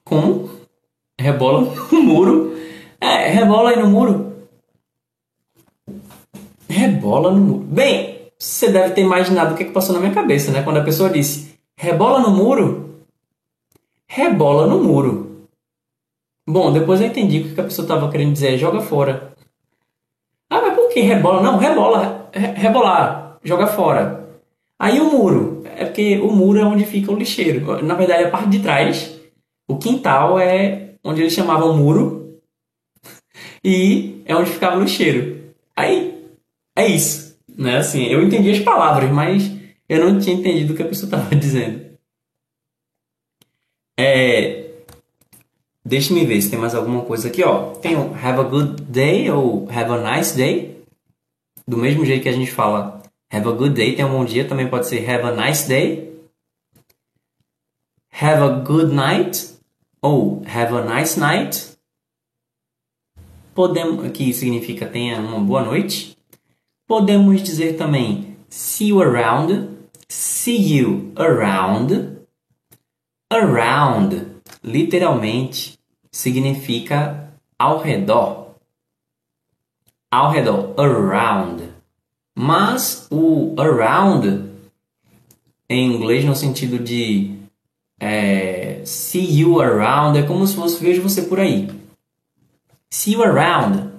como? 0.03 0.49
Rebola 1.19 1.61
no 1.91 2.01
muro? 2.01 2.54
É, 3.05 3.27
rebola 3.27 3.69
aí 3.69 3.79
no 3.79 3.87
muro. 3.87 4.33
Rebola 6.67 7.31
no 7.31 7.39
muro. 7.39 7.63
Bem, 7.63 8.31
você 8.35 8.71
deve 8.71 8.95
ter 8.95 9.01
imaginado 9.01 9.53
o 9.53 9.57
que, 9.57 9.65
que 9.65 9.71
passou 9.71 9.93
na 9.93 10.01
minha 10.01 10.13
cabeça, 10.13 10.51
né? 10.51 10.63
Quando 10.63 10.77
a 10.77 10.83
pessoa 10.83 11.07
disse 11.07 11.53
rebola 11.77 12.19
no 12.19 12.31
muro. 12.31 13.05
Rebola 14.07 14.65
no 14.65 14.83
muro. 14.83 15.47
Bom, 16.49 16.73
depois 16.73 16.99
eu 16.99 17.05
entendi 17.05 17.41
o 17.41 17.53
que 17.53 17.61
a 17.61 17.65
pessoa 17.65 17.85
estava 17.85 18.09
querendo 18.09 18.33
dizer. 18.33 18.57
Joga 18.57 18.81
fora. 18.81 19.35
Ah, 20.49 20.61
mas 20.61 20.73
por 20.73 20.89
que 20.89 21.01
rebola? 21.01 21.43
Não, 21.43 21.59
rebola. 21.59 22.31
Re 22.33 22.47
rebolar. 22.59 23.37
Joga 23.43 23.67
fora. 23.67 24.29
Aí 24.79 24.99
o 24.99 25.11
muro. 25.11 25.61
É 25.77 25.85
porque 25.85 26.17
o 26.17 26.31
muro 26.31 26.59
é 26.59 26.65
onde 26.65 26.85
fica 26.85 27.11
o 27.11 27.15
lixeiro. 27.15 27.83
Na 27.83 27.93
verdade, 27.93 28.23
é 28.23 28.27
a 28.27 28.31
parte 28.31 28.49
de 28.49 28.59
trás. 28.59 29.15
O 29.67 29.77
quintal 29.77 30.39
é 30.39 30.95
onde 31.03 31.21
eles 31.21 31.33
chamavam 31.33 31.77
muro. 31.77 32.24
E 33.67 34.21
é 34.25 34.35
onde 34.35 34.51
ficava 34.51 34.77
o 34.77 34.83
lixeiro. 34.83 35.43
Aí, 35.75 36.23
é 36.75 36.85
isso. 36.85 37.35
Né? 37.49 37.77
Assim, 37.77 38.05
eu 38.05 38.21
entendi 38.21 38.51
as 38.51 38.59
palavras, 38.59 39.09
mas 39.09 39.51
eu 39.89 40.05
não 40.05 40.19
tinha 40.19 40.35
entendido 40.35 40.73
o 40.73 40.75
que 40.75 40.83
a 40.83 40.87
pessoa 40.87 41.07
estava 41.07 41.33
dizendo. 41.35 41.83
É, 43.97 44.69
deixa 45.83 46.13
me 46.13 46.23
ver 46.27 46.39
se 46.43 46.51
tem 46.51 46.59
mais 46.59 46.75
alguma 46.75 47.01
coisa 47.05 47.27
aqui, 47.27 47.43
ó. 47.43 47.71
Tem 47.71 47.95
o 47.95 48.13
have 48.13 48.39
a 48.39 48.43
good 48.43 48.83
day 48.83 49.31
ou 49.31 49.67
have 49.71 49.91
a 49.91 50.15
nice 50.15 50.37
day. 50.37 50.79
Do 51.67 51.75
mesmo 51.77 52.05
jeito 52.05 52.21
que 52.21 52.29
a 52.29 52.33
gente 52.33 52.51
fala 52.51 53.01
have 53.31 53.47
a 53.47 53.51
good 53.51 53.73
day, 53.73 53.95
tem 53.95 54.05
um 54.05 54.11
bom 54.11 54.25
dia, 54.25 54.47
também 54.47 54.67
pode 54.67 54.85
ser 54.85 55.09
have 55.09 55.23
a 55.23 55.31
nice 55.31 55.67
day. 55.67 56.13
Have 58.11 58.43
a 58.43 58.59
good 58.59 58.93
night 58.93 59.55
ou 60.03 60.43
have 60.45 60.71
a 60.71 60.83
nice 60.83 61.19
night. 61.19 61.74
Podemos, 63.55 64.11
que 64.11 64.33
significa 64.33 64.85
tenha 64.85 65.17
uma 65.17 65.39
boa 65.39 65.63
noite. 65.63 66.17
Podemos 66.85 67.41
dizer 67.41 67.77
também 67.77 68.35
see 68.49 68.89
you 68.89 69.01
around, 69.01 69.69
see 70.09 70.77
you 70.77 71.13
around. 71.15 72.17
Around, 73.31 74.41
literalmente, 74.61 75.79
significa 76.11 77.33
ao 77.57 77.79
redor. 77.79 78.55
Ao 80.11 80.31
redor, 80.31 80.73
around. 80.77 81.63
Mas 82.37 83.07
o 83.09 83.55
around, 83.57 84.51
em 85.69 85.93
inglês, 85.93 86.25
no 86.25 86.35
sentido 86.35 86.77
de 86.77 87.39
é, 88.01 88.81
see 88.83 89.39
you 89.39 89.61
around, 89.61 90.19
é 90.19 90.23
como 90.23 90.45
se 90.45 90.55
fosse 90.55 90.83
vejo 90.83 91.01
você 91.01 91.21
por 91.21 91.39
aí. 91.39 91.84
See 92.95 93.11
you 93.11 93.23
around, 93.23 93.91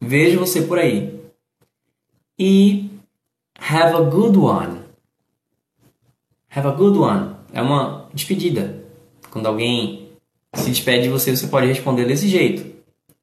vejo 0.00 0.38
você 0.38 0.62
por 0.62 0.78
aí. 0.78 1.20
E 2.38 2.88
have 3.58 3.96
a 3.96 4.00
good 4.02 4.38
one. 4.38 4.84
Have 6.48 6.68
a 6.68 6.70
good 6.70 6.96
one 6.96 7.34
é 7.52 7.60
uma 7.60 8.08
despedida. 8.14 8.80
Quando 9.28 9.46
alguém 9.46 10.12
se 10.54 10.70
despede 10.70 11.02
de 11.02 11.08
você, 11.08 11.36
você 11.36 11.48
pode 11.48 11.66
responder 11.66 12.04
desse 12.04 12.28
jeito. 12.28 12.64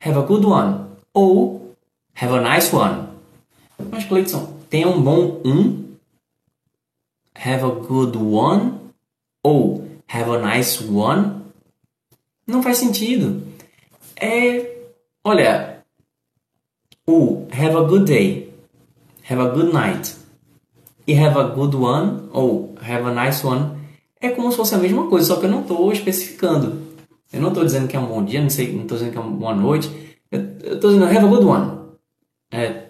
Have 0.04 0.20
a 0.20 0.22
good 0.22 0.46
one. 0.46 0.86
Ou 1.14 1.74
have 2.22 2.34
a 2.34 2.54
nice 2.54 2.76
one. 2.76 3.08
Mas, 3.90 4.04
Cleiton, 4.04 4.60
tenha 4.70 4.90
um 4.90 5.02
bom 5.02 5.42
um. 5.46 5.96
Have 7.34 7.64
a 7.64 7.70
good 7.70 8.18
one. 8.18 8.74
Ou 9.42 9.88
have 10.10 10.30
a 10.30 10.58
nice 10.58 10.84
one. 10.84 11.42
Não 12.46 12.62
faz 12.62 12.80
sentido. 12.80 13.42
É. 14.18 14.75
Olha. 15.28 15.84
O 17.08 17.48
have 17.52 17.76
a 17.76 17.82
good 17.82 18.06
day. 18.06 18.54
Have 19.28 19.42
a 19.42 19.50
good 19.50 19.74
night. 19.74 20.16
E 21.08 21.14
have 21.16 21.38
a 21.38 21.48
good 21.48 21.76
one. 21.76 22.30
Ou 22.32 22.76
have 22.80 23.04
a 23.04 23.12
nice 23.12 23.46
one 23.46 23.76
é 24.22 24.30
como 24.30 24.52
se 24.52 24.58
fosse 24.58 24.76
a 24.76 24.78
mesma 24.78 25.08
coisa, 25.08 25.28
só 25.28 25.40
que 25.40 25.46
eu 25.46 25.50
não 25.50 25.62
estou 25.62 25.92
especificando. 25.92 26.82
Eu 27.32 27.42
não 27.42 27.50
estou 27.50 27.66
dizendo 27.66 27.88
que 27.88 27.96
é 27.96 28.00
um 28.00 28.08
bom 28.08 28.24
dia, 28.24 28.42
não 28.42 28.50
sei, 28.50 28.72
não 28.72 28.84
estou 28.84 28.98
dizendo 28.98 29.12
que 29.12 29.18
é 29.18 29.22
uma 29.22 29.36
boa 29.36 29.56
noite. 29.56 29.90
Eu 30.32 30.76
estou 30.76 30.92
dizendo 30.92 31.06
have 31.06 31.18
a 31.18 31.28
good 31.28 31.46
one. 31.46 31.80
É, 32.52 32.90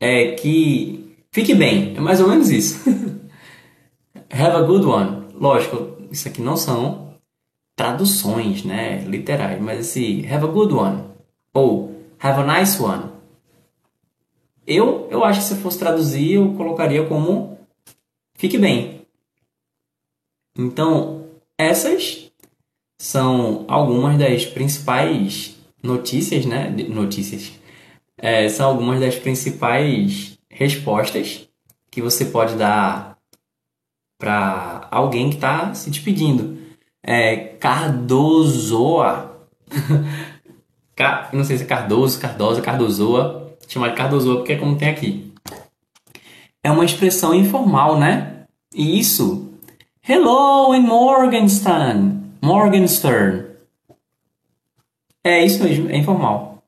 é 0.00 0.32
que 0.32 1.14
fique 1.30 1.54
bem, 1.54 1.94
é 1.96 2.00
mais 2.00 2.20
ou 2.20 2.28
menos 2.28 2.50
isso. 2.50 2.82
have 4.30 4.56
a 4.56 4.62
good 4.62 4.84
one. 4.84 5.28
Lógico, 5.34 5.96
isso 6.10 6.28
aqui 6.28 6.42
não 6.42 6.56
são 6.56 7.14
traduções, 7.76 8.64
né, 8.64 9.04
literais, 9.04 9.60
mas 9.60 9.80
esse 9.80 10.26
have 10.26 10.44
a 10.44 10.48
good 10.48 10.74
one 10.74 11.11
ou 11.52 11.94
have 12.18 12.40
a 12.40 12.58
nice 12.58 12.80
one. 12.82 13.10
Eu, 14.66 15.08
eu 15.10 15.24
acho 15.24 15.40
que 15.40 15.46
se 15.46 15.56
fosse 15.56 15.78
traduzir, 15.78 16.34
eu 16.34 16.54
colocaria 16.54 17.06
como 17.06 17.58
fique 18.36 18.58
bem, 18.58 19.02
então, 20.56 21.26
essas 21.56 22.30
são 23.00 23.64
algumas 23.68 24.18
das 24.18 24.44
principais 24.44 25.56
notícias, 25.82 26.44
né? 26.44 26.68
Notícias. 26.88 27.52
É, 28.18 28.48
são 28.48 28.68
algumas 28.68 29.00
das 29.00 29.16
principais 29.16 30.38
respostas 30.50 31.48
que 31.90 32.02
você 32.02 32.26
pode 32.26 32.54
dar 32.56 33.18
para 34.18 34.86
alguém 34.90 35.30
que 35.30 35.36
está 35.36 35.74
se 35.74 35.90
despedindo. 35.90 36.58
É, 37.02 37.36
Cardozoa. 37.36 39.30
Não 41.32 41.44
sei 41.44 41.58
se 41.58 41.64
é 41.64 41.66
Cardoso, 41.66 42.20
Cardosa, 42.20 42.60
Cardozoa. 42.60 43.56
Chamar 43.68 43.90
de 43.90 43.96
Cardozoa 43.96 44.36
porque 44.36 44.52
é 44.52 44.58
como 44.58 44.76
tem 44.76 44.88
aqui. 44.88 45.32
É 46.62 46.70
uma 46.70 46.84
expressão 46.84 47.34
informal, 47.34 47.98
né? 47.98 48.44
E 48.74 48.98
isso 48.98 49.52
Hello 50.06 50.74
in 50.74 50.82
Morgenstern. 50.82 52.34
Morgenstern. 52.42 53.56
É 55.24 55.44
isso 55.44 55.62
mesmo, 55.62 55.88
é 55.88 55.96
informal. 55.96 56.62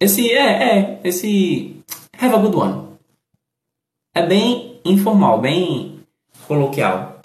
Esse 0.00 0.30
é, 0.30 0.78
é, 0.78 1.00
esse 1.02 1.82
have 2.16 2.34
a 2.34 2.38
good 2.38 2.56
one. 2.56 2.96
É 4.14 4.24
bem 4.24 4.80
informal, 4.84 5.40
bem 5.40 6.04
coloquial. 6.46 7.20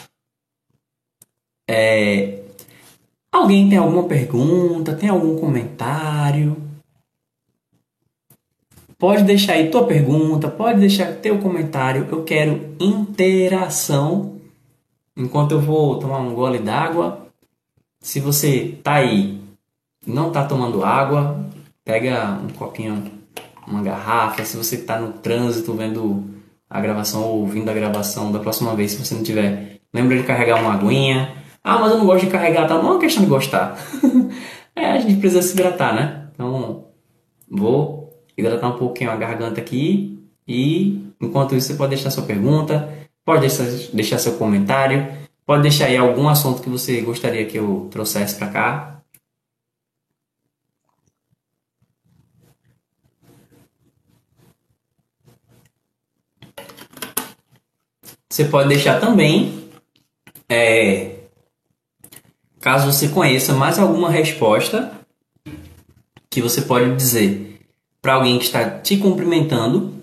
É, 1.70 2.43
alguém 3.34 3.68
tem 3.68 3.78
alguma 3.78 4.04
pergunta, 4.04 4.96
tem 4.96 5.10
algum 5.10 5.38
comentário? 5.38 6.56
Pode 8.98 9.24
deixar 9.24 9.54
aí 9.54 9.70
tua 9.70 9.86
pergunta, 9.86 10.48
pode 10.48 10.80
deixar 10.80 11.14
teu 11.16 11.40
comentário. 11.40 12.08
Eu 12.10 12.24
quero 12.24 12.76
interação 12.80 14.40
enquanto 15.18 15.52
eu 15.52 15.60
vou 15.60 16.00
tomar 16.00 16.20
um 16.20 16.34
gole 16.34 16.60
d'água. 16.60 17.28
Se 18.00 18.20
você 18.20 18.78
tá 18.82 18.94
aí 18.94 19.42
não 20.06 20.32
tá 20.32 20.46
tomando 20.46 20.84
água, 20.84 21.46
pega 21.84 22.40
um 22.44 22.50
copinho, 22.50 23.12
uma 23.68 23.82
garrafa. 23.82 24.46
Se 24.46 24.56
você 24.56 24.78
tá 24.78 25.00
no 25.00 25.14
trânsito 25.14 25.74
vendo 25.74 26.24
a 26.70 26.80
gravação 26.80 27.24
ou 27.24 27.42
ouvindo 27.42 27.70
a 27.70 27.74
gravação 27.74 28.32
da 28.32 28.40
próxima 28.40 28.76
vez, 28.76 28.92
se 28.92 29.06
você 29.06 29.16
não 29.16 29.24
tiver, 29.24 29.80
lembra 29.94 30.18
de 30.18 30.24
carregar 30.24 30.62
uma 30.62 30.74
aguinha. 30.74 31.43
Ah, 31.64 31.80
mas 31.80 31.92
eu 31.92 31.98
não 31.98 32.06
gosto 32.06 32.26
de 32.26 32.32
carregar, 32.32 32.68
tá? 32.68 32.76
Não 32.76 32.90
é 32.90 32.92
uma 32.92 33.00
questão 33.00 33.24
de 33.24 33.30
gostar. 33.30 33.78
é, 34.76 34.92
a 34.92 35.00
gente 35.00 35.20
precisa 35.20 35.42
se 35.42 35.54
hidratar, 35.54 35.96
né? 35.96 36.28
Então, 36.34 36.88
vou 37.50 38.22
hidratar 38.38 38.68
um 38.68 38.78
pouquinho 38.78 39.12
a 39.12 39.16
garganta 39.16 39.62
aqui 39.62 40.20
e 40.48 41.08
enquanto 41.22 41.56
isso 41.56 41.68
você 41.68 41.76
pode 41.76 41.92
deixar 41.92 42.12
sua 42.12 42.24
pergunta, 42.24 43.04
Pode 43.26 43.42
deixar, 43.42 43.66
deixar 43.94 44.18
seu 44.20 44.38
comentário. 44.38 45.08
Pode 45.46 45.62
deixar 45.62 45.86
aí 45.86 45.98
algum 45.98 46.28
assunto 46.28 46.62
que 46.62 46.70
você 46.70 47.02
gostaria 47.02 47.46
que 47.46 47.58
eu 47.58 47.88
trouxesse 47.92 48.36
para 48.36 48.50
cá. 48.50 49.04
Você 58.30 58.46
pode 58.46 58.68
deixar 58.68 59.00
também, 59.00 59.70
é, 60.50 61.20
caso 62.64 62.90
você 62.90 63.10
conheça 63.10 63.52
mais 63.54 63.78
alguma 63.78 64.10
resposta 64.10 64.94
que 66.30 66.42
você 66.42 66.62
pode 66.62 66.96
dizer 66.96 67.60
para 68.02 68.14
alguém 68.14 68.40
que 68.40 68.46
está 68.46 68.80
te 68.80 68.96
cumprimentando 68.96 70.02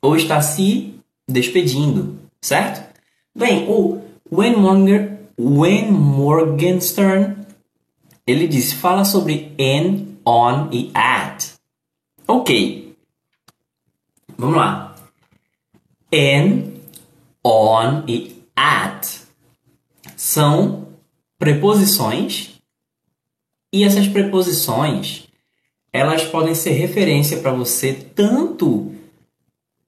ou 0.00 0.16
está 0.16 0.40
se 0.40 0.94
despedindo 1.28 2.18
certo? 2.40 2.82
Bem, 3.34 3.66
o 3.68 4.00
Wayne, 4.32 4.56
Monger, 4.56 5.18
Wayne 5.38 5.90
Morgenstern 5.90 7.36
ele 8.26 8.48
diz, 8.48 8.72
fala 8.72 9.04
sobre 9.04 9.52
and, 9.60 10.06
on 10.24 10.70
e 10.72 10.90
at. 10.94 11.52
Ok. 12.26 12.96
Vamos 14.38 14.56
lá. 14.56 14.96
And, 16.10 16.72
on 17.44 18.04
e 18.08 18.42
at 18.56 19.20
são 20.16 20.93
preposições 21.38 22.60
e 23.72 23.84
essas 23.84 24.06
preposições 24.06 25.24
elas 25.92 26.24
podem 26.24 26.56
ser 26.56 26.72
referência 26.72 27.38
para 27.38 27.52
você 27.52 27.92
tanto 27.92 28.92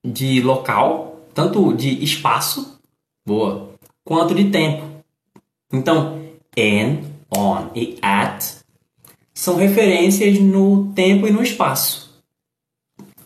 de 0.04 0.40
local, 0.40 1.26
tanto 1.34 1.72
de 1.74 2.04
espaço, 2.04 2.78
boa, 3.26 3.70
quanto 4.04 4.32
de 4.32 4.48
tempo. 4.50 4.84
Então, 5.72 6.22
in, 6.56 7.02
on 7.36 7.70
e 7.74 7.98
at 8.00 8.64
são 9.34 9.56
referências 9.56 10.38
no 10.38 10.92
tempo 10.94 11.26
e 11.26 11.32
no 11.32 11.42
espaço. 11.42 12.22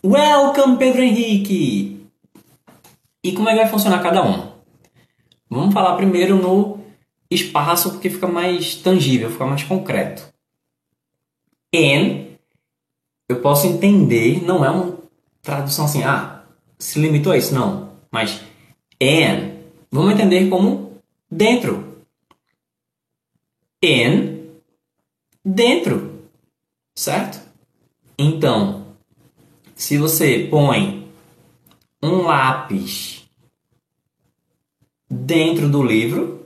Welcome, 0.03 0.77
Pedro 0.77 1.03
Henrique! 1.03 2.03
E 3.23 3.31
como 3.33 3.47
é 3.47 3.53
que 3.53 3.59
vai 3.59 3.69
funcionar 3.69 4.01
cada 4.01 4.25
um? 4.25 4.51
Vamos 5.47 5.71
falar 5.71 5.95
primeiro 5.95 6.35
no 6.35 6.80
espaço 7.31 7.91
porque 7.91 8.09
fica 8.09 8.27
mais 8.27 8.75
tangível, 8.75 9.31
fica 9.31 9.45
mais 9.45 9.63
concreto. 9.63 10.31
In, 11.73 12.35
eu 13.29 13.39
posso 13.41 13.65
entender, 13.65 14.43
não 14.43 14.65
é 14.65 14.69
uma 14.69 14.97
tradução 15.41 15.85
assim, 15.85 16.03
ah, 16.03 16.43
se 16.77 16.99
limitou 16.99 17.31
a 17.31 17.37
isso, 17.37 17.53
não. 17.53 17.93
Mas 18.11 18.41
in, 18.99 19.53
vamos 19.89 20.13
entender 20.13 20.49
como 20.49 20.97
dentro. 21.29 22.03
In, 23.81 24.49
dentro, 25.43 26.25
certo? 26.93 27.39
Então, 28.17 28.85
se 29.73 29.97
você 29.97 30.47
põe 30.51 31.09
um 32.03 32.23
lápis 32.23 33.25
dentro 35.09 35.69
do 35.69 35.81
livro, 35.81 36.40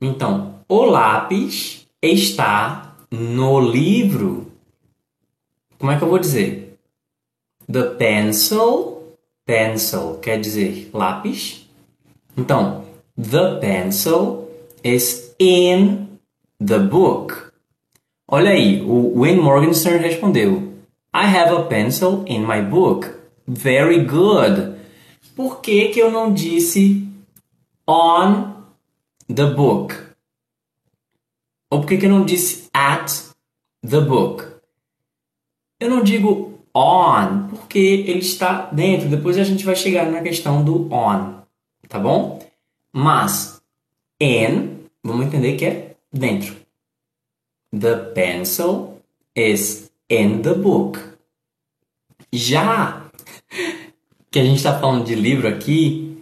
então 0.00 0.60
o 0.68 0.84
lápis 0.84 1.86
está 2.02 2.94
no 3.10 3.60
livro. 3.60 4.52
Como 5.78 5.90
é 5.90 5.96
que 5.96 6.04
eu 6.04 6.08
vou 6.08 6.18
dizer? 6.18 6.78
The 7.70 7.82
pencil, 7.82 9.16
pencil 9.46 10.18
quer 10.20 10.40
dizer 10.40 10.90
lápis. 10.92 11.66
Então, 12.36 12.84
the 13.16 13.56
pencil 13.60 14.48
is 14.84 15.34
in 15.38 16.08
the 16.64 16.78
book. 16.78 17.34
Olha 18.26 18.50
aí, 18.50 18.82
o 18.82 19.20
Wayne 19.20 19.40
Morgenstern 19.40 19.98
respondeu: 19.98 20.74
I 21.14 21.24
have 21.24 21.54
a 21.54 21.62
pencil 21.62 22.24
in 22.26 22.40
my 22.40 22.60
book. 22.60 23.08
Very 23.46 24.04
good. 24.04 24.76
Por 25.34 25.60
que, 25.60 25.88
que 25.88 26.00
eu 26.00 26.10
não 26.10 26.32
disse 26.32 27.08
on 27.86 28.57
the 29.28 29.46
book? 29.46 29.94
Ou 31.70 31.80
por 31.80 31.88
que, 31.88 31.98
que 31.98 32.06
eu 32.06 32.10
não 32.10 32.24
disse 32.24 32.68
at 32.72 33.12
the 33.82 34.00
book? 34.00 34.44
Eu 35.78 35.90
não 35.90 36.02
digo 36.02 36.58
on 36.74 37.48
porque 37.48 37.78
ele 37.78 38.20
está 38.20 38.66
dentro. 38.72 39.08
Depois 39.08 39.38
a 39.38 39.44
gente 39.44 39.64
vai 39.64 39.76
chegar 39.76 40.10
na 40.10 40.22
questão 40.22 40.64
do 40.64 40.92
on, 40.92 41.42
tá 41.88 41.98
bom? 41.98 42.44
Mas 42.92 43.60
in, 44.20 44.78
vamos 45.02 45.26
entender 45.26 45.56
que 45.56 45.64
é 45.64 45.96
dentro. 46.12 46.56
The 47.78 47.96
pencil 48.14 49.00
is 49.36 49.90
in 50.08 50.40
the 50.42 50.54
book. 50.54 50.98
Já 52.32 53.04
que 54.30 54.38
a 54.38 54.44
gente 54.44 54.56
está 54.56 54.78
falando 54.78 55.04
de 55.04 55.14
livro 55.14 55.48
aqui, 55.48 56.18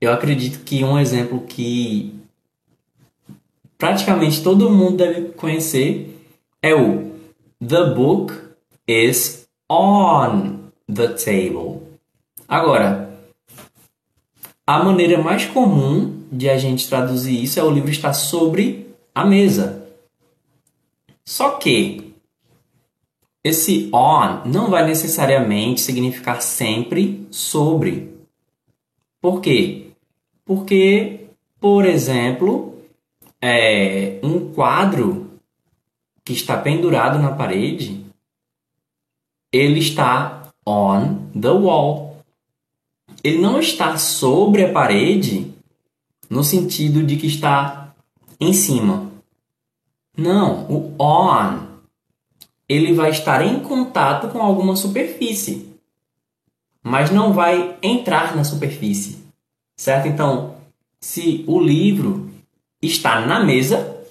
eu 0.00 0.12
acredito 0.12 0.64
que 0.64 0.84
um 0.84 0.98
exemplo 0.98 1.40
que 1.46 2.19
praticamente 3.80 4.42
todo 4.42 4.70
mundo 4.70 4.98
deve 4.98 5.30
conhecer 5.30 6.14
é 6.62 6.74
o 6.74 7.10
The 7.66 7.94
book 7.94 8.34
is 8.86 9.48
on 9.68 10.70
the 10.86 11.08
table. 11.08 11.80
Agora, 12.46 13.18
a 14.66 14.84
maneira 14.84 15.20
mais 15.22 15.46
comum 15.46 16.24
de 16.30 16.50
a 16.50 16.58
gente 16.58 16.88
traduzir 16.88 17.42
isso 17.42 17.58
é 17.58 17.62
o 17.62 17.70
livro 17.70 17.90
estar 17.90 18.12
sobre 18.12 18.86
a 19.14 19.24
mesa. 19.24 19.86
Só 21.24 21.52
que 21.52 22.12
esse 23.42 23.88
on 23.92 24.42
não 24.44 24.68
vai 24.68 24.86
necessariamente 24.86 25.80
significar 25.80 26.42
sempre 26.42 27.26
sobre. 27.30 28.12
Por 29.22 29.40
quê? 29.40 29.86
Porque, 30.44 31.20
por 31.58 31.86
exemplo, 31.86 32.79
é, 33.42 34.20
um 34.22 34.52
quadro 34.52 35.30
que 36.24 36.32
está 36.32 36.56
pendurado 36.56 37.18
na 37.18 37.32
parede, 37.32 38.04
ele 39.52 39.80
está 39.80 40.52
on 40.66 41.30
the 41.38 41.50
wall. 41.50 42.22
Ele 43.22 43.38
não 43.38 43.58
está 43.58 43.96
sobre 43.98 44.64
a 44.64 44.72
parede 44.72 45.52
no 46.28 46.44
sentido 46.44 47.02
de 47.02 47.16
que 47.16 47.26
está 47.26 47.92
em 48.38 48.52
cima. 48.52 49.10
Não, 50.16 50.66
o 50.70 50.94
on 50.98 51.70
ele 52.68 52.94
vai 52.94 53.10
estar 53.10 53.44
em 53.44 53.58
contato 53.60 54.28
com 54.28 54.40
alguma 54.40 54.76
superfície, 54.76 55.74
mas 56.80 57.10
não 57.10 57.32
vai 57.32 57.76
entrar 57.82 58.36
na 58.36 58.44
superfície, 58.44 59.18
certo? 59.76 60.06
Então, 60.06 60.54
se 61.00 61.44
o 61.48 61.58
livro 61.58 62.29
está 62.82 63.26
na 63.26 63.44
mesa, 63.44 64.04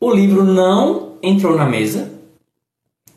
o 0.00 0.12
livro 0.12 0.44
não 0.44 1.18
entrou 1.22 1.56
na 1.56 1.66
mesa. 1.66 2.10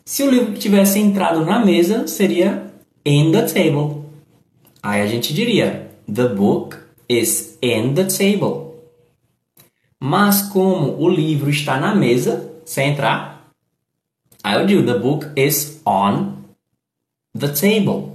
Se 0.04 0.22
o 0.22 0.30
livro 0.30 0.54
tivesse 0.54 0.98
entrado 0.98 1.44
na 1.44 1.64
mesa, 1.64 2.06
seria 2.06 2.70
in 3.04 3.32
the 3.32 3.42
table. 3.42 4.04
Aí 4.82 5.00
a 5.00 5.06
gente 5.06 5.32
diria: 5.32 5.90
The 6.12 6.28
book 6.28 6.76
is 7.08 7.58
in 7.62 7.94
the 7.94 8.04
table. 8.04 8.74
Mas 9.98 10.42
como 10.42 11.00
o 11.00 11.08
livro 11.08 11.48
está 11.48 11.80
na 11.80 11.94
mesa, 11.94 12.52
sem 12.66 12.90
entrar, 12.90 13.50
aí 14.42 14.60
eu 14.60 14.66
digo 14.66 14.84
the 14.84 14.98
book 14.98 15.26
is 15.34 15.80
on 15.86 16.36
the 17.38 17.48
table. 17.48 18.14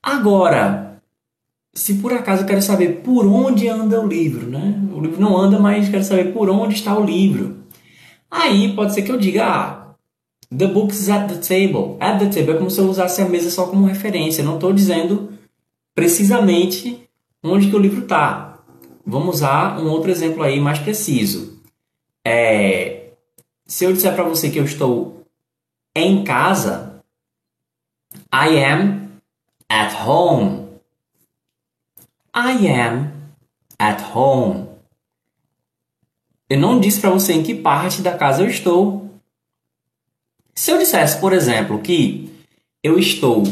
Agora, 0.00 0.87
se 1.78 1.94
por 1.94 2.12
acaso 2.12 2.42
eu 2.42 2.46
quero 2.46 2.60
saber 2.60 3.02
por 3.04 3.24
onde 3.24 3.68
anda 3.68 4.00
o 4.00 4.06
livro, 4.06 4.48
né? 4.48 4.82
O 4.92 5.00
livro 5.00 5.20
não 5.20 5.36
anda, 5.36 5.60
mas 5.60 5.88
quero 5.88 6.02
saber 6.02 6.32
por 6.32 6.50
onde 6.50 6.74
está 6.74 6.98
o 6.98 7.04
livro. 7.04 7.58
Aí 8.28 8.74
pode 8.74 8.92
ser 8.92 9.02
que 9.02 9.12
eu 9.12 9.16
diga, 9.16 9.46
ah, 9.46 9.94
the 10.54 10.66
book 10.66 10.92
is 10.92 11.08
at 11.08 11.28
the 11.28 11.36
table. 11.36 11.96
At 12.00 12.18
the 12.18 12.26
table 12.26 12.54
é 12.54 12.58
como 12.58 12.68
se 12.68 12.80
eu 12.80 12.90
usasse 12.90 13.22
a 13.22 13.28
mesa 13.28 13.48
só 13.48 13.68
como 13.68 13.86
referência. 13.86 14.42
Não 14.42 14.56
estou 14.56 14.72
dizendo 14.72 15.32
precisamente 15.94 17.08
onde 17.44 17.70
que 17.70 17.76
o 17.76 17.78
livro 17.78 18.02
está. 18.02 18.58
Vamos 19.06 19.36
usar 19.36 19.80
um 19.80 19.88
outro 19.88 20.10
exemplo 20.10 20.42
aí 20.42 20.58
mais 20.58 20.80
preciso. 20.80 21.62
É, 22.26 23.10
se 23.64 23.84
eu 23.84 23.92
disser 23.92 24.14
para 24.16 24.24
você 24.24 24.50
que 24.50 24.58
eu 24.58 24.64
estou 24.64 25.22
em 25.94 26.24
casa, 26.24 27.00
I 28.34 28.64
am 28.64 29.10
at 29.70 29.94
home. 30.04 30.67
I 32.34 32.68
am 32.68 33.12
at 33.78 34.02
home. 34.14 34.68
Eu 36.48 36.58
não 36.58 36.80
disse 36.80 37.00
para 37.00 37.10
você 37.10 37.34
em 37.34 37.42
que 37.42 37.54
parte 37.54 38.00
da 38.00 38.16
casa 38.16 38.42
eu 38.42 38.48
estou. 38.48 39.10
Se 40.54 40.70
eu 40.70 40.78
dissesse, 40.78 41.20
por 41.20 41.32
exemplo, 41.32 41.78
que 41.80 42.32
eu 42.82 42.98
estou 42.98 43.42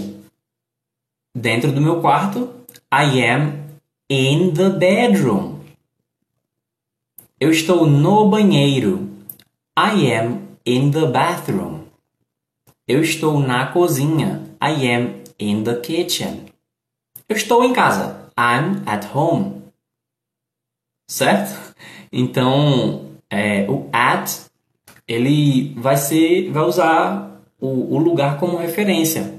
dentro 1.34 1.72
do 1.72 1.80
meu 1.80 2.00
quarto, 2.00 2.52
I 2.92 3.22
am 3.22 3.66
in 4.08 4.52
the 4.52 4.70
bedroom. 4.70 5.60
Eu 7.38 7.50
estou 7.50 7.86
no 7.86 8.28
banheiro. 8.28 9.10
I 9.78 10.10
am 10.12 10.40
in 10.64 10.90
the 10.90 11.06
bathroom. 11.06 11.84
Eu 12.88 13.02
estou 13.02 13.38
na 13.38 13.66
cozinha. 13.66 14.42
I 14.62 14.90
am 14.90 15.22
in 15.38 15.62
the 15.64 15.76
kitchen. 15.80 16.46
Eu 17.28 17.36
estou 17.36 17.62
em 17.62 17.72
casa. 17.74 18.25
I'm 18.38 18.82
at 18.86 19.06
home. 19.14 19.62
Certo? 21.08 21.74
Então, 22.12 23.12
é, 23.30 23.68
o 23.70 23.88
at 23.92 24.46
ele 25.06 25.72
vai 25.74 25.96
ser, 25.96 26.50
vai 26.50 26.64
usar 26.64 27.40
o, 27.60 27.94
o 27.94 27.98
lugar 27.98 28.38
como 28.38 28.56
referência. 28.56 29.34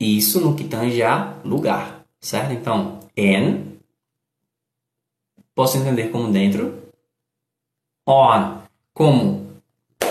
Isso 0.00 0.40
no 0.40 0.56
que 0.56 0.64
tange 0.64 1.02
a 1.02 1.36
lugar, 1.44 2.04
certo? 2.20 2.52
Então, 2.52 2.98
in, 3.16 3.78
posso 5.54 5.78
entender 5.78 6.08
como 6.10 6.32
dentro, 6.32 6.82
on, 8.06 8.62
como 8.92 9.46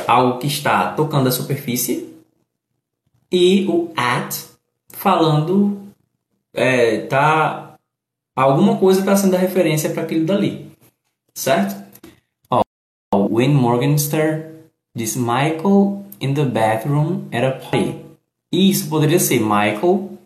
algo 0.07 0.39
que 0.39 0.47
está 0.47 0.93
tocando 0.93 1.27
a 1.27 1.31
superfície, 1.31 2.09
e 3.29 3.65
o 3.67 3.91
at, 3.95 4.33
falando, 4.89 5.80
é, 6.53 7.01
tá, 7.01 7.75
alguma 8.35 8.77
coisa 8.77 8.99
está 8.99 9.15
sendo 9.15 9.35
a 9.35 9.39
referência 9.39 9.89
para 9.89 10.03
aquilo 10.03 10.25
dali, 10.25 10.71
certo? 11.33 11.81
Ó, 12.49 12.61
Wayne 13.29 13.53
Morgenstern 13.53 14.51
diz 14.95 15.15
Michael 15.15 16.05
in 16.19 16.33
the 16.33 16.45
bathroom 16.45 17.27
at 17.31 17.43
a 17.43 17.51
party. 17.51 17.95
Isso 18.51 18.89
poderia 18.89 19.19
ser 19.19 19.39
Michael 19.39 20.17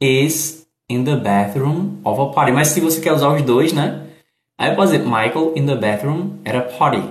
is 0.00 0.66
in 0.88 1.04
the 1.04 1.16
bathroom 1.16 1.98
of 2.04 2.20
a 2.20 2.26
party. 2.26 2.52
Mas 2.52 2.68
se 2.68 2.80
você 2.80 3.00
quer 3.00 3.12
usar 3.12 3.34
os 3.34 3.42
dois, 3.42 3.72
né? 3.72 4.06
Aí 4.58 4.74
pode 4.76 4.92
dizer 4.92 5.04
Michael 5.04 5.52
in 5.56 5.66
the 5.66 5.74
bathroom 5.74 6.38
at 6.44 6.54
a 6.54 6.62
party. 6.62 7.02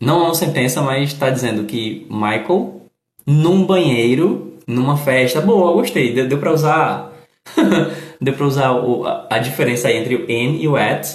Não 0.00 0.20
é 0.20 0.24
uma 0.24 0.34
sentença, 0.34 0.82
mas 0.82 1.12
está 1.12 1.30
dizendo 1.30 1.64
que 1.64 2.06
Michael 2.10 2.82
num 3.26 3.66
banheiro, 3.66 4.58
numa 4.66 4.96
festa. 4.96 5.40
Boa, 5.40 5.72
gostei. 5.72 6.14
Deu, 6.14 6.28
deu 6.28 6.38
para 6.38 6.52
usar. 6.52 7.12
deu 8.20 8.34
para 8.34 8.46
usar 8.46 8.72
o, 8.72 9.04
a, 9.06 9.38
diferença 9.38 9.90
entre 9.90 10.16
o 10.16 10.30
in 10.30 10.60
e 10.60 10.68
o 10.68 10.76
at. 10.76 11.06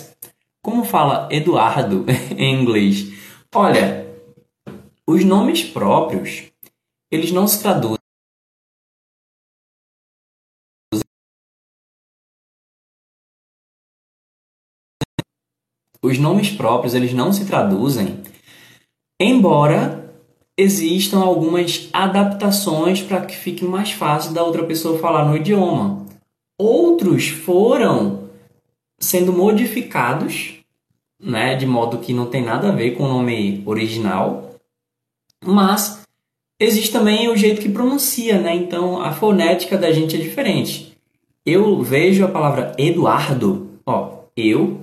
Como 0.63 0.85
fala 0.85 1.27
Eduardo 1.31 2.05
em 2.37 2.61
inglês? 2.61 3.11
Olha, 3.53 4.07
os 5.07 5.23
nomes 5.23 5.63
próprios, 5.63 6.43
eles 7.11 7.31
não 7.31 7.47
se 7.47 7.61
traduzem 7.61 7.97
os 16.03 16.19
nomes 16.19 16.49
próprios 16.49 16.93
eles 16.93 17.13
não 17.13 17.31
se 17.31 17.45
traduzem, 17.45 18.21
embora 19.19 20.13
existam 20.57 21.19
algumas 21.19 21.89
adaptações 21.93 23.01
para 23.01 23.25
que 23.25 23.35
fique 23.35 23.63
mais 23.63 23.91
fácil 23.91 24.33
da 24.33 24.43
outra 24.43 24.63
pessoa 24.63 24.99
falar 24.99 25.25
no 25.25 25.37
idioma. 25.37 26.02
Outros 26.63 27.27
foram 27.27 28.29
sendo 28.97 29.33
modificados, 29.33 30.59
né, 31.19 31.55
de 31.55 31.65
modo 31.65 31.97
que 31.97 32.13
não 32.13 32.27
tem 32.27 32.41
nada 32.41 32.69
a 32.69 32.71
ver 32.71 32.91
com 32.91 33.03
o 33.03 33.07
nome 33.09 33.61
original, 33.65 34.55
mas 35.43 36.07
existe 36.57 36.89
também 36.89 37.27
o 37.27 37.35
jeito 37.35 37.61
que 37.61 37.67
pronuncia, 37.67 38.39
né? 38.39 38.55
Então 38.55 39.01
a 39.01 39.11
fonética 39.11 39.77
da 39.77 39.91
gente 39.91 40.15
é 40.15 40.19
diferente. 40.19 40.97
Eu 41.45 41.81
vejo 41.81 42.23
a 42.23 42.29
palavra 42.29 42.73
Eduardo, 42.77 43.71
ó, 43.85 44.19
eu 44.33 44.79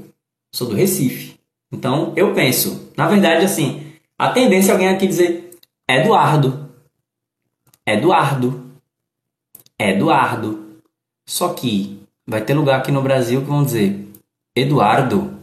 sou 0.55 0.69
do 0.69 0.75
Recife. 0.75 1.37
Então 1.73 2.13
eu 2.15 2.35
penso, 2.35 2.93
na 2.95 3.09
verdade, 3.09 3.47
assim, 3.47 3.95
a 4.19 4.29
tendência 4.29 4.73
é 4.73 4.75
alguém 4.75 4.89
aqui 4.89 5.07
dizer 5.07 5.49
Eduardo, 5.89 6.69
Eduardo, 7.87 8.71
Eduardo. 9.79 10.70
Só 11.31 11.55
que 11.55 12.03
vai 12.27 12.45
ter 12.45 12.55
lugar 12.55 12.81
aqui 12.81 12.91
no 12.91 13.03
Brasil 13.03 13.41
que 13.41 13.47
vão 13.47 13.65
dizer 13.65 14.05
Eduardo. 14.57 15.39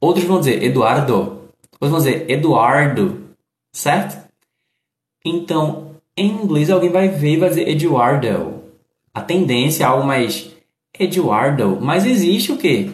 Outros 0.00 0.24
vão 0.24 0.38
dizer 0.38 0.62
Eduardo. 0.62 1.48
Outros 1.80 1.90
vão 1.90 1.98
dizer 1.98 2.30
Eduardo. 2.30 3.24
Certo? 3.72 4.22
Então, 5.24 5.96
em 6.16 6.28
inglês 6.28 6.70
alguém 6.70 6.90
vai 6.90 7.08
ver 7.08 7.32
e 7.32 7.36
vai 7.38 7.48
dizer 7.48 7.68
Eduardo. 7.68 8.62
A 9.12 9.20
tendência 9.20 9.82
é 9.82 9.86
algo 9.86 10.06
mais 10.06 10.54
Eduardo. 10.96 11.78
Mas 11.80 12.06
existe 12.06 12.52
o 12.52 12.56
quê? 12.56 12.88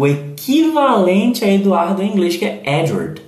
o 0.00 0.06
equivalente 0.06 1.44
a 1.44 1.52
Eduardo 1.52 2.02
em 2.02 2.10
inglês, 2.10 2.34
que 2.34 2.46
é 2.46 2.62
Edward. 2.80 3.22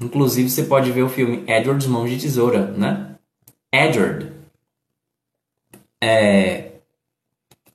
Inclusive, 0.00 0.48
você 0.48 0.62
pode 0.62 0.92
ver 0.92 1.02
o 1.02 1.08
filme 1.08 1.42
Edward's 1.48 1.88
Mãos 1.88 2.08
de 2.08 2.20
Tesoura, 2.20 2.68
né? 2.68 3.16
Edward. 3.72 4.30
É, 6.00 6.65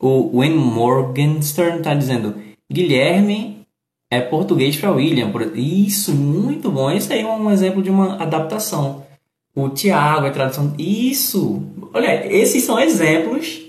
o 0.01 0.39
Wayne 0.39 0.55
Morgenstern 0.55 1.77
está 1.77 1.93
dizendo 1.93 2.35
Guilherme 2.69 3.61
é 4.09 4.19
português 4.19 4.75
para 4.75 4.91
William. 4.91 5.31
Isso, 5.55 6.13
muito 6.13 6.69
bom. 6.69 6.91
Esse 6.91 7.13
aí 7.13 7.21
é 7.21 7.27
um 7.27 7.49
exemplo 7.49 7.81
de 7.81 7.89
uma 7.89 8.21
adaptação. 8.21 9.05
O 9.55 9.69
Tiago 9.69 10.25
é 10.25 10.31
tradução. 10.31 10.73
Isso! 10.77 11.63
Olha, 11.93 12.25
esses 12.33 12.63
são 12.63 12.79
exemplos 12.79 13.61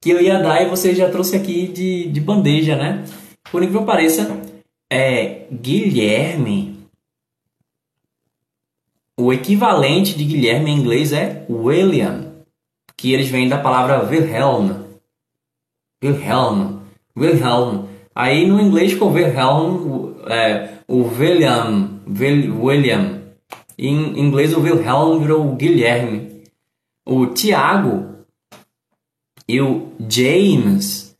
que 0.00 0.10
eu 0.10 0.20
ia 0.20 0.38
dar 0.38 0.62
e 0.62 0.68
você 0.68 0.94
já 0.94 1.08
trouxe 1.08 1.36
aqui 1.36 1.68
de, 1.68 2.08
de 2.08 2.20
bandeja, 2.20 2.76
né? 2.76 3.04
Por 3.50 3.62
incrível 3.62 3.80
que 3.80 3.86
pareça, 3.86 4.42
é, 4.90 5.46
Guilherme, 5.50 6.76
o 9.16 9.32
equivalente 9.32 10.16
de 10.16 10.24
Guilherme 10.24 10.70
em 10.70 10.76
inglês 10.76 11.12
é 11.12 11.46
William, 11.48 12.32
que 12.96 13.12
eles 13.12 13.28
vêm 13.28 13.48
da 13.48 13.58
palavra 13.58 14.06
Wilhelm. 14.06 14.87
Wilhelm. 16.02 16.80
Wilhelm. 17.16 17.86
Aí 18.14 18.46
no 18.46 18.60
inglês 18.60 18.92
ficou 18.92 19.12
Wilhelm, 19.12 20.14
é, 20.26 20.78
o 20.86 21.02
William, 21.02 22.00
William. 22.06 23.22
Em 23.78 24.18
inglês 24.18 24.54
o 24.54 24.60
Wilhelm 24.60 25.20
virou 25.20 25.54
Guilherme. 25.54 26.42
O 27.06 27.26
Tiago 27.26 28.24
e 29.48 29.60
o 29.60 29.92
James 30.08 31.16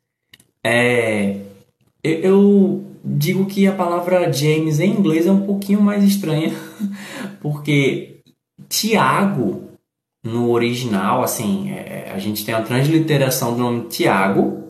é, 0.65 1.41
eu 2.03 2.85
digo 3.05 3.47
que 3.47 3.67
a 3.67 3.73
palavra 3.73 4.33
James 4.33 4.81
em 4.81 4.91
inglês 4.91 5.27
é 5.27 5.33
um 5.33 5.47
pouquinho 5.47 5.81
mais 5.81 6.05
estranha, 6.05 6.53
porque 7.41 8.21
Tiago 8.69 9.69
no 10.23 10.51
original, 10.51 11.23
assim, 11.23 11.71
é, 11.71 12.11
a 12.13 12.19
gente 12.19 12.45
tem 12.45 12.55
a 12.55 12.63
transliteração 12.63 13.53
do 13.55 13.61
nome 13.61 13.89
Tiago, 13.89 14.68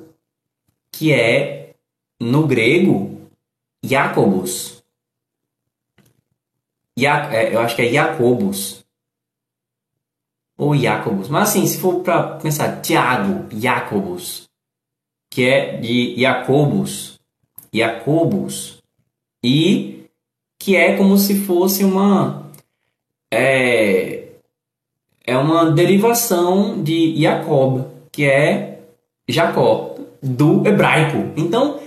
que 0.91 1.13
é 1.13 1.75
no 2.21 2.47
grego 2.47 3.29
Jacobus. 3.83 4.83
Ja, 6.99 7.33
é, 7.33 7.55
eu 7.55 7.61
acho 7.61 7.77
que 7.77 7.83
é 7.83 7.93
Jacobus. 7.93 8.85
Ou 10.57 10.77
Jacobus. 10.77 11.29
Mas 11.29 11.51
assim, 11.51 11.67
se 11.67 11.79
for 11.79 12.01
para 12.01 12.39
pensar 12.39 12.81
Tiago, 12.81 13.47
Jacobus, 13.57 14.49
que 15.31 15.45
é 15.45 15.77
de 15.77 16.21
Jacobus, 16.21 17.21
Jacobus, 17.73 18.83
e 19.45 20.05
que 20.59 20.75
é 20.75 20.97
como 20.97 21.17
se 21.17 21.45
fosse 21.45 21.85
uma 21.85 22.51
é, 23.31 24.29
é 25.25 25.37
uma 25.37 25.71
derivação 25.71 26.83
de 26.83 27.21
Jacob, 27.21 27.87
que 28.11 28.25
é 28.25 28.81
Jacó, 29.29 29.98
do 30.23 30.67
hebraico. 30.67 31.33
Então, 31.37 31.81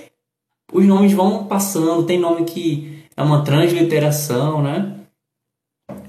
os 0.72 0.86
nomes 0.86 1.12
vão 1.14 1.46
passando, 1.46 2.06
tem 2.06 2.20
nome 2.20 2.46
que 2.46 3.04
é 3.16 3.22
uma 3.22 3.44
transliteração, 3.44 4.62
né? 4.62 4.96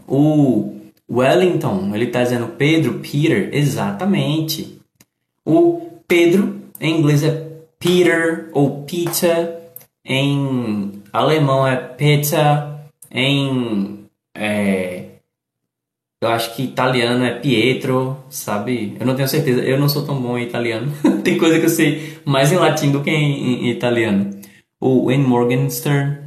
O 0.07 0.77
Wellington, 1.11 1.95
ele 1.95 2.07
está 2.07 2.23
dizendo 2.23 2.49
Pedro, 2.57 3.01
Peter, 3.01 3.51
exatamente. 3.53 4.81
O 5.45 5.91
Pedro, 6.07 6.61
em 6.81 6.99
inglês 6.99 7.23
é 7.23 7.49
Peter 7.79 8.49
ou 8.53 8.85
Peter, 8.85 9.59
em 10.05 11.03
alemão 11.13 11.67
é 11.67 11.77
pizza, 11.77 12.81
em 13.11 14.05
é, 14.35 15.02
eu 16.23 16.29
acho 16.29 16.55
que 16.55 16.63
italiano 16.63 17.25
é 17.25 17.35
Pietro, 17.41 18.17
sabe? 18.31 18.97
Eu 19.01 19.05
não 19.05 19.17
tenho 19.17 19.27
certeza, 19.27 19.61
eu 19.61 19.77
não 19.77 19.89
sou 19.89 20.07
tão 20.07 20.23
bom 20.23 20.39
em 20.39 20.45
italiano. 20.45 20.93
Tem 21.25 21.37
coisa 21.37 21.59
que 21.59 21.65
eu 21.67 21.69
sei 21.69 22.21
mais 22.25 22.53
em 22.53 22.57
latim 22.57 22.93
do 22.93 23.03
que 23.03 23.11
em, 23.11 23.67
em 23.67 23.71
italiano. 23.71 24.31
O 24.79 25.07
Wayne 25.07 25.25
Morgenstern 25.25 26.23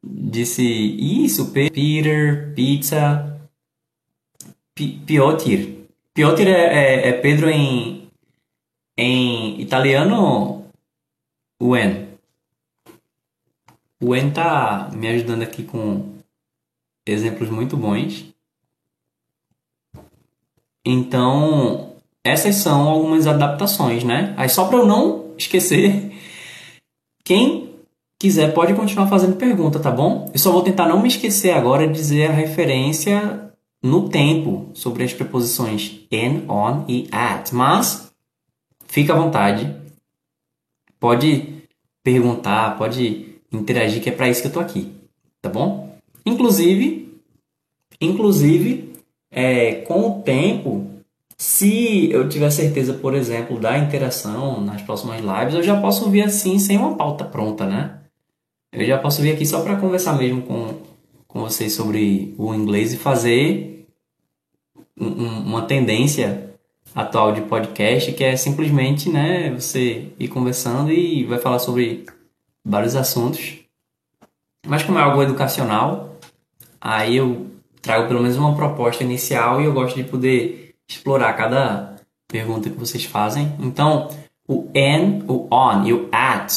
disse 0.00 0.62
isso, 0.64 1.50
Peter, 1.50 2.54
pizza, 2.54 3.40
Piotr. 4.76 5.72
Piotr 6.14 6.46
é, 6.46 7.06
é, 7.06 7.08
é 7.08 7.12
Pedro 7.12 7.50
em, 7.50 8.08
em 8.96 9.60
italiano, 9.60 10.66
Wen. 11.60 12.08
O 14.00 14.14
En 14.14 14.30
tá 14.30 14.88
me 14.94 15.08
ajudando 15.08 15.42
aqui 15.42 15.64
com 15.64 16.12
exemplos 17.04 17.50
muito 17.50 17.76
bons. 17.76 18.31
Então, 20.84 21.92
essas 22.24 22.56
são 22.56 22.88
algumas 22.88 23.26
adaptações, 23.26 24.04
né? 24.04 24.34
Aí 24.36 24.48
só 24.48 24.66
para 24.66 24.78
eu 24.78 24.86
não 24.86 25.32
esquecer, 25.36 26.12
quem 27.24 27.70
quiser 28.18 28.54
pode 28.54 28.74
continuar 28.74 29.08
fazendo 29.08 29.36
pergunta, 29.36 29.80
tá 29.80 29.90
bom? 29.90 30.30
Eu 30.32 30.38
só 30.38 30.52
vou 30.52 30.62
tentar 30.62 30.86
não 30.86 31.02
me 31.02 31.08
esquecer 31.08 31.50
agora 31.50 31.86
de 31.86 31.94
dizer 31.94 32.30
a 32.30 32.34
referência 32.34 33.52
no 33.82 34.08
tempo 34.08 34.70
sobre 34.74 35.02
as 35.02 35.12
preposições 35.12 36.00
in, 36.10 36.44
on 36.48 36.84
e 36.88 37.08
at. 37.10 37.52
Mas 37.52 38.12
fica 38.86 39.12
à 39.12 39.16
vontade. 39.16 39.74
Pode 41.00 41.64
perguntar, 42.02 42.78
pode 42.78 43.40
interagir, 43.52 44.00
que 44.00 44.08
é 44.08 44.12
para 44.12 44.28
isso 44.28 44.40
que 44.40 44.48
eu 44.48 44.52
tô 44.52 44.60
aqui, 44.60 44.92
tá 45.40 45.48
bom? 45.48 45.96
Inclusive, 46.24 47.12
inclusive, 48.00 48.91
é, 49.32 49.76
com 49.86 50.10
o 50.10 50.22
tempo, 50.22 50.86
se 51.38 52.10
eu 52.12 52.28
tiver 52.28 52.50
certeza, 52.50 52.92
por 52.92 53.14
exemplo, 53.14 53.58
da 53.58 53.78
interação 53.78 54.60
nas 54.60 54.82
próximas 54.82 55.20
lives, 55.20 55.54
eu 55.54 55.62
já 55.62 55.80
posso 55.80 56.10
vir 56.10 56.22
assim 56.22 56.58
sem 56.58 56.76
uma 56.76 56.94
pauta 56.94 57.24
pronta, 57.24 57.64
né? 57.64 57.98
Eu 58.70 58.84
já 58.86 58.98
posso 58.98 59.22
vir 59.22 59.32
aqui 59.32 59.46
só 59.46 59.62
para 59.62 59.76
conversar 59.76 60.16
mesmo 60.18 60.42
com, 60.42 60.74
com 61.26 61.40
vocês 61.40 61.72
sobre 61.72 62.34
o 62.38 62.54
inglês 62.54 62.92
e 62.92 62.96
fazer 62.96 63.88
uma 64.96 65.62
tendência 65.62 66.50
atual 66.94 67.32
de 67.32 67.40
podcast 67.42 68.12
que 68.12 68.22
é 68.22 68.36
simplesmente 68.36 69.08
né, 69.08 69.50
você 69.50 70.12
ir 70.18 70.28
conversando 70.28 70.92
e 70.92 71.24
vai 71.24 71.38
falar 71.38 71.58
sobre 71.58 72.04
vários 72.64 72.94
assuntos. 72.94 73.58
Mas 74.66 74.82
como 74.82 74.98
é 74.98 75.02
algo 75.02 75.22
educacional, 75.22 76.18
aí 76.80 77.16
eu 77.16 77.51
trago 77.82 78.06
pelo 78.06 78.22
menos 78.22 78.36
uma 78.36 78.54
proposta 78.54 79.02
inicial 79.02 79.60
e 79.60 79.64
eu 79.64 79.72
gosto 79.72 79.96
de 79.96 80.04
poder 80.04 80.74
explorar 80.88 81.32
cada 81.34 81.96
pergunta 82.28 82.70
que 82.70 82.78
vocês 82.78 83.04
fazem. 83.04 83.52
Então, 83.58 84.08
o 84.48 84.70
and, 84.74 85.24
o 85.28 85.48
on 85.52 85.84
e 85.84 85.92
o 85.92 86.08
at, 86.12 86.52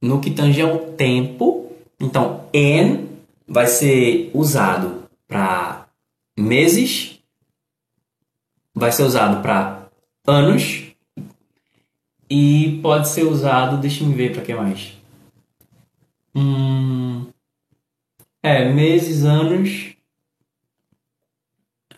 no 0.00 0.20
que 0.20 0.30
tange 0.30 0.60
ao 0.60 0.78
tempo, 0.78 1.70
então 2.00 2.46
and 2.54 3.04
vai 3.46 3.66
ser 3.66 4.30
usado 4.34 5.04
para 5.28 5.86
meses, 6.36 7.20
vai 8.74 8.90
ser 8.90 9.02
usado 9.04 9.42
para 9.42 9.88
anos 10.26 10.84
e 12.28 12.80
pode 12.82 13.08
ser 13.08 13.24
usado, 13.24 13.76
deixa 13.76 14.02
eu 14.02 14.10
ver 14.10 14.32
para 14.32 14.42
que 14.42 14.54
mais. 14.54 14.96
Hum, 16.34 16.85
é, 18.46 18.72
meses, 18.72 19.24
anos. 19.24 19.96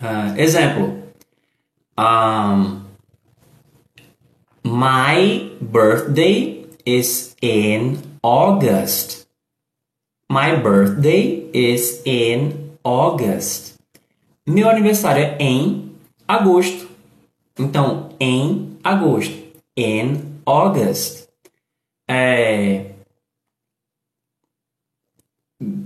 Uh, 0.00 0.38
exemplo. 0.38 1.02
Um, 1.98 2.86
my 4.64 5.50
birthday 5.60 6.64
is 6.86 7.36
in 7.42 7.98
August. 8.22 9.26
My 10.30 10.56
birthday 10.56 11.50
is 11.52 12.00
in 12.06 12.70
August. 12.82 13.74
Meu 14.46 14.70
aniversário 14.70 15.24
é 15.24 15.36
em 15.38 15.92
agosto. 16.26 16.88
Então, 17.58 18.08
em 18.18 18.78
agosto. 18.82 19.36
In 19.76 20.40
August. 20.46 21.28
É... 22.08 22.87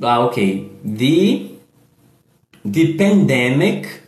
Ah, 0.03 0.27
ok. 0.27 0.69
The, 0.85 1.57
the 2.65 2.95
pandemic 2.95 4.03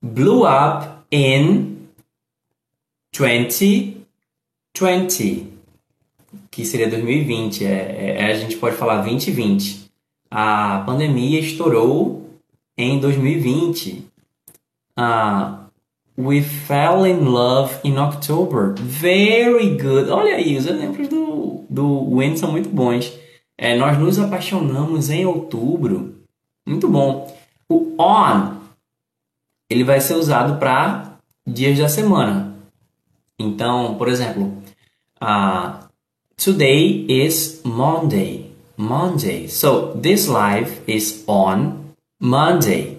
blew 0.00 0.44
up 0.44 1.04
in 1.10 1.88
2020. 3.12 5.52
Que 6.50 6.64
seria 6.64 6.88
2020. 6.88 7.64
É, 7.64 8.16
é, 8.18 8.30
a 8.30 8.34
gente 8.34 8.56
pode 8.56 8.76
falar 8.76 9.02
2020. 9.02 9.90
A 10.30 10.84
pandemia 10.86 11.40
estourou 11.40 12.30
em 12.78 13.00
2020. 13.00 14.06
Ah, 14.96 15.64
we 16.16 16.40
fell 16.42 17.04
in 17.04 17.24
love 17.24 17.74
in 17.82 17.98
October. 17.98 18.76
Very 18.78 19.70
good. 19.70 20.08
Olha 20.10 20.36
aí, 20.36 20.56
os 20.56 20.66
exemplos 20.66 21.08
do, 21.08 21.64
do 21.68 22.16
Win 22.16 22.36
são 22.36 22.52
muito 22.52 22.68
bons. 22.68 23.12
É, 23.62 23.76
nós 23.76 23.96
nos 23.96 24.18
apaixonamos 24.18 25.08
em 25.08 25.24
outubro. 25.24 26.16
Muito 26.66 26.88
bom. 26.88 27.32
O 27.68 27.94
on 27.96 28.56
ele 29.70 29.84
vai 29.84 30.00
ser 30.00 30.14
usado 30.14 30.58
para 30.58 31.16
dias 31.46 31.78
da 31.78 31.88
semana. 31.88 32.56
Então, 33.38 33.94
por 33.94 34.08
exemplo, 34.08 34.52
uh, 35.22 35.78
today 36.36 37.06
is 37.08 37.62
Monday. 37.64 38.50
Monday. 38.76 39.48
So 39.48 39.92
this 39.92 40.26
live 40.26 40.80
is 40.88 41.22
on 41.28 41.94
Monday. 42.20 42.98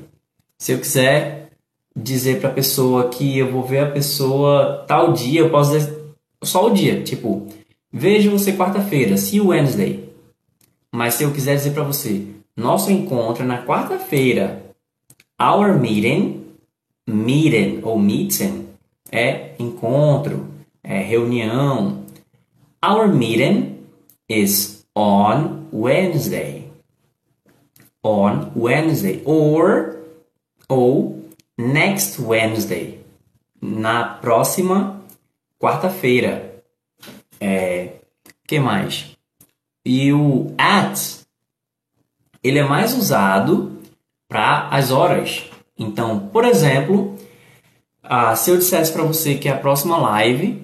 Se 0.58 0.72
eu 0.72 0.80
quiser 0.80 1.50
dizer 1.94 2.40
para 2.40 2.52
a 2.52 2.54
pessoa 2.54 3.10
que 3.10 3.38
eu 3.38 3.52
vou 3.52 3.64
ver 3.64 3.80
a 3.80 3.92
pessoa 3.92 4.86
tal 4.88 5.12
dia, 5.12 5.42
eu 5.42 5.50
posso 5.50 5.78
dizer 5.78 6.16
só 6.42 6.68
o 6.68 6.74
dia, 6.74 7.04
tipo, 7.04 7.48
vejo 7.92 8.32
você 8.32 8.54
quarta-feira, 8.54 9.18
see 9.18 9.40
you 9.40 9.48
Wednesday. 9.48 10.13
Mas 10.96 11.16
se 11.16 11.24
eu 11.24 11.34
quiser 11.34 11.56
dizer 11.56 11.72
para 11.72 11.82
você, 11.82 12.28
nosso 12.56 12.92
encontro 12.92 13.44
é 13.44 13.48
na 13.48 13.66
quarta-feira, 13.66 14.64
our 15.42 15.80
meeting, 15.80 16.46
meeting 17.08 17.80
ou 17.82 17.98
meeting 17.98 18.68
é 19.12 19.56
encontro, 19.58 20.48
é 20.84 21.00
reunião. 21.00 22.06
Our 22.86 23.08
meeting 23.08 23.80
is 24.30 24.86
on 24.96 25.68
Wednesday. 25.74 26.72
On 28.04 28.52
Wednesday 28.56 29.24
or 29.26 29.98
ou 30.70 31.26
next 31.58 32.22
Wednesday. 32.22 33.00
Na 33.60 34.06
próxima 34.06 35.02
quarta-feira. 35.60 36.62
É, 37.42 37.94
que 38.46 38.60
mais? 38.60 39.13
E 39.86 40.14
o 40.14 40.54
at 40.58 41.24
ele 42.44 42.60
é 42.60 42.64
mais 42.64 42.94
usado 42.94 43.82
para 44.28 44.68
as 44.70 44.92
horas. 44.92 45.50
Então, 45.78 46.28
por 46.28 46.46
exemplo, 46.46 47.18
ah, 48.02 48.36
se 48.36 48.52
eu 48.52 48.58
dissesse 48.58 48.92
para 48.92 49.04
você 49.04 49.36
que 49.36 49.48
a 49.48 49.58
próxima 49.58 49.98
live 49.98 50.62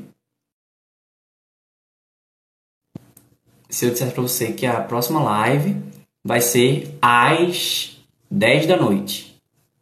se 3.69 3.85
eu 3.85 3.91
dissesse 3.91 4.13
para 4.13 4.21
você 4.21 4.51
que 4.51 4.65
a 4.65 4.81
próxima 4.81 5.21
live 5.21 5.79
vai 6.23 6.41
ser 6.41 6.97
às 7.01 7.97
10 8.29 8.65
da 8.65 8.75
noite. 8.75 9.39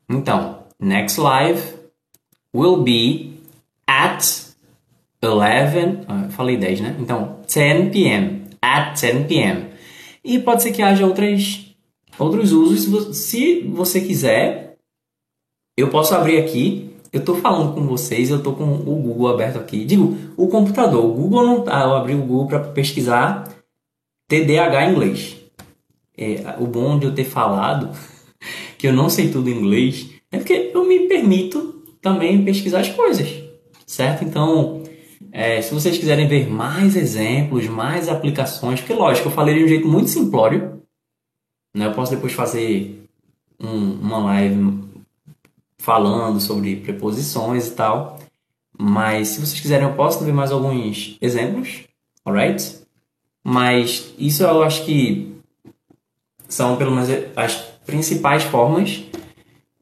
Então, 0.10 0.64
next 0.80 1.20
live 1.20 1.76
will 2.54 2.84
be 2.84 3.40
at 3.88 4.24
11, 5.24 6.06
ah, 6.08 6.30
falei 6.30 6.58
10, 6.58 6.82
né? 6.82 6.98
Então, 7.00 7.40
10 7.48 7.92
p.m 7.92 8.47
at 8.62 9.00
10 9.00 9.28
p.m. 9.28 9.70
E 10.24 10.40
pode 10.40 10.64
ser 10.64 10.72
que 10.72 10.82
haja 10.82 11.06
outras, 11.06 11.66
outros 12.20 12.52
usos. 12.52 13.18
Se 13.18 13.62
você 13.62 14.02
quiser, 14.02 14.78
eu 15.78 15.90
posso 15.90 16.14
abrir 16.16 16.38
aqui. 16.40 16.96
Eu 17.14 17.22
estou 17.22 17.38
falando 17.38 17.74
com 17.74 17.88
vocês, 17.88 18.30
eu 18.30 18.38
estou 18.38 18.54
com 18.54 18.66
o 18.66 19.02
Google 19.02 19.30
aberto 19.30 19.58
aqui. 19.58 19.86
Digo, 19.86 20.18
o 20.36 20.48
computador. 20.48 21.06
O 21.06 21.14
Google 21.14 21.46
não 21.46 21.62
tá. 21.62 21.82
Eu 21.82 21.96
abri 21.96 22.14
o 22.14 22.22
Google 22.22 22.48
para 22.48 22.60
pesquisar 22.60 23.48
TDAH 24.28 24.86
em 24.86 24.92
inglês. 24.92 25.38
É, 26.18 26.56
o 26.60 26.66
bom 26.66 27.00
de 27.00 27.06
eu 27.06 27.16
ter 27.16 27.24
falado 27.24 27.92
que 28.78 28.88
eu 28.88 28.94
não 28.94 29.10
sei 29.10 29.30
tudo 29.30 29.50
em 29.50 29.54
inglês 29.54 30.10
é 30.32 30.38
porque 30.38 30.72
eu 30.74 30.86
me 30.86 31.08
permito 31.08 31.82
também 32.02 32.44
pesquisar 32.44 32.82
as 32.82 32.90
coisas, 32.90 33.30
certo? 33.86 34.24
Então, 34.24 34.77
é, 35.38 35.62
se 35.62 35.72
vocês 35.72 35.96
quiserem 36.00 36.28
ver 36.28 36.50
mais 36.50 36.96
exemplos, 36.96 37.68
mais 37.68 38.10
aplicações, 38.10 38.80
porque 38.80 38.96
lógico, 38.96 39.28
eu 39.28 39.32
falei 39.32 39.54
de 39.54 39.66
um 39.66 39.68
jeito 39.68 39.88
muito 39.88 40.10
simplório, 40.10 40.82
né? 41.76 41.86
Eu 41.86 41.94
posso 41.94 42.12
depois 42.12 42.34
fazer 42.34 43.08
um, 43.60 43.92
uma 44.02 44.18
live 44.18 44.84
falando 45.78 46.42
sobre 46.42 46.78
preposições 46.78 47.68
e 47.68 47.72
tal, 47.76 48.20
mas 48.76 49.28
se 49.28 49.40
vocês 49.40 49.62
quiserem 49.62 49.88
eu 49.88 49.94
posso 49.94 50.26
ver 50.26 50.34
mais 50.34 50.52
alguns 50.52 51.20
exemplos, 51.22 51.84
alright? 52.26 52.80
Mas 53.44 54.12
isso 54.18 54.42
eu 54.42 54.64
acho 54.64 54.86
que 54.86 55.36
são 56.48 56.78
pelo 56.78 56.90
menos 56.96 57.10
as 57.36 57.58
principais 57.86 58.42
formas 58.42 59.04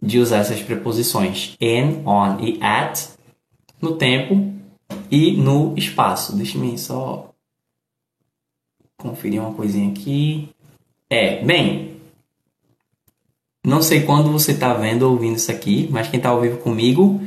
de 0.01 0.20
usar 0.20 0.39
essas 0.39 0.62
preposições 0.62 1.56
in, 1.62 2.03
on 2.06 2.41
e 2.41 2.62
at 2.62 3.08
no 3.82 3.95
tempo 3.95 4.53
e 5.16 5.32
no 5.32 5.74
espaço. 5.78 6.36
Deixa-me 6.36 6.78
só 6.78 7.32
conferir 8.97 9.41
uma 9.41 9.53
coisinha 9.53 9.89
aqui. 9.89 10.49
É, 11.09 11.41
bem, 11.41 11.95
não 13.66 13.82
sei 13.82 14.03
quando 14.03 14.30
você 14.30 14.51
está 14.51 14.74
vendo 14.74 15.03
ou 15.03 15.13
ouvindo 15.13 15.38
isso 15.38 15.49
aqui, 15.49 15.88
mas 15.89 16.09
quem 16.09 16.18
está 16.18 16.30
ao 16.30 16.41
vivo 16.41 16.57
comigo 16.57 17.22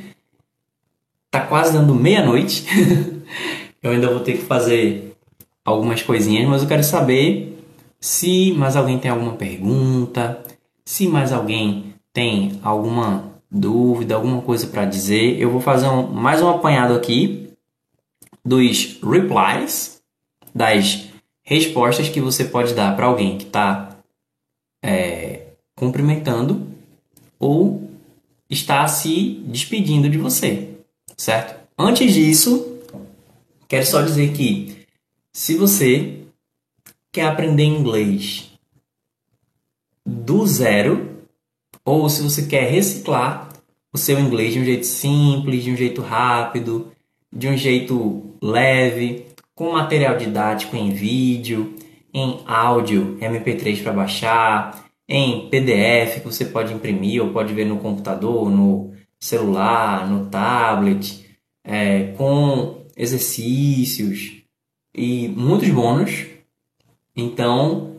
tá 1.30 1.40
quase 1.40 1.72
dando 1.72 1.94
meia-noite. 1.94 2.66
eu 3.82 3.92
ainda 3.92 4.10
vou 4.10 4.20
ter 4.20 4.32
que 4.32 4.44
fazer 4.44 5.16
algumas 5.64 6.02
coisinhas, 6.02 6.46
mas 6.46 6.62
eu 6.62 6.68
quero 6.68 6.84
saber 6.84 7.58
se 7.98 8.52
mais 8.52 8.76
alguém 8.76 8.98
tem 8.98 9.10
alguma 9.10 9.32
pergunta, 9.32 10.42
se 10.84 11.08
mais 11.08 11.32
alguém 11.32 11.94
tem 12.12 12.60
alguma 12.62 13.32
dúvida, 13.50 14.14
alguma 14.14 14.42
coisa 14.42 14.66
para 14.66 14.84
dizer. 14.84 15.40
Eu 15.40 15.50
vou 15.50 15.60
fazer 15.60 15.88
um, 15.88 16.06
mais 16.06 16.42
um 16.42 16.50
apanhado 16.50 16.94
aqui 16.94 17.47
dos 18.44 18.98
replies, 19.02 20.00
das 20.54 21.08
respostas 21.42 22.08
que 22.08 22.20
você 22.20 22.44
pode 22.44 22.74
dar 22.74 22.94
para 22.94 23.06
alguém 23.06 23.38
que 23.38 23.46
está 23.46 23.98
é, 24.82 25.48
cumprimentando 25.74 26.66
ou 27.38 27.90
está 28.50 28.86
se 28.88 29.42
despedindo 29.46 30.08
de 30.08 30.18
você, 30.18 30.68
certo? 31.16 31.58
Antes 31.78 32.12
disso, 32.12 32.80
quero 33.68 33.86
só 33.86 34.02
dizer 34.02 34.32
que 34.32 34.86
se 35.32 35.54
você 35.54 36.18
quer 37.12 37.26
aprender 37.26 37.64
inglês 37.64 38.50
do 40.04 40.46
zero, 40.46 41.18
ou 41.84 42.08
se 42.08 42.22
você 42.22 42.46
quer 42.46 42.70
reciclar 42.70 43.48
o 43.92 43.98
seu 43.98 44.18
inglês 44.18 44.52
de 44.52 44.60
um 44.60 44.64
jeito 44.64 44.86
simples, 44.86 45.64
de 45.64 45.70
um 45.70 45.76
jeito 45.76 46.02
rápido, 46.02 46.92
de 47.32 47.48
um 47.48 47.56
jeito 47.56 48.27
leve, 48.40 49.26
com 49.54 49.72
material 49.72 50.16
didático 50.16 50.76
em 50.76 50.90
vídeo, 50.90 51.74
em 52.12 52.40
áudio, 52.46 53.18
MP3 53.20 53.82
para 53.82 53.92
baixar, 53.92 54.88
em 55.08 55.48
PDF 55.48 56.20
que 56.20 56.26
você 56.26 56.44
pode 56.44 56.72
imprimir 56.72 57.22
ou 57.22 57.32
pode 57.32 57.52
ver 57.52 57.64
no 57.64 57.78
computador, 57.78 58.50
no 58.50 58.92
celular, 59.18 60.08
no 60.08 60.26
tablet, 60.26 61.24
é, 61.64 62.12
com 62.12 62.84
exercícios 62.96 64.42
e 64.94 65.28
muitos 65.28 65.68
bônus. 65.70 66.26
Então, 67.16 67.96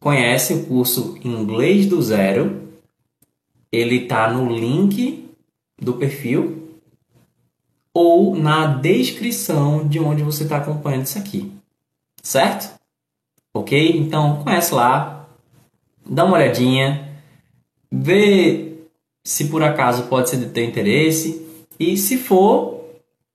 conhece 0.00 0.54
o 0.54 0.66
curso 0.66 1.18
Inglês 1.24 1.86
do 1.86 2.00
Zero. 2.02 2.68
Ele 3.70 4.04
está 4.04 4.32
no 4.32 4.52
link 4.52 5.28
do 5.80 5.94
perfil 5.94 6.61
ou 7.94 8.34
na 8.34 8.66
descrição 8.66 9.86
de 9.86 9.98
onde 9.98 10.22
você 10.22 10.44
está 10.44 10.56
acompanhando 10.56 11.06
isso 11.06 11.18
aqui. 11.18 11.52
Certo? 12.22 12.80
Ok? 13.54 13.98
Então, 13.98 14.42
conhece 14.42 14.74
lá, 14.74 15.28
dá 16.06 16.24
uma 16.24 16.36
olhadinha, 16.36 17.20
vê 17.90 18.72
se 19.24 19.48
por 19.48 19.62
acaso 19.62 20.04
pode 20.04 20.30
ser 20.30 20.38
de 20.38 20.46
teu 20.46 20.64
interesse 20.64 21.46
e 21.78 21.96
se 21.96 22.16
for, 22.16 22.84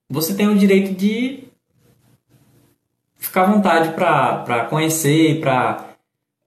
você 0.10 0.34
tem 0.34 0.48
o 0.48 0.58
direito 0.58 0.94
de 0.94 1.44
ficar 3.18 3.44
à 3.44 3.52
vontade 3.52 3.94
para 3.94 4.66
conhecer, 4.70 5.40
para 5.40 5.96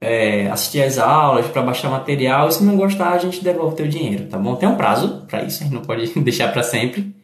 é, 0.01 0.49
assistir 0.49 0.81
às 0.81 0.97
aulas, 0.97 1.47
para 1.47 1.61
baixar 1.61 1.89
material. 1.89 2.47
E 2.47 2.51
se 2.53 2.63
não 2.63 2.75
gostar, 2.75 3.11
a 3.11 3.17
gente 3.19 3.43
devolve 3.43 3.73
o 3.73 3.77
teu 3.77 3.87
dinheiro, 3.87 4.27
tá 4.27 4.37
bom? 4.37 4.55
Tem 4.55 4.67
um 4.67 4.75
prazo 4.75 5.25
para 5.27 5.43
isso, 5.43 5.61
a 5.61 5.65
gente 5.65 5.75
não 5.75 5.83
pode 5.83 6.07
deixar 6.21 6.51
para 6.51 6.63
sempre. 6.63 7.15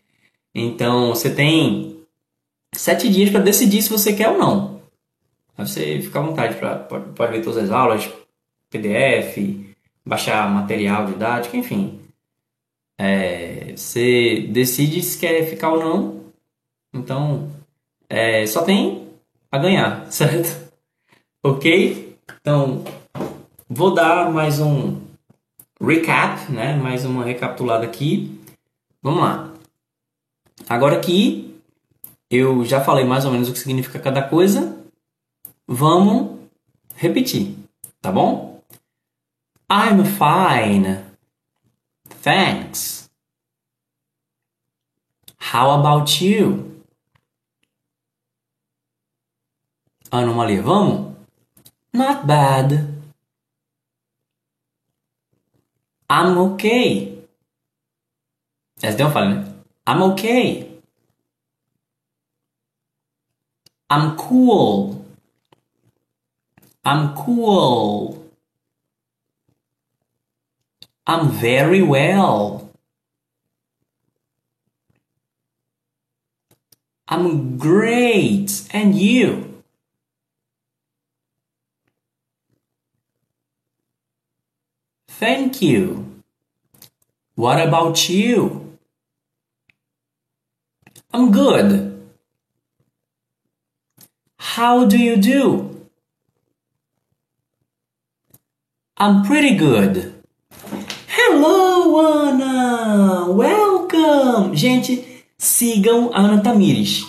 Então, 0.60 1.10
você 1.10 1.30
tem 1.30 2.00
sete 2.74 3.08
dias 3.08 3.30
para 3.30 3.42
decidir 3.42 3.80
se 3.84 3.92
você 3.92 4.12
quer 4.12 4.30
ou 4.30 4.40
não. 4.40 4.82
Você 5.56 6.02
fica 6.02 6.20
à 6.20 6.24
vontade 6.24 6.56
para 6.56 6.78
pode 6.80 7.32
ver 7.32 7.44
todas 7.44 7.66
as 7.66 7.70
aulas, 7.70 8.10
PDF, 8.72 9.38
baixar 10.04 10.50
material 10.50 11.06
didático, 11.06 11.56
enfim. 11.56 12.00
É, 12.98 13.74
você 13.76 14.48
decide 14.50 15.04
se 15.04 15.20
quer 15.20 15.48
ficar 15.48 15.74
ou 15.74 15.80
não. 15.80 16.24
Então, 16.92 17.52
é, 18.10 18.44
só 18.48 18.64
tem 18.64 19.08
a 19.52 19.60
ganhar, 19.60 20.06
certo? 20.12 20.74
Ok? 21.44 22.18
Então, 22.42 22.84
vou 23.70 23.94
dar 23.94 24.32
mais 24.32 24.60
um 24.60 25.00
recap, 25.80 26.52
né? 26.52 26.76
Mais 26.76 27.06
uma 27.06 27.24
recapitulada 27.24 27.86
aqui. 27.86 28.42
Vamos 29.04 29.22
lá. 29.22 29.57
Agora 30.68 31.00
que 31.00 31.62
eu 32.30 32.66
já 32.66 32.84
falei 32.84 33.06
mais 33.06 33.26
ou 33.26 33.32
menos 33.32 33.50
o 33.50 33.54
que 33.54 33.60
significa 33.60 34.00
cada 34.00 34.22
coisa, 34.22 34.78
vamos 35.68 36.40
repetir, 36.96 37.56
tá 38.02 38.12
bom? 38.12 38.62
I'm 39.70 40.04
fine. 40.06 41.04
Thanks. 42.22 43.10
How 45.54 45.72
about 45.72 46.24
you? 46.24 46.84
Anomalia, 50.12 50.62
vamos? 50.62 51.16
Not 51.94 52.26
bad. 52.26 52.98
I'm 56.10 56.38
okay. 56.38 57.28
Essa 58.82 58.98
deu 58.98 59.08
uma 59.08 59.14
falha, 59.14 59.36
né? 59.36 59.57
I'm 59.88 60.04
okay. 60.04 60.70
I'm 63.90 64.18
cool. 64.18 65.06
I'm 66.84 67.16
cool. 67.16 68.26
I'm 71.08 71.30
very 71.30 71.82
well. 71.82 72.70
I'm 77.08 77.58
great. 77.58 78.68
And 78.72 78.94
you? 78.94 79.64
Thank 85.08 85.62
you. 85.62 86.22
What 87.36 87.66
about 87.66 88.10
you? 88.10 88.67
I'm 91.14 91.32
good. 91.32 92.12
How 94.38 94.86
do 94.86 94.98
you 94.98 95.16
do? 95.16 95.88
I'm 98.98 99.24
pretty 99.24 99.56
good. 99.56 100.14
Hello, 101.08 101.98
Ana! 102.00 103.32
Welcome! 103.32 104.56
Gente, 104.56 105.24
sigam 105.38 106.10
a 106.14 106.20
Ana 106.20 106.42
Tamires. 106.42 107.06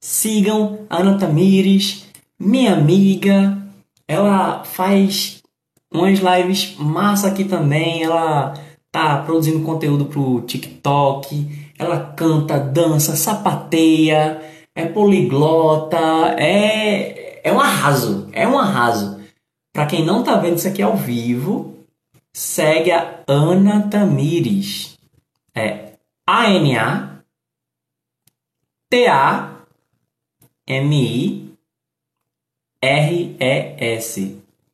Sigam 0.00 0.86
a 0.90 0.98
Ana 0.98 1.16
Tamires, 1.18 2.06
minha 2.38 2.74
amiga. 2.74 3.56
Ela 4.06 4.62
faz 4.64 5.42
umas 5.90 6.18
lives 6.18 6.76
massa 6.76 7.28
aqui 7.28 7.44
também. 7.44 8.02
Ela 8.02 8.54
tá 8.90 9.22
produzindo 9.22 9.64
conteúdo 9.64 10.04
pro 10.06 10.42
TikTok. 10.42 11.61
Ela 11.82 12.12
canta, 12.16 12.58
dança, 12.58 13.16
sapateia, 13.16 14.40
é 14.74 14.86
poliglota, 14.86 15.98
é 16.38 17.40
é 17.44 17.52
um 17.52 17.60
arraso, 17.60 18.28
é 18.32 18.46
um 18.46 18.56
arraso. 18.56 19.20
Para 19.72 19.86
quem 19.86 20.04
não 20.04 20.22
tá 20.22 20.36
vendo 20.36 20.58
isso 20.58 20.68
aqui 20.68 20.80
ao 20.80 20.96
vivo, 20.96 21.76
segue 22.32 22.92
a 22.92 23.22
Ana 23.26 23.88
Tamires. 23.88 24.96
É 25.54 25.94
A-N-A 26.26 27.12
T-A-M-I-R-E-S. 28.92 29.62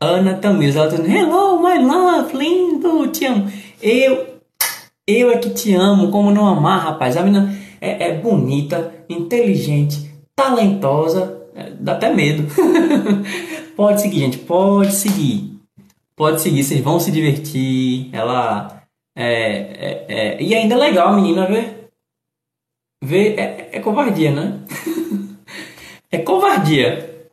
Ana 0.01 0.35
Tamires. 0.39 0.74
Ela 0.77 0.91
tá 0.91 0.97
dizendo, 0.97 1.16
hello, 1.16 1.62
my 1.62 1.78
love, 1.78 2.37
lindo, 2.37 3.07
te 3.12 3.27
amo. 3.27 3.49
Eu, 3.81 4.38
eu 5.09 5.31
é 5.31 5.39
que 5.39 5.49
te 5.49 5.75
amo, 5.75 6.11
como 6.11 6.31
não 6.31 6.47
amar, 6.47 6.81
rapaz. 6.83 7.17
A 7.17 7.23
menina 7.23 7.57
é, 7.81 8.11
é 8.11 8.15
bonita, 8.19 8.93
inteligente, 9.09 10.13
talentosa, 10.37 11.49
é, 11.55 11.71
dá 11.71 11.93
até 11.93 12.13
medo. 12.13 12.47
pode 13.75 14.03
seguir, 14.03 14.19
gente, 14.21 14.39
pode 14.39 14.93
seguir. 14.93 15.59
Pode 16.15 16.43
seguir, 16.43 16.63
vocês 16.63 16.81
vão 16.83 17.01
se 17.01 17.11
divertir. 17.11 18.11
Ela. 18.13 18.83
É, 19.17 19.27
é, 19.27 20.07
é, 20.09 20.43
e 20.43 20.55
ainda 20.55 20.75
é 20.75 20.79
legal 20.79 21.09
a 21.09 21.17
menina 21.17 21.47
ver. 21.47 21.89
Ver 23.03 23.39
é, 23.39 23.71
é 23.73 23.81
covardia, 23.81 24.31
né? 24.31 24.61
é 26.13 26.19
covardia. 26.19 27.31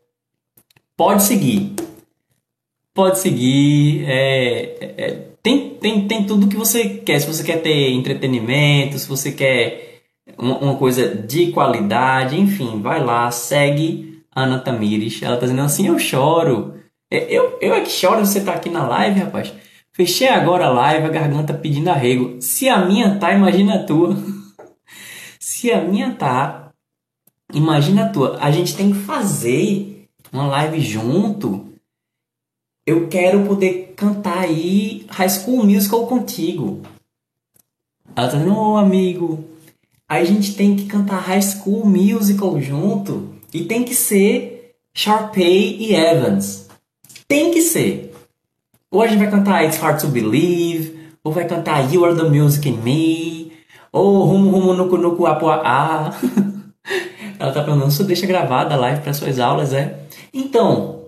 Pode 0.96 1.24
seguir. 1.24 1.74
Pode 2.94 3.20
seguir. 3.20 4.06
É, 4.08 5.04
é, 5.04 5.25
tem, 5.86 6.08
tem, 6.08 6.26
tudo 6.26 6.48
que 6.48 6.58
você 6.58 6.90
quer. 6.90 7.20
Se 7.20 7.28
você 7.28 7.44
quer 7.44 7.62
ter 7.62 7.92
entretenimento, 7.92 8.98
se 8.98 9.08
você 9.08 9.32
quer 9.32 10.02
uma, 10.36 10.58
uma 10.58 10.76
coisa 10.78 11.14
de 11.16 11.52
qualidade, 11.52 12.40
enfim, 12.40 12.82
vai 12.82 13.04
lá, 13.04 13.30
segue 13.30 14.24
Ana 14.36 14.58
Tamires. 14.58 15.22
Ela 15.22 15.38
tá 15.38 15.46
dizendo 15.46 15.62
assim: 15.62 15.86
eu 15.86 16.00
choro. 16.00 16.74
É, 17.12 17.32
eu, 17.32 17.60
eu 17.62 17.76
é 17.76 17.82
que 17.82 17.92
choro 17.92 18.26
você 18.26 18.42
tá 18.42 18.54
aqui 18.54 18.68
na 18.68 18.88
live, 18.88 19.20
rapaz. 19.20 19.54
Fechei 19.92 20.28
agora 20.28 20.66
a 20.66 20.72
live, 20.72 21.06
a 21.06 21.10
garganta 21.10 21.54
pedindo 21.54 21.90
arrego. 21.90 22.42
Se 22.42 22.68
a 22.68 22.84
minha 22.84 23.20
tá, 23.20 23.32
imagina 23.32 23.76
a 23.76 23.84
tua. 23.84 24.18
Se 25.40 25.72
a 25.72 25.82
minha 25.82 26.16
tá, 26.16 26.72
imagina 27.54 28.06
a 28.06 28.10
tua. 28.10 28.40
A 28.42 28.50
gente 28.50 28.76
tem 28.76 28.92
que 28.92 28.98
fazer 28.98 30.08
uma 30.34 30.48
live 30.48 30.82
junto. 30.82 31.75
Eu 32.86 33.08
quero 33.08 33.46
poder 33.46 33.94
cantar 33.96 34.44
aí 34.44 35.08
High 35.10 35.30
School 35.30 35.66
Musical 35.66 36.06
contigo. 36.06 36.82
Ela 38.16 38.28
tá 38.28 38.38
ô 38.38 38.78
amigo, 38.78 39.44
a 40.08 40.24
gente 40.24 40.54
tem 40.54 40.76
que 40.76 40.86
cantar 40.86 41.18
High 41.18 41.42
School 41.42 41.84
Musical 41.86 42.62
junto. 42.62 43.34
E 43.52 43.64
tem 43.64 43.84
que 43.84 43.96
ser 43.96 44.76
Sharpay 44.94 45.78
e 45.80 45.96
Evans. 45.96 46.68
Tem 47.28 47.52
que 47.52 47.62
ser. 47.62 48.14
Ou 48.92 49.02
a 49.02 49.08
gente 49.08 49.18
vai 49.18 49.32
cantar 49.32 49.66
It's 49.66 49.78
Hard 49.78 50.00
to 50.02 50.08
Believe, 50.08 50.96
ou 51.24 51.32
vai 51.32 51.48
cantar 51.48 51.92
You 51.92 52.06
Are 52.06 52.16
the 52.16 52.30
Music 52.30 52.70
in 52.70 52.78
Me, 52.78 53.52
ou 53.92 54.26
Rumo 54.26 54.52
Rumo 54.52 54.74
Nuku 54.76 54.98
Nuku 54.98 55.26
Apoa 55.26 55.62
A. 55.66 56.14
Ela 57.40 57.52
tá 57.52 57.64
perguntando 57.64 57.92
se 57.92 58.04
deixa 58.04 58.28
gravada 58.28 58.76
a 58.76 58.78
live 58.78 59.02
para 59.02 59.14
suas 59.14 59.40
aulas, 59.40 59.74
é? 59.74 60.02
Então, 60.32 61.05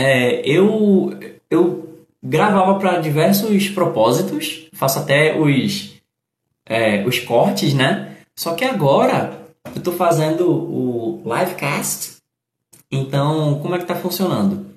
é, 0.00 0.40
eu, 0.48 1.12
eu 1.50 2.06
gravava 2.22 2.78
para 2.78 3.00
diversos 3.00 3.68
propósitos, 3.68 4.66
faço 4.72 4.98
até 4.98 5.38
os, 5.38 5.94
é, 6.64 7.04
os 7.04 7.18
cortes, 7.18 7.74
né? 7.74 8.16
Só 8.34 8.54
que 8.54 8.64
agora 8.64 9.38
eu 9.66 9.76
estou 9.76 9.92
fazendo 9.92 10.50
o 10.50 11.22
livecast. 11.24 12.16
Então, 12.90 13.60
como 13.60 13.74
é 13.74 13.78
que 13.78 13.84
está 13.84 13.94
funcionando? 13.94 14.70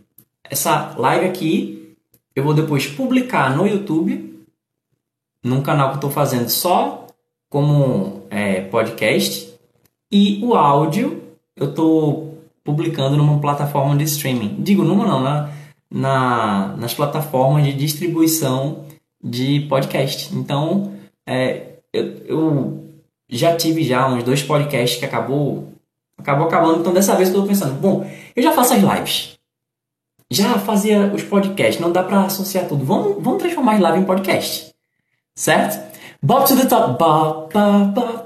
Essa 0.43 0.93
live 0.97 1.25
aqui 1.25 1.95
eu 2.35 2.43
vou 2.43 2.53
depois 2.53 2.85
publicar 2.85 3.55
no 3.55 3.65
YouTube, 3.65 4.45
num 5.41 5.63
canal 5.63 5.87
que 5.87 5.93
eu 5.93 5.99
estou 5.99 6.11
fazendo 6.11 6.49
só 6.49 7.07
como 7.49 8.23
é, 8.29 8.59
podcast, 8.61 9.53
e 10.11 10.43
o 10.43 10.53
áudio 10.53 11.23
eu 11.55 11.69
estou 11.69 12.32
publicando 12.63 13.17
numa 13.17 13.39
plataforma 13.39 13.95
de 13.95 14.03
streaming. 14.05 14.57
Digo 14.59 14.83
numa 14.83 15.05
não, 15.05 15.21
na, 15.21 15.49
na, 15.91 16.75
nas 16.77 16.93
plataformas 16.93 17.65
de 17.65 17.73
distribuição 17.73 18.85
de 19.21 19.61
podcast. 19.69 20.33
Então, 20.35 20.93
é, 21.25 21.73
eu, 21.91 22.17
eu, 22.25 22.83
já 23.29 23.55
tive 23.55 23.83
já 23.83 24.07
uns 24.07 24.23
dois 24.23 24.41
podcasts 24.41 24.99
que 24.99 25.05
acabou 25.05 25.73
acabou 26.17 26.47
acabando. 26.47 26.79
Então, 26.79 26.93
dessa 26.93 27.15
vez 27.15 27.29
eu 27.29 27.35
estou 27.35 27.47
pensando, 27.47 27.79
bom, 27.79 28.09
eu 28.35 28.41
já 28.41 28.51
faço 28.53 28.73
as 28.73 28.81
lives. 28.81 29.37
Já 30.31 30.57
fazia 30.57 31.11
os 31.13 31.21
podcasts, 31.21 31.79
não 31.79 31.91
dá 31.91 32.01
para 32.01 32.23
associar 32.23 32.67
tudo. 32.67 32.85
Vamos, 32.85 33.21
vamos 33.21 33.41
transformar 33.41 33.73
as 33.73 33.79
lives 33.79 34.01
em 34.01 34.05
podcast. 34.05 34.73
Certo? 35.35 35.93
Bob 36.21 36.47
to 36.47 36.55
the 36.55 36.65
top. 36.65 36.97
Ba, 36.97 37.47
ba, 37.53 37.91
ba, 37.91 38.25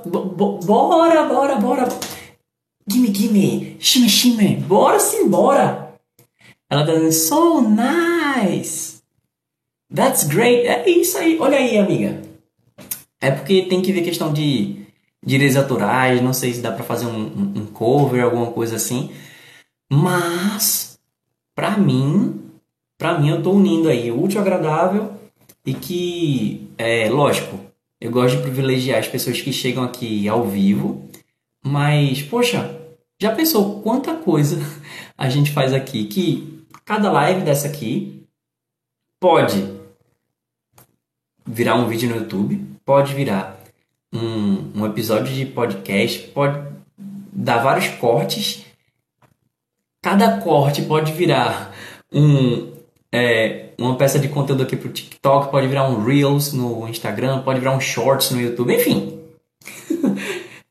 bora, 0.65 1.23
bora, 1.25 1.55
bora. 1.55 1.87
Gimme, 2.87 3.09
gimme. 3.09 3.75
Shime, 3.79 4.09
shime. 4.09 4.55
Bora 4.55 4.99
sim, 4.99 5.27
bora. 5.27 5.93
Ela 6.69 6.85
tá 6.85 6.93
dizendo, 6.93 7.11
so 7.11 7.61
nice. 7.61 9.01
That's 9.93 10.23
great. 10.23 10.65
É 10.65 10.89
isso 10.89 11.17
aí. 11.17 11.37
Olha 11.37 11.57
aí, 11.57 11.77
amiga. 11.77 12.21
É 13.19 13.29
porque 13.29 13.63
tem 13.63 13.81
que 13.81 13.91
ver 13.91 14.03
questão 14.03 14.31
de 14.31 14.85
direitos 15.23 15.57
autorais. 15.57 16.21
Não 16.21 16.31
sei 16.31 16.53
se 16.53 16.61
dá 16.61 16.71
pra 16.71 16.83
fazer 16.83 17.07
um, 17.07 17.25
um, 17.25 17.53
um 17.57 17.65
cover, 17.65 18.23
alguma 18.23 18.51
coisa 18.51 18.77
assim. 18.77 19.11
Mas, 19.91 20.97
pra 21.53 21.77
mim, 21.77 22.41
pra 22.97 23.19
mim 23.19 23.29
eu 23.29 23.43
tô 23.43 23.51
unindo 23.51 23.89
aí 23.89 24.11
o 24.11 24.23
útil 24.23 24.39
agradável 24.39 25.13
e 25.65 25.73
que, 25.73 26.69
é 26.77 27.09
lógico, 27.09 27.59
eu 27.99 28.11
gosto 28.11 28.37
de 28.37 28.43
privilegiar 28.43 28.99
as 28.99 29.07
pessoas 29.07 29.41
que 29.41 29.51
chegam 29.51 29.83
aqui 29.83 30.27
ao 30.27 30.45
vivo 30.45 31.07
mas, 31.67 32.21
poxa, 32.21 32.76
já 33.19 33.33
pensou 33.33 33.81
quanta 33.81 34.15
coisa 34.15 34.57
a 35.17 35.29
gente 35.29 35.51
faz 35.51 35.73
aqui 35.73 36.05
que 36.05 36.65
cada 36.85 37.11
live 37.11 37.41
dessa 37.41 37.67
aqui 37.67 38.23
pode 39.19 39.77
virar 41.45 41.75
um 41.75 41.87
vídeo 41.87 42.09
no 42.09 42.17
YouTube, 42.17 42.63
pode 42.85 43.13
virar 43.13 43.59
um, 44.13 44.81
um 44.81 44.85
episódio 44.85 45.33
de 45.33 45.45
podcast, 45.45 46.19
pode 46.27 46.67
dar 46.97 47.63
vários 47.63 47.87
cortes. 47.95 48.65
Cada 50.01 50.39
corte 50.41 50.83
pode 50.83 51.11
virar 51.13 51.73
um, 52.11 52.71
é, 53.11 53.69
uma 53.77 53.95
peça 53.95 54.19
de 54.19 54.27
conteúdo 54.27 54.63
aqui 54.63 54.75
para 54.75 54.89
o 54.89 54.93
TikTok, 54.93 55.51
pode 55.51 55.67
virar 55.67 55.89
um 55.89 56.03
Reels 56.03 56.53
no 56.53 56.87
Instagram, 56.87 57.41
pode 57.41 57.59
virar 57.59 57.75
um 57.75 57.81
Shorts 57.81 58.31
no 58.31 58.41
YouTube, 58.41 58.75
enfim. 58.75 59.19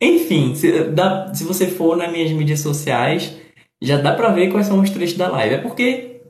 Enfim, 0.00 0.54
se, 0.54 0.84
dá, 0.84 1.32
se 1.34 1.44
você 1.44 1.66
for 1.66 1.96
nas 1.96 2.12
minhas 2.12 2.30
mídias 2.32 2.60
sociais, 2.60 3.34
já 3.80 3.96
dá 3.98 4.12
pra 4.12 4.30
ver 4.30 4.50
quais 4.50 4.66
são 4.66 4.80
os 4.80 4.90
trechos 4.90 5.16
da 5.16 5.28
live. 5.28 5.54
É 5.54 5.58
porque 5.58 6.20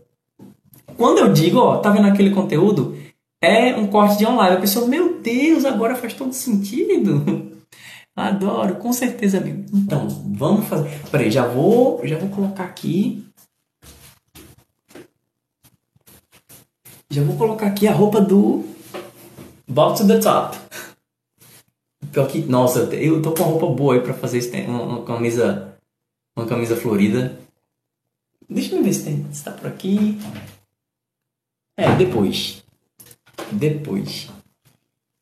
quando 0.97 1.19
eu 1.19 1.33
digo, 1.33 1.59
ó, 1.59 1.79
tá 1.79 1.91
vendo 1.91 2.07
aquele 2.07 2.31
conteúdo? 2.31 2.97
É 3.43 3.77
um 3.77 3.87
corte 3.87 4.19
de 4.19 4.25
live. 4.25 4.57
A 4.57 4.61
pessoa, 4.61 4.87
meu 4.87 5.21
Deus, 5.21 5.65
agora 5.65 5.95
faz 5.95 6.15
todo 6.15 6.33
sentido. 6.33 7.53
Adoro, 8.17 8.77
com 8.77 8.93
certeza, 8.93 9.39
amigo. 9.39 9.67
Então, 9.75 10.09
vamos 10.09 10.67
fazer. 10.67 10.89
Peraí, 11.11 11.31
já 11.31 11.47
vou, 11.47 12.01
já 12.05 12.17
vou 12.17 12.31
colocar 12.31 12.65
aqui. 12.65 13.27
Já 17.11 17.23
vou 17.23 17.37
colocar 17.37 17.67
aqui 17.67 17.87
a 17.87 17.93
roupa 17.93 18.21
do 18.21 18.65
Bob 19.69 19.99
to 19.99 20.07
the 20.07 20.19
Top. 20.19 20.57
Pior 22.17 22.29
que, 22.29 22.39
nossa, 22.39 22.85
eu 22.95 23.21
tô 23.21 23.33
com 23.33 23.43
uma 23.43 23.51
roupa 23.51 23.67
boa 23.67 23.93
aí 23.93 24.01
pra 24.01 24.15
fazer 24.15 24.39
isso. 24.39 24.51
Uma, 24.51 24.83
uma 24.85 25.05
camisa. 25.05 25.77
Uma 26.35 26.47
camisa 26.47 26.75
florida. 26.75 27.39
Deixa 28.49 28.75
eu 28.75 28.83
ver 28.83 28.95
se, 28.95 29.05
tem, 29.05 29.27
se 29.31 29.45
tá 29.45 29.51
por 29.51 29.67
aqui. 29.67 30.19
É, 31.77 31.95
depois. 31.95 32.65
Depois. 33.53 34.31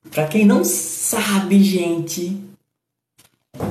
Pra 0.09 0.29
quem 0.29 0.47
não 0.47 0.63
sabe, 0.63 1.65
gente. 1.65 2.41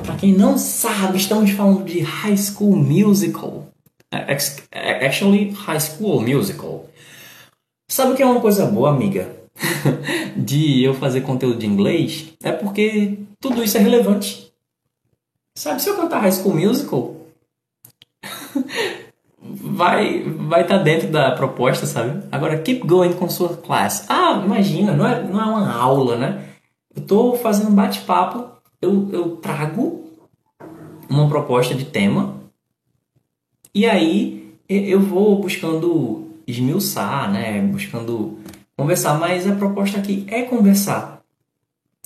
Pra 0.02 0.16
quem 0.16 0.34
não 0.34 0.58
sabe, 0.58 1.16
estamos 1.16 1.50
falando 1.52 1.82
de 1.82 2.00
High 2.00 2.36
School 2.36 2.76
Musical. 2.76 3.68
É, 4.12 4.36
é, 4.70 5.06
actually, 5.06 5.48
High 5.48 5.80
School 5.80 6.20
Musical. 6.20 6.90
Sabe 7.90 8.12
o 8.12 8.16
que 8.16 8.22
é 8.22 8.26
uma 8.26 8.42
coisa 8.42 8.66
boa, 8.66 8.90
amiga? 8.90 9.33
de 10.36 10.82
eu 10.82 10.94
fazer 10.94 11.20
conteúdo 11.22 11.58
de 11.58 11.66
inglês 11.66 12.32
é 12.42 12.52
porque 12.52 13.18
tudo 13.40 13.62
isso 13.62 13.76
é 13.76 13.80
relevante. 13.80 14.52
Sabe, 15.56 15.80
se 15.80 15.88
eu 15.88 15.96
cantar 15.96 16.20
High 16.20 16.32
School 16.32 16.56
Musical, 16.56 17.14
vai 19.40 20.22
vai 20.22 20.62
estar 20.62 20.78
tá 20.78 20.82
dentro 20.82 21.08
da 21.08 21.30
proposta, 21.32 21.86
sabe? 21.86 22.26
Agora, 22.32 22.58
keep 22.58 22.84
going 22.86 23.12
com 23.12 23.28
sua 23.28 23.56
classe. 23.56 24.04
Ah, 24.08 24.42
imagina, 24.44 24.96
não 24.96 25.06
é, 25.06 25.22
não 25.22 25.40
é 25.40 25.44
uma 25.44 25.72
aula, 25.72 26.16
né? 26.16 26.48
Eu 26.94 27.02
estou 27.02 27.36
fazendo 27.36 27.70
bate-papo, 27.70 28.48
eu, 28.80 29.08
eu 29.12 29.36
trago 29.36 30.10
uma 31.08 31.28
proposta 31.28 31.74
de 31.74 31.84
tema 31.84 32.34
e 33.74 33.86
aí 33.86 34.54
eu 34.68 35.00
vou 35.00 35.40
buscando 35.40 36.30
esmiuçar, 36.46 37.30
né? 37.30 37.60
Buscando 37.60 38.38
conversar, 38.76 39.18
mas 39.18 39.46
a 39.46 39.54
proposta 39.54 39.98
aqui 39.98 40.26
é 40.28 40.42
conversar. 40.42 41.22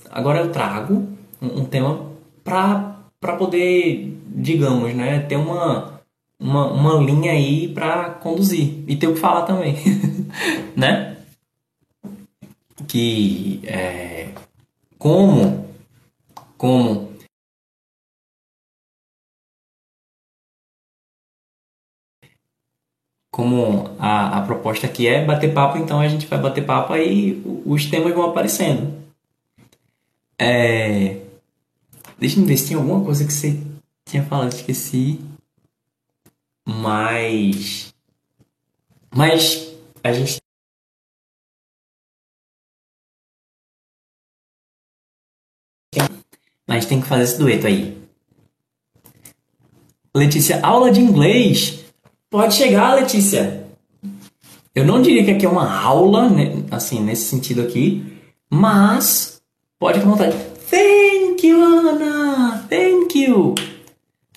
Agora 0.09 0.39
eu 0.39 0.51
trago 0.51 1.07
um, 1.41 1.65
tema 1.65 2.11
para 2.43 3.35
poder, 3.37 4.17
digamos, 4.27 4.93
né, 4.95 5.19
ter 5.21 5.35
uma, 5.35 6.01
uma, 6.39 6.71
uma 6.71 6.93
linha 7.03 7.31
aí 7.31 7.67
para 7.67 8.09
conduzir 8.11 8.83
e 8.87 8.95
ter 8.95 9.07
o 9.07 9.13
que 9.13 9.19
falar 9.19 9.43
também, 9.43 9.75
né? 10.75 11.17
Que 12.87 13.61
é, 13.65 14.29
como 14.97 15.69
como 16.59 17.08
como 23.39 23.95
a, 23.97 24.39
a 24.39 24.41
proposta 24.41 24.85
aqui 24.85 25.07
é 25.07 25.23
bater 25.23 25.53
papo, 25.53 25.77
então 25.77 26.01
a 26.01 26.09
gente 26.09 26.27
vai 26.27 26.37
bater 26.37 26.65
papo 26.65 26.91
aí 26.91 27.41
os 27.65 27.85
temas 27.85 28.13
vão 28.13 28.25
aparecendo. 28.25 29.01
É... 30.37 31.21
Deixa 32.17 32.37
eu 32.37 32.45
ver 32.45 32.57
se 32.57 32.67
tem 32.67 32.75
alguma 32.75 33.01
coisa 33.01 33.25
que 33.25 33.31
você 33.31 33.57
tinha 34.05 34.25
falado, 34.25 34.51
esqueci. 34.51 35.21
Mas. 36.67 37.93
Mas 39.09 39.73
a 40.03 40.11
gente. 40.11 40.41
Mas 46.67 46.85
tem 46.85 46.99
que 46.99 47.07
fazer 47.07 47.23
esse 47.23 47.39
dueto 47.39 47.67
aí. 47.67 47.97
Letícia, 50.13 50.59
aula 50.61 50.91
de 50.91 50.99
inglês 50.99 51.78
Pode 52.31 52.53
chegar, 52.53 52.93
Letícia. 52.93 53.65
Eu 54.75 54.85
não 54.85 55.01
diria 55.01 55.25
que 55.25 55.31
aqui 55.31 55.47
é 55.47 55.49
uma 55.49 55.81
aula, 55.81 56.29
né, 56.29 56.63
assim, 56.69 57.01
nesse 57.01 57.23
sentido 57.23 57.59
aqui, 57.59 58.03
mas 58.47 59.41
pode 59.79 59.99
ficar 59.99 60.11
à 60.11 60.13
vontade. 60.13 60.37
Thank 60.69 61.47
you, 61.47 61.59
Ana! 61.59 62.67
Thank 62.69 63.19
you! 63.19 63.55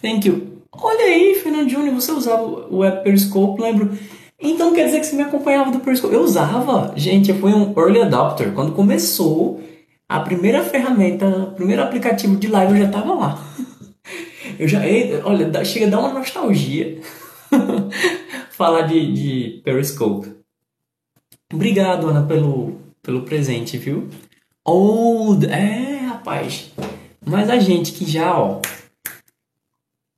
Thank 0.01 0.27
you. 0.27 0.62
Olha 0.73 1.05
aí, 1.05 1.35
Fernando 1.35 1.69
Júnior, 1.69 1.94
você 1.94 2.12
usava 2.12 2.43
o 2.43 2.78
web 2.78 3.05
Periscope, 3.05 3.60
lembro. 3.60 3.90
Então 4.40 4.73
quer 4.73 4.86
dizer 4.86 5.01
que 5.01 5.06
você 5.06 5.14
me 5.14 5.23
acompanhava 5.23 5.70
do 5.70 5.81
Periscope? 5.81 6.14
Eu 6.14 6.23
usava. 6.23 6.94
Gente, 6.97 7.31
eu 7.31 7.36
fui 7.36 7.52
um 7.52 7.74
early 7.78 8.01
adopter. 8.01 8.52
Quando 8.55 8.73
começou 8.73 9.62
a 10.09 10.19
primeira 10.19 10.64
ferramenta, 10.64 11.27
o 11.27 11.52
primeiro 11.52 11.82
aplicativo 11.82 12.36
de 12.36 12.48
live, 12.48 12.73
eu 12.73 12.78
já 12.78 12.86
estava 12.86 13.12
lá. 13.12 13.39
Eu 14.59 14.69
já, 14.69 14.81
olha, 15.24 15.64
chega 15.64 15.86
a 15.86 15.89
dar 15.89 15.98
uma 15.98 16.12
nostalgia. 16.12 17.01
falar 18.51 18.83
de, 18.83 19.12
de 19.12 19.61
Periscope. 19.62 20.35
Obrigado, 21.53 22.09
Ana, 22.09 22.27
pelo, 22.27 22.79
pelo 23.03 23.23
presente, 23.23 23.77
viu? 23.77 24.09
Old, 24.65 25.47
é, 25.47 26.07
rapaz. 26.07 26.70
Mas 27.24 27.51
a 27.51 27.59
gente 27.59 27.93
que 27.93 28.05
já, 28.05 28.39
ó, 28.39 28.61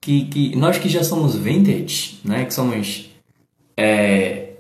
que, 0.01 0.27
que 0.27 0.57
nós 0.57 0.79
que 0.79 0.89
já 0.89 1.03
somos 1.03 1.35
vintage, 1.35 2.21
né, 2.25 2.45
que 2.45 2.55
somos 2.55 3.11
é, 3.77 4.53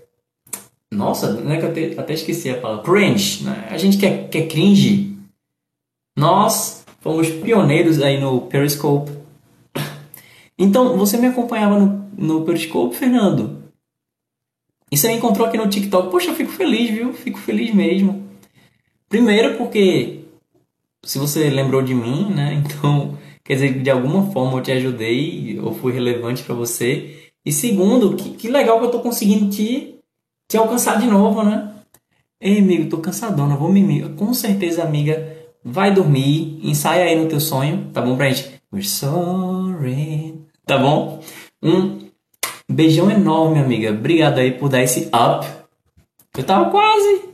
Nossa, 0.90 1.32
não 1.32 1.52
é 1.52 1.58
que 1.58 1.64
eu 1.64 1.70
até, 1.70 2.00
até 2.00 2.14
esqueci 2.14 2.50
a 2.50 2.60
palavra. 2.60 2.84
Cringe. 2.84 3.44
Né? 3.44 3.68
A 3.70 3.78
gente 3.78 3.98
quer, 3.98 4.28
quer 4.28 4.48
cringe. 4.48 5.16
Nós 6.16 6.84
fomos 7.00 7.28
pioneiros 7.28 8.00
aí 8.00 8.20
no 8.20 8.42
Periscope. 8.42 9.10
Então, 10.58 10.96
você 10.96 11.16
me 11.16 11.26
acompanhava 11.26 11.78
no, 11.78 12.10
no 12.16 12.44
Periscope, 12.44 12.96
Fernando? 12.96 13.64
E 14.90 14.96
você 14.96 15.08
me 15.08 15.14
encontrou 15.14 15.46
aqui 15.46 15.56
no 15.56 15.68
TikTok. 15.68 16.10
Poxa, 16.10 16.30
eu 16.30 16.34
fico 16.34 16.52
feliz, 16.52 16.90
viu? 16.90 17.12
Fico 17.12 17.38
feliz 17.38 17.74
mesmo. 17.74 18.28
Primeiro 19.08 19.56
porque 19.56 20.24
se 21.04 21.18
você 21.18 21.50
lembrou 21.50 21.82
de 21.82 21.94
mim, 21.94 22.32
né? 22.32 22.54
Então, 22.64 23.18
quer 23.42 23.54
dizer 23.54 23.82
de 23.82 23.90
alguma 23.90 24.30
forma 24.32 24.58
eu 24.58 24.62
te 24.62 24.72
ajudei 24.72 25.58
ou 25.60 25.74
fui 25.74 25.92
relevante 25.92 26.42
para 26.42 26.54
você. 26.54 27.30
E 27.44 27.52
segundo, 27.52 28.16
que, 28.16 28.30
que 28.30 28.48
legal 28.48 28.78
que 28.78 28.86
eu 28.86 28.90
tô 28.90 29.00
conseguindo 29.00 29.50
te, 29.50 29.96
te 30.48 30.56
alcançar 30.56 31.00
de 31.00 31.06
novo, 31.06 31.42
né? 31.42 31.74
Ei, 32.40 32.58
amigo, 32.58 32.88
tô 32.88 32.98
cansadona, 32.98 33.56
vou 33.56 33.72
me 33.72 34.08
Com 34.10 34.32
certeza, 34.32 34.82
amiga, 34.82 35.36
vai 35.64 35.92
dormir, 35.92 36.60
ensaia 36.62 37.04
aí 37.04 37.16
no 37.16 37.28
teu 37.28 37.40
sonho, 37.40 37.90
tá 37.92 38.00
bom 38.00 38.16
pra 38.16 38.30
gente? 38.30 38.60
We're 38.74 38.82
sorry. 38.82 40.34
Tá 40.66 40.76
bom? 40.76 41.22
Um 41.62 42.10
beijão 42.68 43.08
enorme, 43.08 43.60
amiga. 43.60 43.90
Obrigado 43.92 44.40
aí 44.40 44.50
por 44.50 44.68
dar 44.68 44.82
esse 44.82 45.08
up. 45.14 45.46
Eu 46.36 46.42
tava 46.42 46.72
quase, 46.72 47.28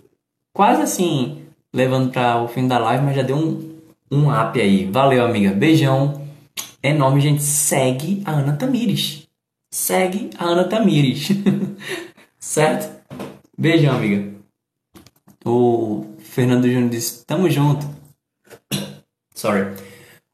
quase 0.53 0.83
assim, 0.83 1.47
levando 1.73 2.13
para 2.13 2.43
o 2.43 2.47
fim 2.47 2.69
da 2.69 2.77
live, 2.77 3.03
mas 3.07 3.17
já 3.17 3.23
deu 3.23 3.37
um, 3.37 3.75
um 4.13 4.31
up 4.31 4.61
aí. 4.61 4.85
Valeu, 4.85 5.25
amiga. 5.25 5.51
Beijão. 5.51 6.29
Enorme, 6.83 7.23
gente. 7.23 7.43
Segue 7.43 8.23
a 8.27 8.33
Ana 8.33 8.59
Tamires. 8.59 9.27
Segue 9.71 10.29
a 10.37 10.45
Ana 10.45 10.65
Tamires. 10.65 11.29
certo? 12.39 13.01
Beijão, 13.57 13.97
amiga. 13.97 14.31
O 15.43 16.05
Fernando 16.19 16.69
Júnior 16.69 16.91
disse: 16.91 17.25
Tamo 17.25 17.49
junto. 17.49 17.87
Sorry. 19.35 19.75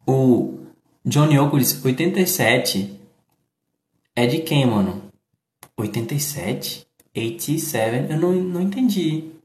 O 0.04 0.55
Johnny 1.06 1.38
Oco 1.38 1.56
disse: 1.56 1.86
87 1.86 3.00
é 4.16 4.26
de 4.26 4.38
quem, 4.38 4.66
mano? 4.66 5.04
87? 5.76 6.84
87? 7.16 8.12
Eu 8.12 8.18
não, 8.18 8.32
não 8.32 8.60
entendi. 8.60 9.30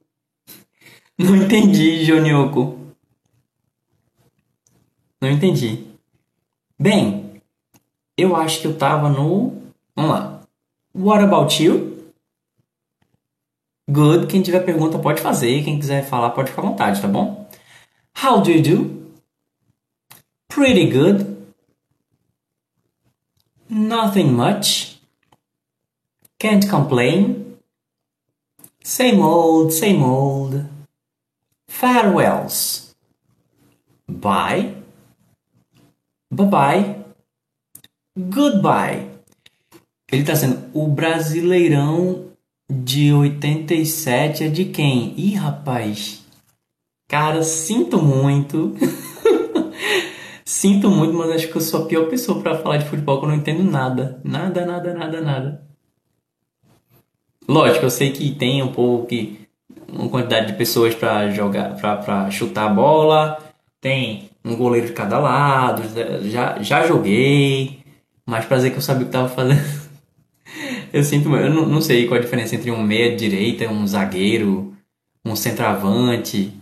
Não 1.20 1.36
entendi, 1.36 2.04
Jonioko. 2.04 2.80
Não 5.22 5.30
entendi. 5.30 5.86
Bem, 6.80 7.44
eu 8.18 8.36
acho 8.36 8.60
que 8.60 8.66
eu 8.66 8.76
tava 8.76 9.08
no. 9.08 9.62
Vamos 9.96 10.12
lá. 10.12 10.42
What 10.96 11.24
about 11.24 11.64
you? 11.64 12.12
Good. 13.88 14.26
Quem 14.26 14.42
tiver 14.42 14.62
pergunta 14.62 14.98
pode 14.98 15.22
fazer. 15.22 15.64
Quem 15.64 15.78
quiser 15.78 16.04
falar 16.04 16.32
pode 16.32 16.50
ficar 16.50 16.64
à 16.64 16.66
vontade, 16.66 17.00
tá 17.00 17.08
bom? 17.08 17.48
How 18.20 18.42
do 18.42 18.50
you 18.50 18.64
do? 18.64 19.14
Pretty 20.48 20.90
good. 20.90 21.31
Nothing 23.72 24.34
much. 24.34 24.99
Can't 26.38 26.69
complain. 26.69 27.57
Same 28.84 29.22
old, 29.22 29.72
same 29.72 30.03
old. 30.03 30.65
farewells. 31.72 32.93
Bye. 34.07 34.76
Bye-bye. 36.30 36.98
Goodbye. 38.15 39.10
Ele 40.11 40.22
está 40.22 40.35
sendo 40.35 40.69
o 40.73 40.88
Brasileirão 40.88 42.27
de 42.69 43.11
87 43.14 44.43
é 44.43 44.49
de 44.49 44.65
quem? 44.65 45.15
Ih, 45.18 45.34
rapaz. 45.34 46.22
Cara, 47.07 47.41
sinto 47.43 48.02
muito. 48.02 48.76
sinto 50.52 50.91
muito, 50.91 51.14
mas 51.14 51.32
acho 51.32 51.48
que 51.48 51.56
eu 51.56 51.61
sou 51.61 51.84
a 51.84 51.86
pior 51.86 52.10
pessoa 52.10 52.41
para 52.41 52.57
falar 52.57 52.76
de 52.76 52.86
futebol 52.86 53.19
que 53.19 53.26
eu 53.26 53.30
não 53.30 53.38
entendo 53.38 53.64
nada. 53.64 54.19
Nada, 54.22 54.65
nada, 54.65 54.94
nada, 54.94 55.22
nada. 55.22 55.64
Lógico, 57.48 57.86
eu 57.86 57.90
sei 57.90 58.11
que 58.11 58.36
tem 58.36 58.61
um 58.61 58.72
povo 58.72 59.06
que 59.06 59.48
uma 59.88 60.10
quantidade 60.10 60.48
de 60.48 60.57
pessoas 60.57 60.94
para 60.94 61.30
jogar, 61.30 61.76
para 61.76 62.30
chutar 62.30 62.69
a 62.69 62.73
bola, 62.73 63.38
tem 63.80 64.30
um 64.44 64.56
goleiro 64.57 64.88
de 64.88 64.94
cada 64.94 65.19
lado, 65.19 65.84
já, 66.30 66.61
já 66.61 66.86
joguei, 66.86 67.80
mas 68.26 68.45
pra 68.45 68.57
dizer 68.57 68.72
que 68.72 68.78
eu 68.78 68.82
sabia 68.82 69.03
o 69.03 69.06
que 69.06 69.11
tava 69.11 69.30
fazendo. 69.30 69.61
eu 70.91 71.03
sinto, 71.03 71.34
eu 71.34 71.49
não, 71.49 71.65
não 71.65 71.82
sei 71.82 72.07
qual 72.07 72.19
a 72.19 72.23
diferença 72.23 72.56
entre 72.56 72.72
um 72.72 72.84
meia 72.84 73.15
direita, 73.15 73.72
um 73.72 73.88
zagueiro, 73.88 74.73
um 75.23 75.34
centroavante, 75.34 76.53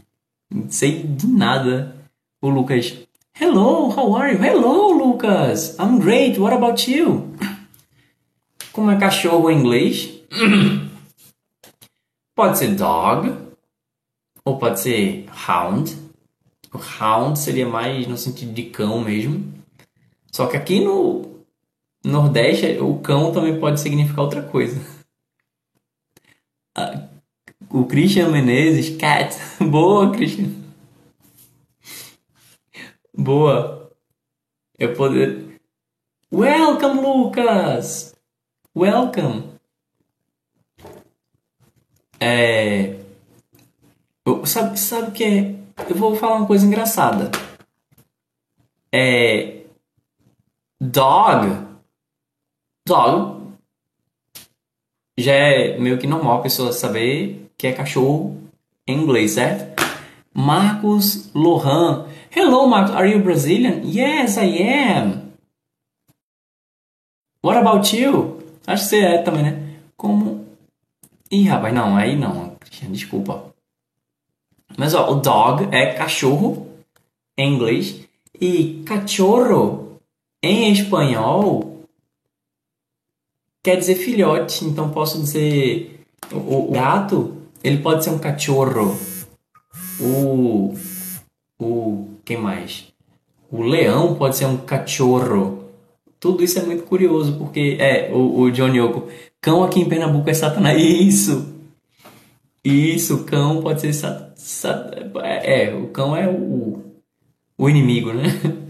não 0.53 0.69
sei 0.69 1.01
de 1.03 1.27
nada. 1.27 1.95
O 2.41 2.49
Lucas, 2.49 3.08
hello, 3.39 3.89
how 3.89 4.13
are 4.15 4.33
you? 4.33 4.37
Hello, 4.37 4.89
Lucas, 4.89 5.77
I'm 5.79 5.99
great, 5.99 6.37
what 6.37 6.51
about 6.51 6.91
you? 6.91 7.33
Como 8.73 8.91
é 8.91 8.99
cachorro 8.99 9.49
em 9.49 9.59
inglês? 9.59 10.09
Pode 12.35 12.57
ser 12.57 12.75
dog, 12.75 13.33
ou 14.43 14.57
pode 14.57 14.79
ser 14.79 15.25
hound. 15.47 15.97
O 16.73 16.77
hound 16.77 17.39
seria 17.39 17.67
mais 17.67 18.07
no 18.07 18.17
sentido 18.17 18.53
de 18.53 18.63
cão 18.63 19.01
mesmo. 19.01 19.53
Só 20.31 20.47
que 20.47 20.55
aqui 20.55 20.79
no 20.79 21.43
Nordeste, 22.03 22.77
o 22.79 22.97
cão 22.99 23.33
também 23.33 23.59
pode 23.59 23.81
significar 23.81 24.23
outra 24.23 24.41
coisa. 24.41 24.79
Ah, 26.73 27.07
o 27.69 27.83
Christian 27.85 28.29
Menezes, 28.29 28.95
cat. 28.95 29.37
Boa, 29.59 30.11
Christian. 30.11 30.68
Boa. 33.19 33.91
Eu 34.77 34.95
poder. 34.95 35.59
Welcome, 36.33 37.01
Lucas! 37.01 38.15
Welcome! 38.73 39.59
É. 42.17 42.97
Eu, 44.25 44.45
sabe, 44.45 44.79
sabe 44.79 45.09
o 45.09 45.11
que 45.11 45.23
é? 45.25 45.55
Eu 45.89 45.97
vou 45.97 46.15
falar 46.15 46.37
uma 46.37 46.47
coisa 46.47 46.65
engraçada. 46.65 47.29
É. 48.89 49.65
Dog. 50.79 51.67
Dog. 52.87 53.53
Já 55.17 55.33
é 55.33 55.77
meio 55.77 55.97
que 55.97 56.07
normal 56.07 56.39
a 56.39 56.43
pessoa 56.43 56.71
saber 56.71 57.51
que 57.57 57.67
é 57.67 57.73
cachorro 57.73 58.41
em 58.87 58.97
inglês, 58.97 59.31
certo? 59.31 59.77
Marcos 60.33 61.29
Lohan. 61.33 62.07
Hello, 62.31 62.67
Marcos. 62.67 62.95
Are 62.95 63.07
you 63.07 63.23
Brazilian? 63.23 63.81
Yes, 63.83 64.37
I 64.37 64.61
am. 64.61 65.33
What 67.41 67.57
about 67.57 67.95
you? 67.95 68.39
Acho 68.67 68.83
que 68.83 68.89
você 68.89 68.99
é 68.99 69.17
também, 69.23 69.43
né? 69.43 69.79
Como 69.97 70.45
Ih, 71.31 71.43
rapaz, 71.43 71.73
não, 71.73 71.95
aí 71.95 72.15
não, 72.15 72.55
Cristiano, 72.55 72.93
desculpa. 72.93 73.53
Mas 74.75 74.95
ó, 74.95 75.11
o 75.11 75.15
dog 75.15 75.67
é 75.71 75.93
cachorro 75.93 76.67
em 77.37 77.53
inglês 77.53 78.07
e 78.39 78.83
cachorro 78.85 79.99
em 80.41 80.71
espanhol 80.71 81.83
quer 83.63 83.75
dizer 83.75 83.95
filhote. 83.95 84.65
Então 84.65 84.89
posso 84.89 85.19
dizer 85.19 86.03
o, 86.31 86.69
o 86.69 86.71
gato, 86.71 87.37
ele 87.63 87.77
pode 87.77 88.03
ser 88.03 88.09
um 88.09 88.19
cachorro. 88.19 88.97
O 89.99 90.73
o 91.59 92.07
quem 92.23 92.37
mais? 92.37 92.87
O 93.51 93.61
leão 93.61 94.15
pode 94.15 94.37
ser 94.37 94.45
um 94.45 94.57
cachorro. 94.57 95.65
Tudo 96.19 96.43
isso 96.43 96.59
é 96.59 96.63
muito 96.63 96.83
curioso 96.83 97.37
porque 97.37 97.77
é 97.79 98.09
o, 98.11 98.41
o 98.41 98.51
Johnny 98.51 98.79
Yoko 98.79 99.07
Cão 99.41 99.63
aqui 99.63 99.79
em 99.79 99.87
Pernambuco 99.87 100.29
é 100.29 100.33
Satanás. 100.33 100.81
Isso! 100.81 101.59
Isso, 102.63 103.23
cão 103.23 103.61
pode 103.61 103.79
ser 103.79 103.93
sat, 103.93 104.33
sat, 104.35 104.91
é, 105.23 105.63
é, 105.63 105.73
o 105.73 105.87
cão 105.87 106.15
é 106.15 106.27
o, 106.27 106.83
o 107.57 107.69
inimigo, 107.69 108.13
né? 108.13 108.23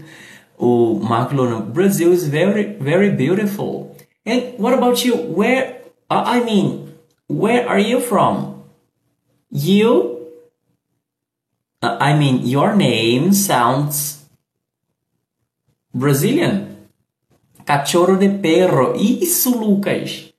O 0.62 1.00
Marco 1.00 1.34
Lona, 1.34 1.58
Brazil 1.60 2.12
is 2.12 2.28
very, 2.28 2.76
very 2.78 3.08
beautiful. 3.08 3.96
And 4.26 4.58
what 4.58 4.74
about 4.74 5.02
you? 5.02 5.16
Where, 5.16 5.80
I 6.10 6.44
mean, 6.44 6.92
where 7.26 7.66
are 7.66 7.80
you 7.80 7.98
from? 7.98 8.64
You, 9.50 10.09
uh, 11.82 11.96
I 12.00 12.14
mean, 12.14 12.46
your 12.46 12.74
name 12.74 13.32
sounds 13.32 14.28
Brazilian. 15.92 16.88
Cachorro 17.64 18.16
de 18.16 18.28
perro. 18.28 18.94
Isso, 18.96 19.56
Lucas. 19.58 20.32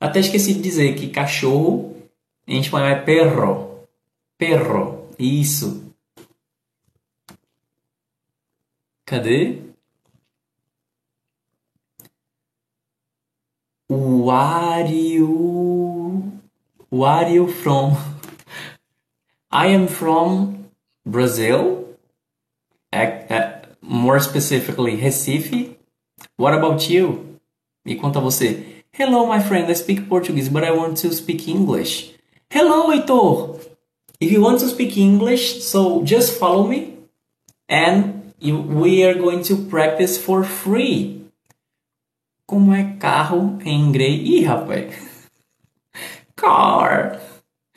Até 0.00 0.20
esqueci 0.20 0.54
de 0.54 0.60
dizer 0.60 0.94
que 0.94 1.10
cachorro 1.10 1.94
em 2.46 2.60
espanhol 2.60 2.88
é 2.88 3.00
perro. 3.00 3.86
Perro. 4.36 5.08
Isso. 5.18 5.94
Cadê? 9.06 9.62
O 13.88 14.24
Wario. 14.26 15.32
Where 16.90 17.30
you 17.32 17.48
from? 17.48 17.96
I 19.50 19.68
am 19.74 19.86
from 19.86 20.61
Brazil. 21.04 21.82
more 23.80 24.20
specifically, 24.20 24.96
Recife. 24.96 25.76
What 26.36 26.54
about 26.54 26.88
you? 26.88 27.38
Me 27.84 27.96
conta 27.96 28.20
você. 28.20 28.82
Hello, 28.92 29.26
my 29.26 29.40
friend. 29.40 29.68
I 29.70 29.74
speak 29.74 30.08
Portuguese, 30.08 30.48
but 30.48 30.64
I 30.64 30.70
want 30.70 30.98
to 30.98 31.12
speak 31.12 31.48
English. 31.48 32.12
Hello, 32.50 32.90
Heitor. 32.90 33.58
If 34.20 34.30
you 34.30 34.40
want 34.40 34.60
to 34.60 34.68
speak 34.68 34.96
English, 34.96 35.64
so 35.64 36.02
just 36.04 36.38
follow 36.38 36.66
me, 36.66 36.96
and 37.68 38.32
you, 38.38 38.58
we 38.58 39.02
are 39.02 39.14
going 39.14 39.42
to 39.44 39.56
practice 39.56 40.16
for 40.16 40.44
free. 40.44 41.24
Como 42.46 42.72
é 42.72 42.96
carro 43.00 43.58
em 43.64 43.80
inglês? 43.80 44.20
Ih, 44.22 44.44
rapaz. 44.44 44.94
Car. 46.36 47.18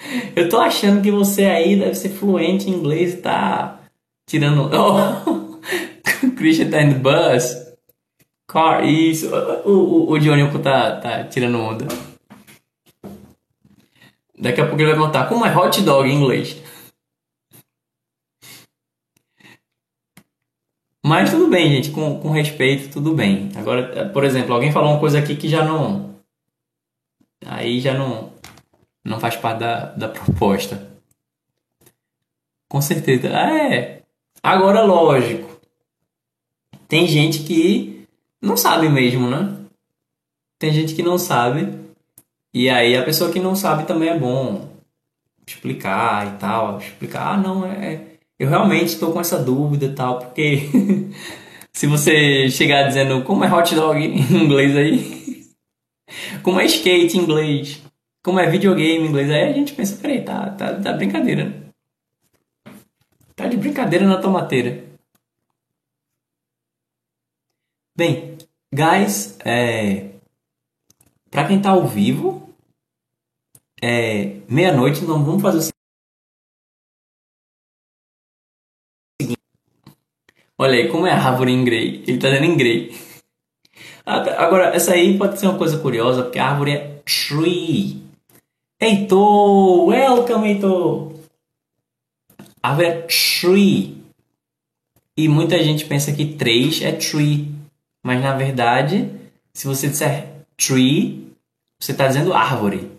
Eu 0.36 0.50
tô 0.50 0.58
achando 0.58 1.02
que 1.02 1.12
você 1.12 1.46
aí 1.46 1.76
deve 1.76 1.96
ser 1.96 2.10
fluente 2.10 2.70
em 2.70 2.74
inglês 2.74 3.14
e 3.14 3.18
tá 3.18 3.80
tirando. 4.28 4.70
Oh, 5.28 6.30
Christian 6.38 6.70
tá 6.70 6.82
indo 6.82 7.00
bus. 7.00 7.66
Car, 8.48 8.86
isso. 8.86 9.30
O, 9.66 9.72
o, 9.72 10.12
o 10.12 10.20
Johnny 10.20 10.48
tá, 10.60 11.00
tá 11.00 11.24
tirando 11.24 11.60
onda. 11.60 11.88
Daqui 14.38 14.62
a 14.62 14.66
pouco 14.66 14.82
ele 14.82 14.92
vai 14.92 15.00
montar 15.00 15.28
como 15.28 15.46
é 15.46 15.56
hot 15.56 15.82
dog 15.82 16.08
em 16.08 16.16
inglês. 16.16 16.62
Mas 21.04 21.32
tudo 21.32 21.48
bem, 21.48 21.70
gente, 21.70 21.92
com, 21.92 22.20
com 22.20 22.32
respeito, 22.32 22.92
tudo 22.92 23.14
bem. 23.14 23.52
Agora, 23.56 24.10
por 24.10 24.24
exemplo, 24.24 24.54
alguém 24.54 24.72
falou 24.72 24.92
uma 24.92 25.00
coisa 25.00 25.20
aqui 25.20 25.36
que 25.36 25.48
já 25.48 25.64
não. 25.64 26.16
Aí 27.46 27.80
já 27.80 27.94
não. 27.94 28.32
Não 29.06 29.20
faz 29.20 29.36
parte 29.36 29.60
da, 29.60 29.86
da 29.92 30.10
proposta. 30.10 30.92
Com 32.68 32.82
certeza. 32.82 33.30
Ah, 33.32 33.72
é. 33.72 34.02
Agora, 34.42 34.82
lógico. 34.82 35.62
Tem 36.88 37.08
gente 37.08 37.44
que 37.44 38.08
não 38.42 38.58
sabe 38.58 38.90
mesmo, 38.90 39.30
né? 39.30 39.56
Tem 40.60 40.74
gente 40.74 40.96
que 40.96 41.04
não 41.04 41.18
sabe. 41.18 41.78
E 42.54 42.70
aí 42.70 42.98
a 42.98 43.04
pessoa 43.04 43.32
que 43.32 43.40
não 43.40 43.56
sabe 43.56 43.86
também 43.86 44.10
é 44.10 44.18
bom 44.18 44.70
explicar 45.46 46.36
e 46.36 46.40
tal. 46.40 46.80
Explicar, 46.80 47.34
ah, 47.34 47.38
não, 47.38 47.66
é. 47.66 47.94
é 47.94 48.16
eu 48.38 48.50
realmente 48.50 48.88
estou 48.88 49.14
com 49.14 49.22
essa 49.22 49.38
dúvida 49.38 49.86
e 49.86 49.94
tal, 49.94 50.20
porque 50.20 50.70
se 51.72 51.88
você 51.88 52.50
chegar 52.50 52.84
dizendo 52.84 53.24
como 53.24 53.46
é 53.46 53.54
hot 53.54 53.74
dog 53.74 53.98
em 53.98 54.20
inglês 54.44 54.76
aí, 54.76 55.46
como 56.44 56.60
é 56.60 56.66
skate 56.66 57.18
em 57.18 57.22
inglês, 57.22 57.82
como 58.26 58.40
é 58.40 58.50
videogame 58.50 59.06
em 59.06 59.08
inglês, 59.08 59.30
aí 59.30 59.52
a 59.52 59.54
gente 59.54 59.76
pensa, 59.76 60.02
peraí, 60.02 60.26
tá, 60.26 60.50
tá, 60.50 60.82
tá 60.82 60.94
brincadeira. 60.94 61.72
Tá 63.36 63.48
de 63.48 63.56
brincadeira 63.56 64.08
na 64.08 64.20
tomateira. 64.20 64.84
Bem, 67.96 68.36
guys, 68.74 69.38
é, 69.46 70.16
para 71.30 71.48
quem 71.48 71.62
tá 71.62 71.70
ao 71.70 71.88
vivo, 71.88 72.50
é 73.80 74.40
meia-noite, 74.50 75.04
então 75.04 75.24
vamos 75.24 75.44
fazer 75.44 75.70
o 75.70 75.76
Olha 80.58 80.74
aí, 80.80 80.90
como 80.90 81.06
é 81.06 81.12
a 81.12 81.24
árvore 81.24 81.52
em 81.52 81.64
grey? 81.64 82.04
Ele 82.08 82.18
tá 82.18 82.30
dando 82.30 82.46
em 82.46 82.58
grey. 82.58 82.92
Agora, 84.04 84.74
essa 84.76 84.94
aí 84.94 85.16
pode 85.16 85.40
ser 85.40 85.46
uma 85.46 85.60
coisa 85.60 85.78
curiosa, 85.78 86.24
porque 86.24 86.40
a 86.40 86.50
árvore 86.50 86.72
é 86.72 87.04
tree. 87.06 88.05
Heitor! 88.80 89.88
Welcome, 89.88 90.48
Heitor! 90.48 91.14
A 92.62 92.70
árvore 92.70 92.88
é 92.88 93.02
tree. 93.02 93.98
E 95.18 95.28
muita 95.28 95.64
gente 95.64 95.86
pensa 95.86 96.12
que 96.12 96.36
três 96.36 96.82
é 96.82 96.92
tree. 96.92 97.52
Mas 98.04 98.22
na 98.22 98.36
verdade, 98.36 99.10
se 99.54 99.68
você 99.68 99.88
disser 99.88 100.28
tree, 100.58 101.32
você 101.80 101.92
está 101.92 102.08
dizendo 102.08 102.34
árvore. 102.34 102.92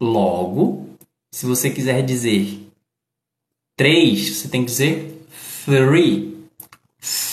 Logo, 0.00 0.88
se 1.32 1.46
você 1.46 1.70
quiser 1.70 2.02
dizer 2.02 2.68
três, 3.76 4.36
você 4.36 4.48
tem 4.48 4.60
que 4.60 4.70
dizer 4.70 5.24
three 5.64 6.28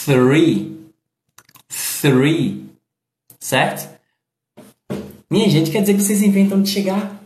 three, 0.05 0.77
three, 2.01 2.69
certo? 3.39 3.89
Minha 5.29 5.49
gente, 5.49 5.71
quer 5.71 5.81
dizer 5.81 5.95
que 5.95 6.01
vocês 6.01 6.21
inventam 6.21 6.61
de 6.61 6.69
chegar 6.69 7.24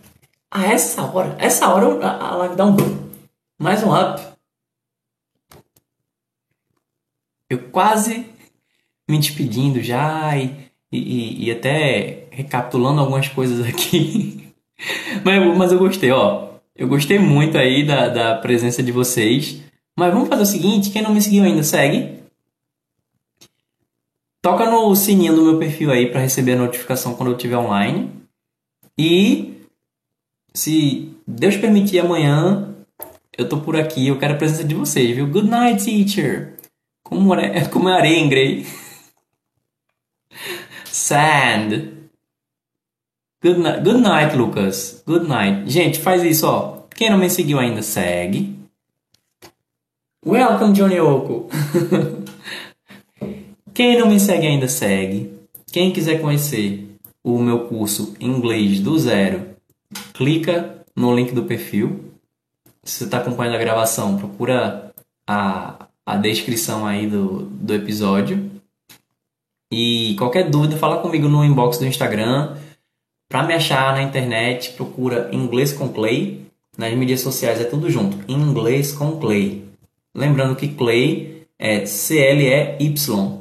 a 0.52 0.66
essa 0.66 1.04
hora. 1.04 1.36
Essa 1.40 1.70
hora 1.70 2.06
a 2.06 2.36
live 2.38 2.56
dá 2.56 2.66
um 2.66 2.76
mais 3.58 3.84
um 3.84 3.94
up. 3.94 4.22
Eu 7.50 7.70
quase 7.70 8.26
me 9.10 9.18
despedindo 9.18 9.82
já 9.82 10.38
e, 10.38 10.70
e, 10.92 11.46
e 11.46 11.52
até 11.52 12.28
recapitulando 12.32 13.02
algumas 13.02 13.28
coisas 13.28 13.66
aqui. 13.66 14.54
mas, 15.26 15.58
mas 15.58 15.72
eu 15.72 15.80
gostei, 15.80 16.12
ó. 16.12 16.50
Eu 16.76 16.88
gostei 16.88 17.20
muito 17.20 17.58
aí 17.58 17.86
da, 17.86 18.08
da 18.08 18.36
presença 18.38 18.82
de 18.82 18.92
vocês. 18.92 19.62
Mas 19.98 20.14
vamos 20.14 20.30
fazer 20.30 20.44
o 20.44 20.46
seguinte: 20.46 20.92
quem 20.92 21.02
não 21.02 21.14
me 21.14 21.22
seguiu 21.22 21.44
ainda, 21.44 21.64
segue. 21.64 22.20
Toca 24.42 24.70
no 24.70 24.96
sininho 24.96 25.36
do 25.36 25.44
meu 25.44 25.60
perfil 25.60 25.92
aí 25.92 26.10
para 26.10 26.22
receber 26.22 26.54
a 26.54 26.60
notificação 26.60 27.14
quando 27.14 27.32
eu 27.32 27.36
estiver 27.36 27.58
online. 27.58 28.10
E 28.98 29.59
se 30.60 31.16
Deus 31.26 31.56
permitir 31.56 32.00
amanhã, 32.00 32.76
eu 33.38 33.48
tô 33.48 33.62
por 33.62 33.78
aqui, 33.78 34.10
eu 34.10 34.20
quero 34.20 34.34
a 34.34 34.38
presença 34.38 34.66
de 34.66 34.76
vocês, 34.76 35.16
viu? 35.16 35.26
Good 35.26 35.48
night, 35.50 35.86
teacher. 35.86 36.58
Como 37.02 37.34
é, 37.34 37.64
como 37.72 37.88
é 37.88 37.94
areia 37.94 38.20
em 38.20 38.28
grey? 38.28 38.68
Sand. 40.84 42.10
Good 43.42 43.58
night, 43.58 43.84
good 43.84 44.02
night, 44.02 44.36
Lucas. 44.36 45.02
Good 45.08 45.30
night. 45.30 45.70
Gente, 45.72 45.98
faz 45.98 46.24
isso, 46.24 46.46
ó. 46.46 46.84
Quem 46.94 47.10
não 47.10 47.18
me 47.18 47.30
seguiu 47.30 47.58
ainda, 47.58 47.82
segue. 47.82 48.60
Welcome, 50.26 50.74
Johnny 50.74 51.00
Oco. 51.00 51.48
Quem 53.74 53.98
não 53.98 54.10
me 54.10 54.20
segue 54.20 54.46
ainda, 54.46 54.68
segue. 54.68 55.32
Quem 55.72 55.94
quiser 55.94 56.20
conhecer 56.20 56.86
o 57.24 57.40
meu 57.40 57.68
curso 57.68 58.14
Inglês 58.20 58.82
do 58.82 59.00
Zero, 59.00 59.49
clica 60.14 60.84
no 60.96 61.16
link 61.16 61.34
do 61.34 61.44
perfil. 61.44 62.14
Se 62.84 63.00
você 63.00 63.06
está 63.06 63.18
acompanhando 63.18 63.56
a 63.56 63.60
gravação, 63.60 64.18
procura 64.18 64.94
a, 65.28 65.88
a 66.06 66.18
descrição 66.18 66.86
aí 66.86 67.08
do, 67.08 67.46
do 67.46 67.74
episódio. 67.74 68.52
E 69.72 70.16
qualquer 70.18 70.50
dúvida, 70.50 70.78
fala 70.78 71.02
comigo 71.02 71.28
no 71.28 71.46
inbox 71.46 71.78
do 71.78 71.86
Instagram. 71.86 72.58
Para 73.30 73.44
me 73.44 73.54
achar 73.54 73.94
na 73.94 74.02
internet, 74.02 74.74
procura 74.74 75.30
Inglês 75.32 75.72
com 75.72 75.90
Clay. 75.90 76.48
Nas 76.78 76.94
mídias 76.96 77.22
sociais 77.22 77.62
é 77.62 77.66
tudo 77.66 77.90
junto. 77.90 78.18
Inglês 78.32 78.92
com 78.92 79.20
Clay. 79.20 79.66
Lembrando 80.16 80.56
que 80.56 80.70
Clay 80.70 81.46
é 81.60 81.86
C-L-E-Y. 81.86 83.40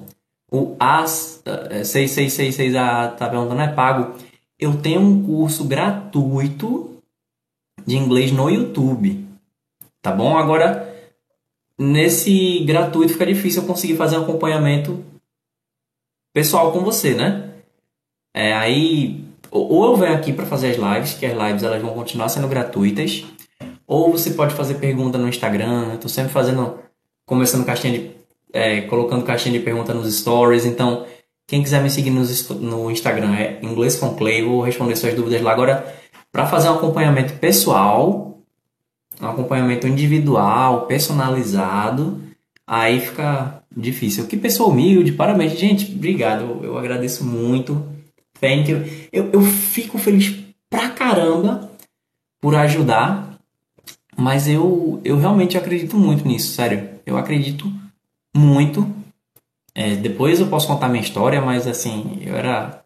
O 0.51 0.77
A6666A 0.77 3.16
tá 3.16 3.29
perguntando, 3.29 3.62
é 3.62 3.69
pago? 3.69 4.15
Eu 4.59 4.81
tenho 4.81 5.01
um 5.01 5.25
curso 5.25 5.65
gratuito 5.65 7.01
de 7.87 7.97
inglês 7.97 8.33
no 8.33 8.51
YouTube. 8.51 9.27
Tá 10.03 10.13
bom? 10.13 10.37
Agora, 10.37 10.93
nesse 11.79 12.61
gratuito 12.65 13.13
fica 13.13 13.27
difícil 13.27 13.63
eu 13.63 13.69
conseguir 13.69 13.97
fazer 13.97 14.19
um 14.19 14.23
acompanhamento 14.23 15.05
pessoal 16.33 16.73
com 16.73 16.81
você, 16.81 17.15
né? 17.15 17.55
É, 18.35 18.53
aí, 18.53 19.25
ou 19.51 19.85
eu 19.85 19.97
venho 19.97 20.15
aqui 20.15 20.33
para 20.33 20.47
fazer 20.47 20.71
as 20.71 20.77
lives, 20.77 21.15
que 21.15 21.27
as 21.27 21.37
lives 21.37 21.63
elas 21.63 21.83
vão 21.83 21.95
continuar 21.95 22.29
sendo 22.29 22.49
gratuitas, 22.49 23.25
ou 23.87 24.13
você 24.13 24.31
pode 24.31 24.55
fazer 24.55 24.75
pergunta 24.75 25.19
no 25.19 25.29
Instagram. 25.29 25.93
Eu 25.93 25.99
tô 25.99 26.09
sempre 26.09 26.33
fazendo, 26.33 26.79
começando 27.27 27.65
caixinha 27.65 27.99
de 27.99 28.19
é, 28.53 28.83
colocando 28.83 29.25
caixinha 29.25 29.59
de 29.59 29.65
pergunta 29.65 29.95
nos 29.95 30.13
stories. 30.15 30.65
Então, 30.65 31.07
quem 31.49 31.62
quiser 31.62 31.83
me 31.83 31.89
seguir 31.91 32.11
nos, 32.11 32.47
no 32.51 32.91
Instagram 32.91 33.35
é 33.35 33.59
inglês 33.62 33.97
com 33.97 34.15
Clay, 34.15 34.43
vou 34.43 34.61
responder 34.61 34.95
suas 34.97 35.15
dúvidas 35.15 35.41
lá. 35.41 35.51
Agora, 35.51 35.97
para 36.31 36.47
fazer 36.47 36.69
um 36.69 36.75
acompanhamento 36.75 37.33
pessoal, 37.39 38.39
um 39.19 39.27
acompanhamento 39.27 39.89
individual, 39.89 40.87
personalizado, 40.87 42.20
aí 42.66 43.01
fica 43.01 43.62
difícil. 43.75 44.27
Que 44.27 44.37
pessoa 44.37 44.69
humilde, 44.69 45.12
parabéns. 45.12 45.59
Gente, 45.59 45.91
obrigado, 45.91 46.43
eu, 46.43 46.65
eu 46.65 46.79
agradeço 46.79 47.25
muito. 47.25 47.83
Thank 48.39 48.70
you. 48.70 48.85
Eu, 49.11 49.31
eu 49.33 49.41
fico 49.41 49.97
feliz 49.97 50.37
pra 50.69 50.91
caramba 50.91 51.70
por 52.43 52.55
ajudar, 52.57 53.39
mas 54.15 54.47
eu, 54.47 55.01
eu 55.03 55.19
realmente 55.19 55.57
acredito 55.57 55.97
muito 55.97 56.29
nisso, 56.29 56.53
sério. 56.53 56.91
Eu 57.07 57.16
acredito 57.16 57.73
muito. 58.37 58.98
É, 59.79 59.95
depois 59.95 60.41
eu 60.41 60.49
posso 60.49 60.67
contar 60.67 60.89
minha 60.89 61.05
história, 61.05 61.41
mas 61.41 61.65
assim, 61.65 62.19
eu 62.21 62.35
era 62.35 62.85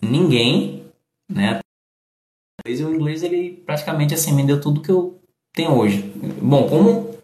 ninguém, 0.00 0.86
né? 1.28 1.60
O 2.66 2.70
inglês, 2.70 3.22
ele 3.22 3.62
praticamente 3.66 4.14
assim, 4.14 4.32
me 4.32 4.42
deu 4.42 4.58
tudo 4.58 4.80
que 4.80 4.90
eu 4.90 5.20
tenho 5.52 5.76
hoje. 5.76 6.00
Bom, 6.40 6.66
como, 6.66 7.14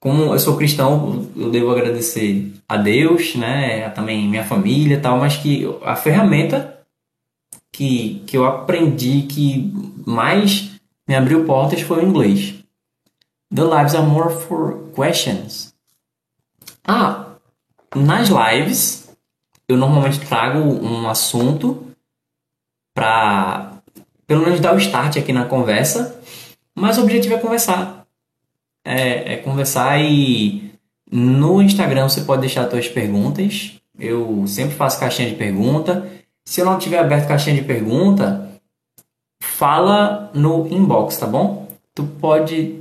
como 0.00 0.34
eu 0.34 0.38
sou 0.40 0.56
cristão, 0.56 1.30
eu 1.36 1.48
devo 1.48 1.70
agradecer 1.70 2.52
a 2.68 2.76
Deus, 2.76 3.36
né? 3.36 3.88
Também 3.90 4.28
minha 4.28 4.44
família 4.44 5.00
tal, 5.00 5.16
mas 5.16 5.36
que 5.36 5.64
a 5.84 5.94
ferramenta 5.94 6.84
que, 7.70 8.20
que 8.26 8.36
eu 8.36 8.44
aprendi 8.44 9.28
que 9.28 9.72
mais 10.04 10.72
me 11.06 11.14
abriu 11.14 11.44
portas 11.44 11.82
foi 11.82 12.04
o 12.04 12.08
inglês. 12.08 12.52
The 13.54 13.62
lives 13.62 13.94
are 13.94 14.04
more 14.04 14.34
for 14.34 14.90
questions. 14.92 15.72
Ah, 16.84 17.33
nas 17.94 18.28
lives 18.28 19.04
eu 19.68 19.76
normalmente 19.76 20.20
trago 20.20 20.58
um 20.58 21.08
assunto 21.08 21.86
para 22.94 23.78
pelo 24.26 24.42
menos 24.42 24.60
dar 24.60 24.74
o 24.74 24.78
start 24.78 25.16
aqui 25.16 25.32
na 25.32 25.46
conversa, 25.46 26.20
mas 26.74 26.98
o 26.98 27.02
objetivo 27.02 27.34
é 27.34 27.38
conversar. 27.38 28.06
É, 28.84 29.34
é 29.34 29.36
conversar 29.38 30.00
e 30.00 30.72
no 31.10 31.62
Instagram 31.62 32.08
você 32.08 32.22
pode 32.22 32.42
deixar 32.42 32.68
suas 32.68 32.88
perguntas. 32.88 33.80
Eu 33.98 34.46
sempre 34.46 34.74
faço 34.74 35.00
caixinha 35.00 35.30
de 35.30 35.36
pergunta. 35.36 36.10
Se 36.44 36.60
eu 36.60 36.64
não 36.66 36.78
tiver 36.78 36.98
aberto 36.98 37.28
caixinha 37.28 37.56
de 37.56 37.62
pergunta, 37.62 38.50
fala 39.42 40.30
no 40.34 40.66
inbox, 40.68 41.16
tá 41.16 41.26
bom? 41.26 41.68
Tu 41.94 42.04
pode 42.04 42.80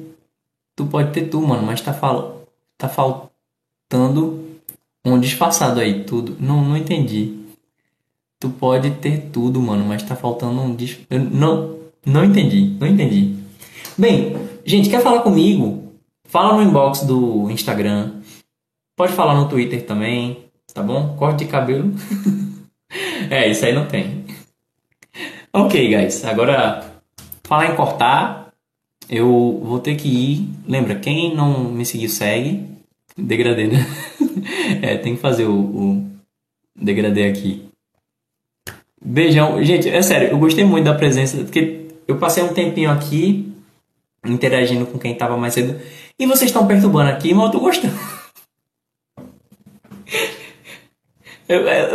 tu 0.75 0.85
pode 0.85 1.11
ter 1.11 1.29
tu, 1.29 1.39
mano, 1.41 1.63
mas 1.63 1.81
tá 1.81 1.93
fal, 1.93 2.41
tá 2.77 2.89
faltando 2.89 4.52
um 5.05 5.19
disfarçado 5.19 5.79
aí 5.79 6.03
tudo. 6.03 6.37
Não 6.39 6.63
não 6.63 6.77
entendi. 6.77 7.39
Tu 8.39 8.49
pode 8.49 8.91
ter 8.91 9.29
tudo, 9.31 9.61
mano, 9.61 9.85
mas 9.85 10.03
tá 10.03 10.15
faltando 10.15 10.61
um 10.61 10.75
dis... 10.75 10.99
Eu 11.09 11.19
não 11.19 11.73
não 12.05 12.25
entendi, 12.25 12.75
não 12.79 12.87
entendi. 12.87 13.35
Bem, 13.97 14.35
gente, 14.65 14.89
quer 14.89 15.01
falar 15.01 15.21
comigo? 15.21 15.93
Fala 16.25 16.55
no 16.55 16.63
inbox 16.63 17.01
do 17.03 17.49
Instagram. 17.49 18.11
Pode 18.95 19.13
falar 19.13 19.35
no 19.35 19.47
Twitter 19.47 19.85
também, 19.85 20.45
tá 20.73 20.83
bom? 20.83 21.15
Corte 21.15 21.45
de 21.45 21.51
cabelo. 21.51 21.93
é, 23.29 23.49
isso 23.49 23.65
aí 23.65 23.73
não 23.73 23.85
tem. 23.85 24.25
Ok, 25.53 25.95
guys. 25.95 26.25
Agora, 26.25 26.83
falar 27.43 27.71
em 27.71 27.75
cortar, 27.75 28.53
eu 29.09 29.61
vou 29.63 29.79
ter 29.79 29.95
que 29.95 30.07
ir. 30.07 30.49
Lembra, 30.67 30.95
quem 30.95 31.35
não 31.35 31.65
me 31.65 31.85
seguiu, 31.85 32.09
segue. 32.09 32.67
Degradê, 33.17 33.67
né? 33.67 33.85
é, 34.81 34.97
tem 34.97 35.15
que 35.15 35.21
fazer 35.21 35.45
o, 35.45 35.53
o 35.53 36.05
degradê 36.75 37.25
aqui. 37.27 37.65
Beijão. 39.03 39.63
Gente, 39.63 39.89
é 39.89 40.01
sério, 40.01 40.29
eu 40.29 40.39
gostei 40.39 40.63
muito 40.63 40.85
da 40.85 40.95
presença, 40.95 41.37
porque 41.37 41.87
eu 42.07 42.17
passei 42.17 42.43
um 42.43 42.53
tempinho 42.53 42.89
aqui 42.89 43.53
interagindo 44.25 44.85
com 44.85 44.97
quem 44.97 45.15
tava 45.15 45.37
mais 45.37 45.53
cedo. 45.53 45.79
E 46.17 46.25
vocês 46.25 46.49
estão 46.49 46.65
perturbando 46.65 47.09
aqui, 47.09 47.33
mas 47.33 47.45
eu 47.45 47.51
tô 47.51 47.59
gostando. 47.59 47.93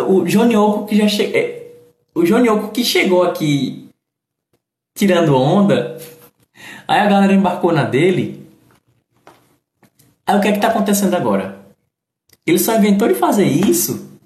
o 0.06 0.24
Johnny 0.24 0.56
Oco 0.56 0.86
que 0.86 0.96
já 0.96 1.08
chegou. 1.08 1.36
É, 1.36 1.66
o 2.14 2.22
Johnny 2.24 2.48
Oco 2.48 2.70
que 2.72 2.84
chegou 2.84 3.22
aqui 3.22 3.88
tirando 4.96 5.34
onda. 5.34 5.98
Aí 6.86 7.00
a 7.00 7.06
galera 7.08 7.32
embarcou 7.32 7.72
na 7.72 7.84
dele. 7.84 8.37
Aí 10.28 10.36
o 10.36 10.40
que 10.42 10.48
é 10.48 10.52
que 10.52 10.60
tá 10.60 10.68
acontecendo 10.68 11.14
agora? 11.14 11.58
Ele 12.46 12.58
só 12.58 12.76
inventou 12.76 13.08
de 13.08 13.14
fazer 13.14 13.46
isso 13.46 14.20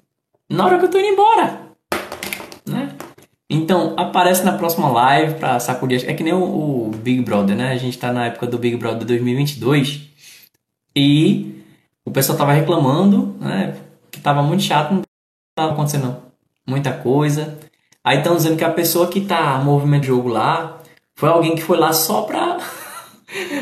na 0.49 0.65
hora 0.65 0.77
que 0.77 0.83
eu 0.83 0.91
tô 0.91 0.99
indo 0.99 1.07
embora. 1.07 1.61
Né? 2.67 2.93
Então, 3.49 3.93
aparece 3.97 4.43
na 4.43 4.57
próxima 4.57 4.89
live 4.89 5.35
pra 5.35 5.61
sacudir. 5.61 6.03
É 6.09 6.13
que 6.13 6.23
nem 6.23 6.33
o, 6.33 6.43
o, 6.43 6.91
Big 6.91 7.21
Brother, 7.21 7.55
né? 7.55 7.71
A 7.71 7.77
gente 7.77 7.97
tá 7.97 8.11
na 8.11 8.25
época 8.25 8.47
do 8.47 8.57
Big 8.57 8.75
Brother 8.75 9.05
2022 9.05 10.01
e 10.93 11.63
o 12.05 12.11
pessoal 12.11 12.37
tava 12.37 12.51
reclamando, 12.51 13.37
né? 13.39 13.77
Que 14.11 14.19
tava 14.19 14.43
muito 14.43 14.63
chato, 14.63 14.93
não 14.93 15.03
tava 15.55 15.71
acontecendo 15.71 16.17
muita 16.67 16.91
coisa. 16.91 17.57
Aí 18.03 18.17
estão 18.17 18.35
dizendo 18.35 18.57
que 18.57 18.63
a 18.65 18.71
pessoa 18.71 19.07
que 19.07 19.21
tá 19.21 19.57
movimento 19.59 20.05
jogo 20.05 20.27
lá 20.27 20.81
foi 21.15 21.29
alguém 21.29 21.55
que 21.55 21.63
foi 21.63 21.77
lá 21.77 21.93
só 21.93 22.23
pra. 22.23 22.57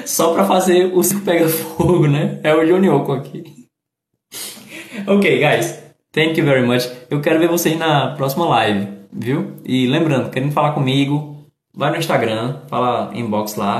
só 0.06 0.34
pra 0.34 0.45
fazer 0.45 0.93
o 0.93 1.03
circo 1.03 1.26
pega 1.26 1.48
fogo, 1.49 2.07
né? 2.07 2.39
É 2.43 2.53
o 2.53 2.65
Johnny 2.65 2.89
Oco 2.89 3.14
aqui. 3.14 3.68
ok, 5.07 5.39
guys. 5.39 5.81
Thank 6.11 6.39
you 6.39 6.45
very 6.45 6.65
much. 6.65 6.89
Eu 7.10 7.22
quero 7.22 7.39
ver 7.39 7.48
vocês 7.48 7.77
na 7.77 8.15
próxima 8.15 8.45
live, 8.45 8.88
viu? 9.14 9.56
E 9.64 9.88
lembrando, 9.88 10.30
querendo 10.30 10.52
falar 10.52 10.73
comigo, 10.73 11.45
vai 11.73 11.89
no 11.89 11.98
Instagram, 11.98 12.61
fala 12.68 13.11
inbox 13.15 13.56
lá. 13.56 13.80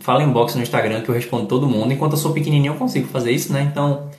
Fala 0.00 0.22
inbox 0.22 0.54
no 0.54 0.62
Instagram 0.62 1.02
que 1.02 1.10
eu 1.10 1.14
respondo 1.14 1.46
todo 1.46 1.68
mundo. 1.68 1.92
Enquanto 1.92 2.12
eu 2.12 2.18
sou 2.18 2.32
pequenininho 2.32 2.72
eu 2.72 2.78
consigo 2.78 3.08
fazer 3.08 3.32
isso, 3.32 3.52
né? 3.52 3.62
Então, 3.62 4.10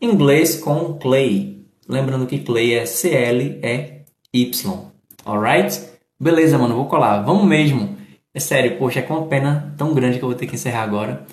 inglês 0.00 0.60
com 0.60 0.98
Clay. 0.98 1.64
Lembrando 1.88 2.26
que 2.26 2.40
Clay 2.40 2.74
é 2.74 2.84
C-L-E-Y. 2.84 4.90
Alright? 5.24 5.89
Beleza, 6.20 6.58
mano, 6.58 6.74
vou 6.74 6.86
colar. 6.86 7.22
Vamos 7.22 7.44
mesmo. 7.44 7.96
É 8.34 8.38
sério, 8.38 8.76
poxa, 8.78 8.98
é 9.00 9.02
com 9.02 9.14
uma 9.14 9.26
pena 9.26 9.74
tão 9.78 9.94
grande 9.94 10.18
que 10.18 10.24
eu 10.24 10.28
vou 10.28 10.36
ter 10.36 10.46
que 10.46 10.54
encerrar 10.54 10.82
agora. 10.82 11.24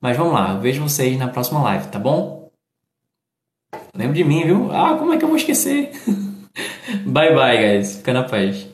Mas 0.00 0.16
vamos 0.18 0.34
lá, 0.34 0.52
eu 0.52 0.60
vejo 0.60 0.82
vocês 0.82 1.16
na 1.18 1.28
próxima 1.28 1.62
live, 1.62 1.88
tá 1.88 1.98
bom? 1.98 2.50
Lembra 3.94 4.14
de 4.14 4.24
mim, 4.24 4.44
viu? 4.44 4.70
Ah, 4.70 4.96
como 4.98 5.14
é 5.14 5.16
que 5.16 5.24
eu 5.24 5.28
vou 5.28 5.36
esquecer? 5.38 5.92
bye 7.06 7.34
bye, 7.34 7.56
guys. 7.56 7.96
Fica 7.96 8.12
na 8.12 8.24
paz. 8.24 8.73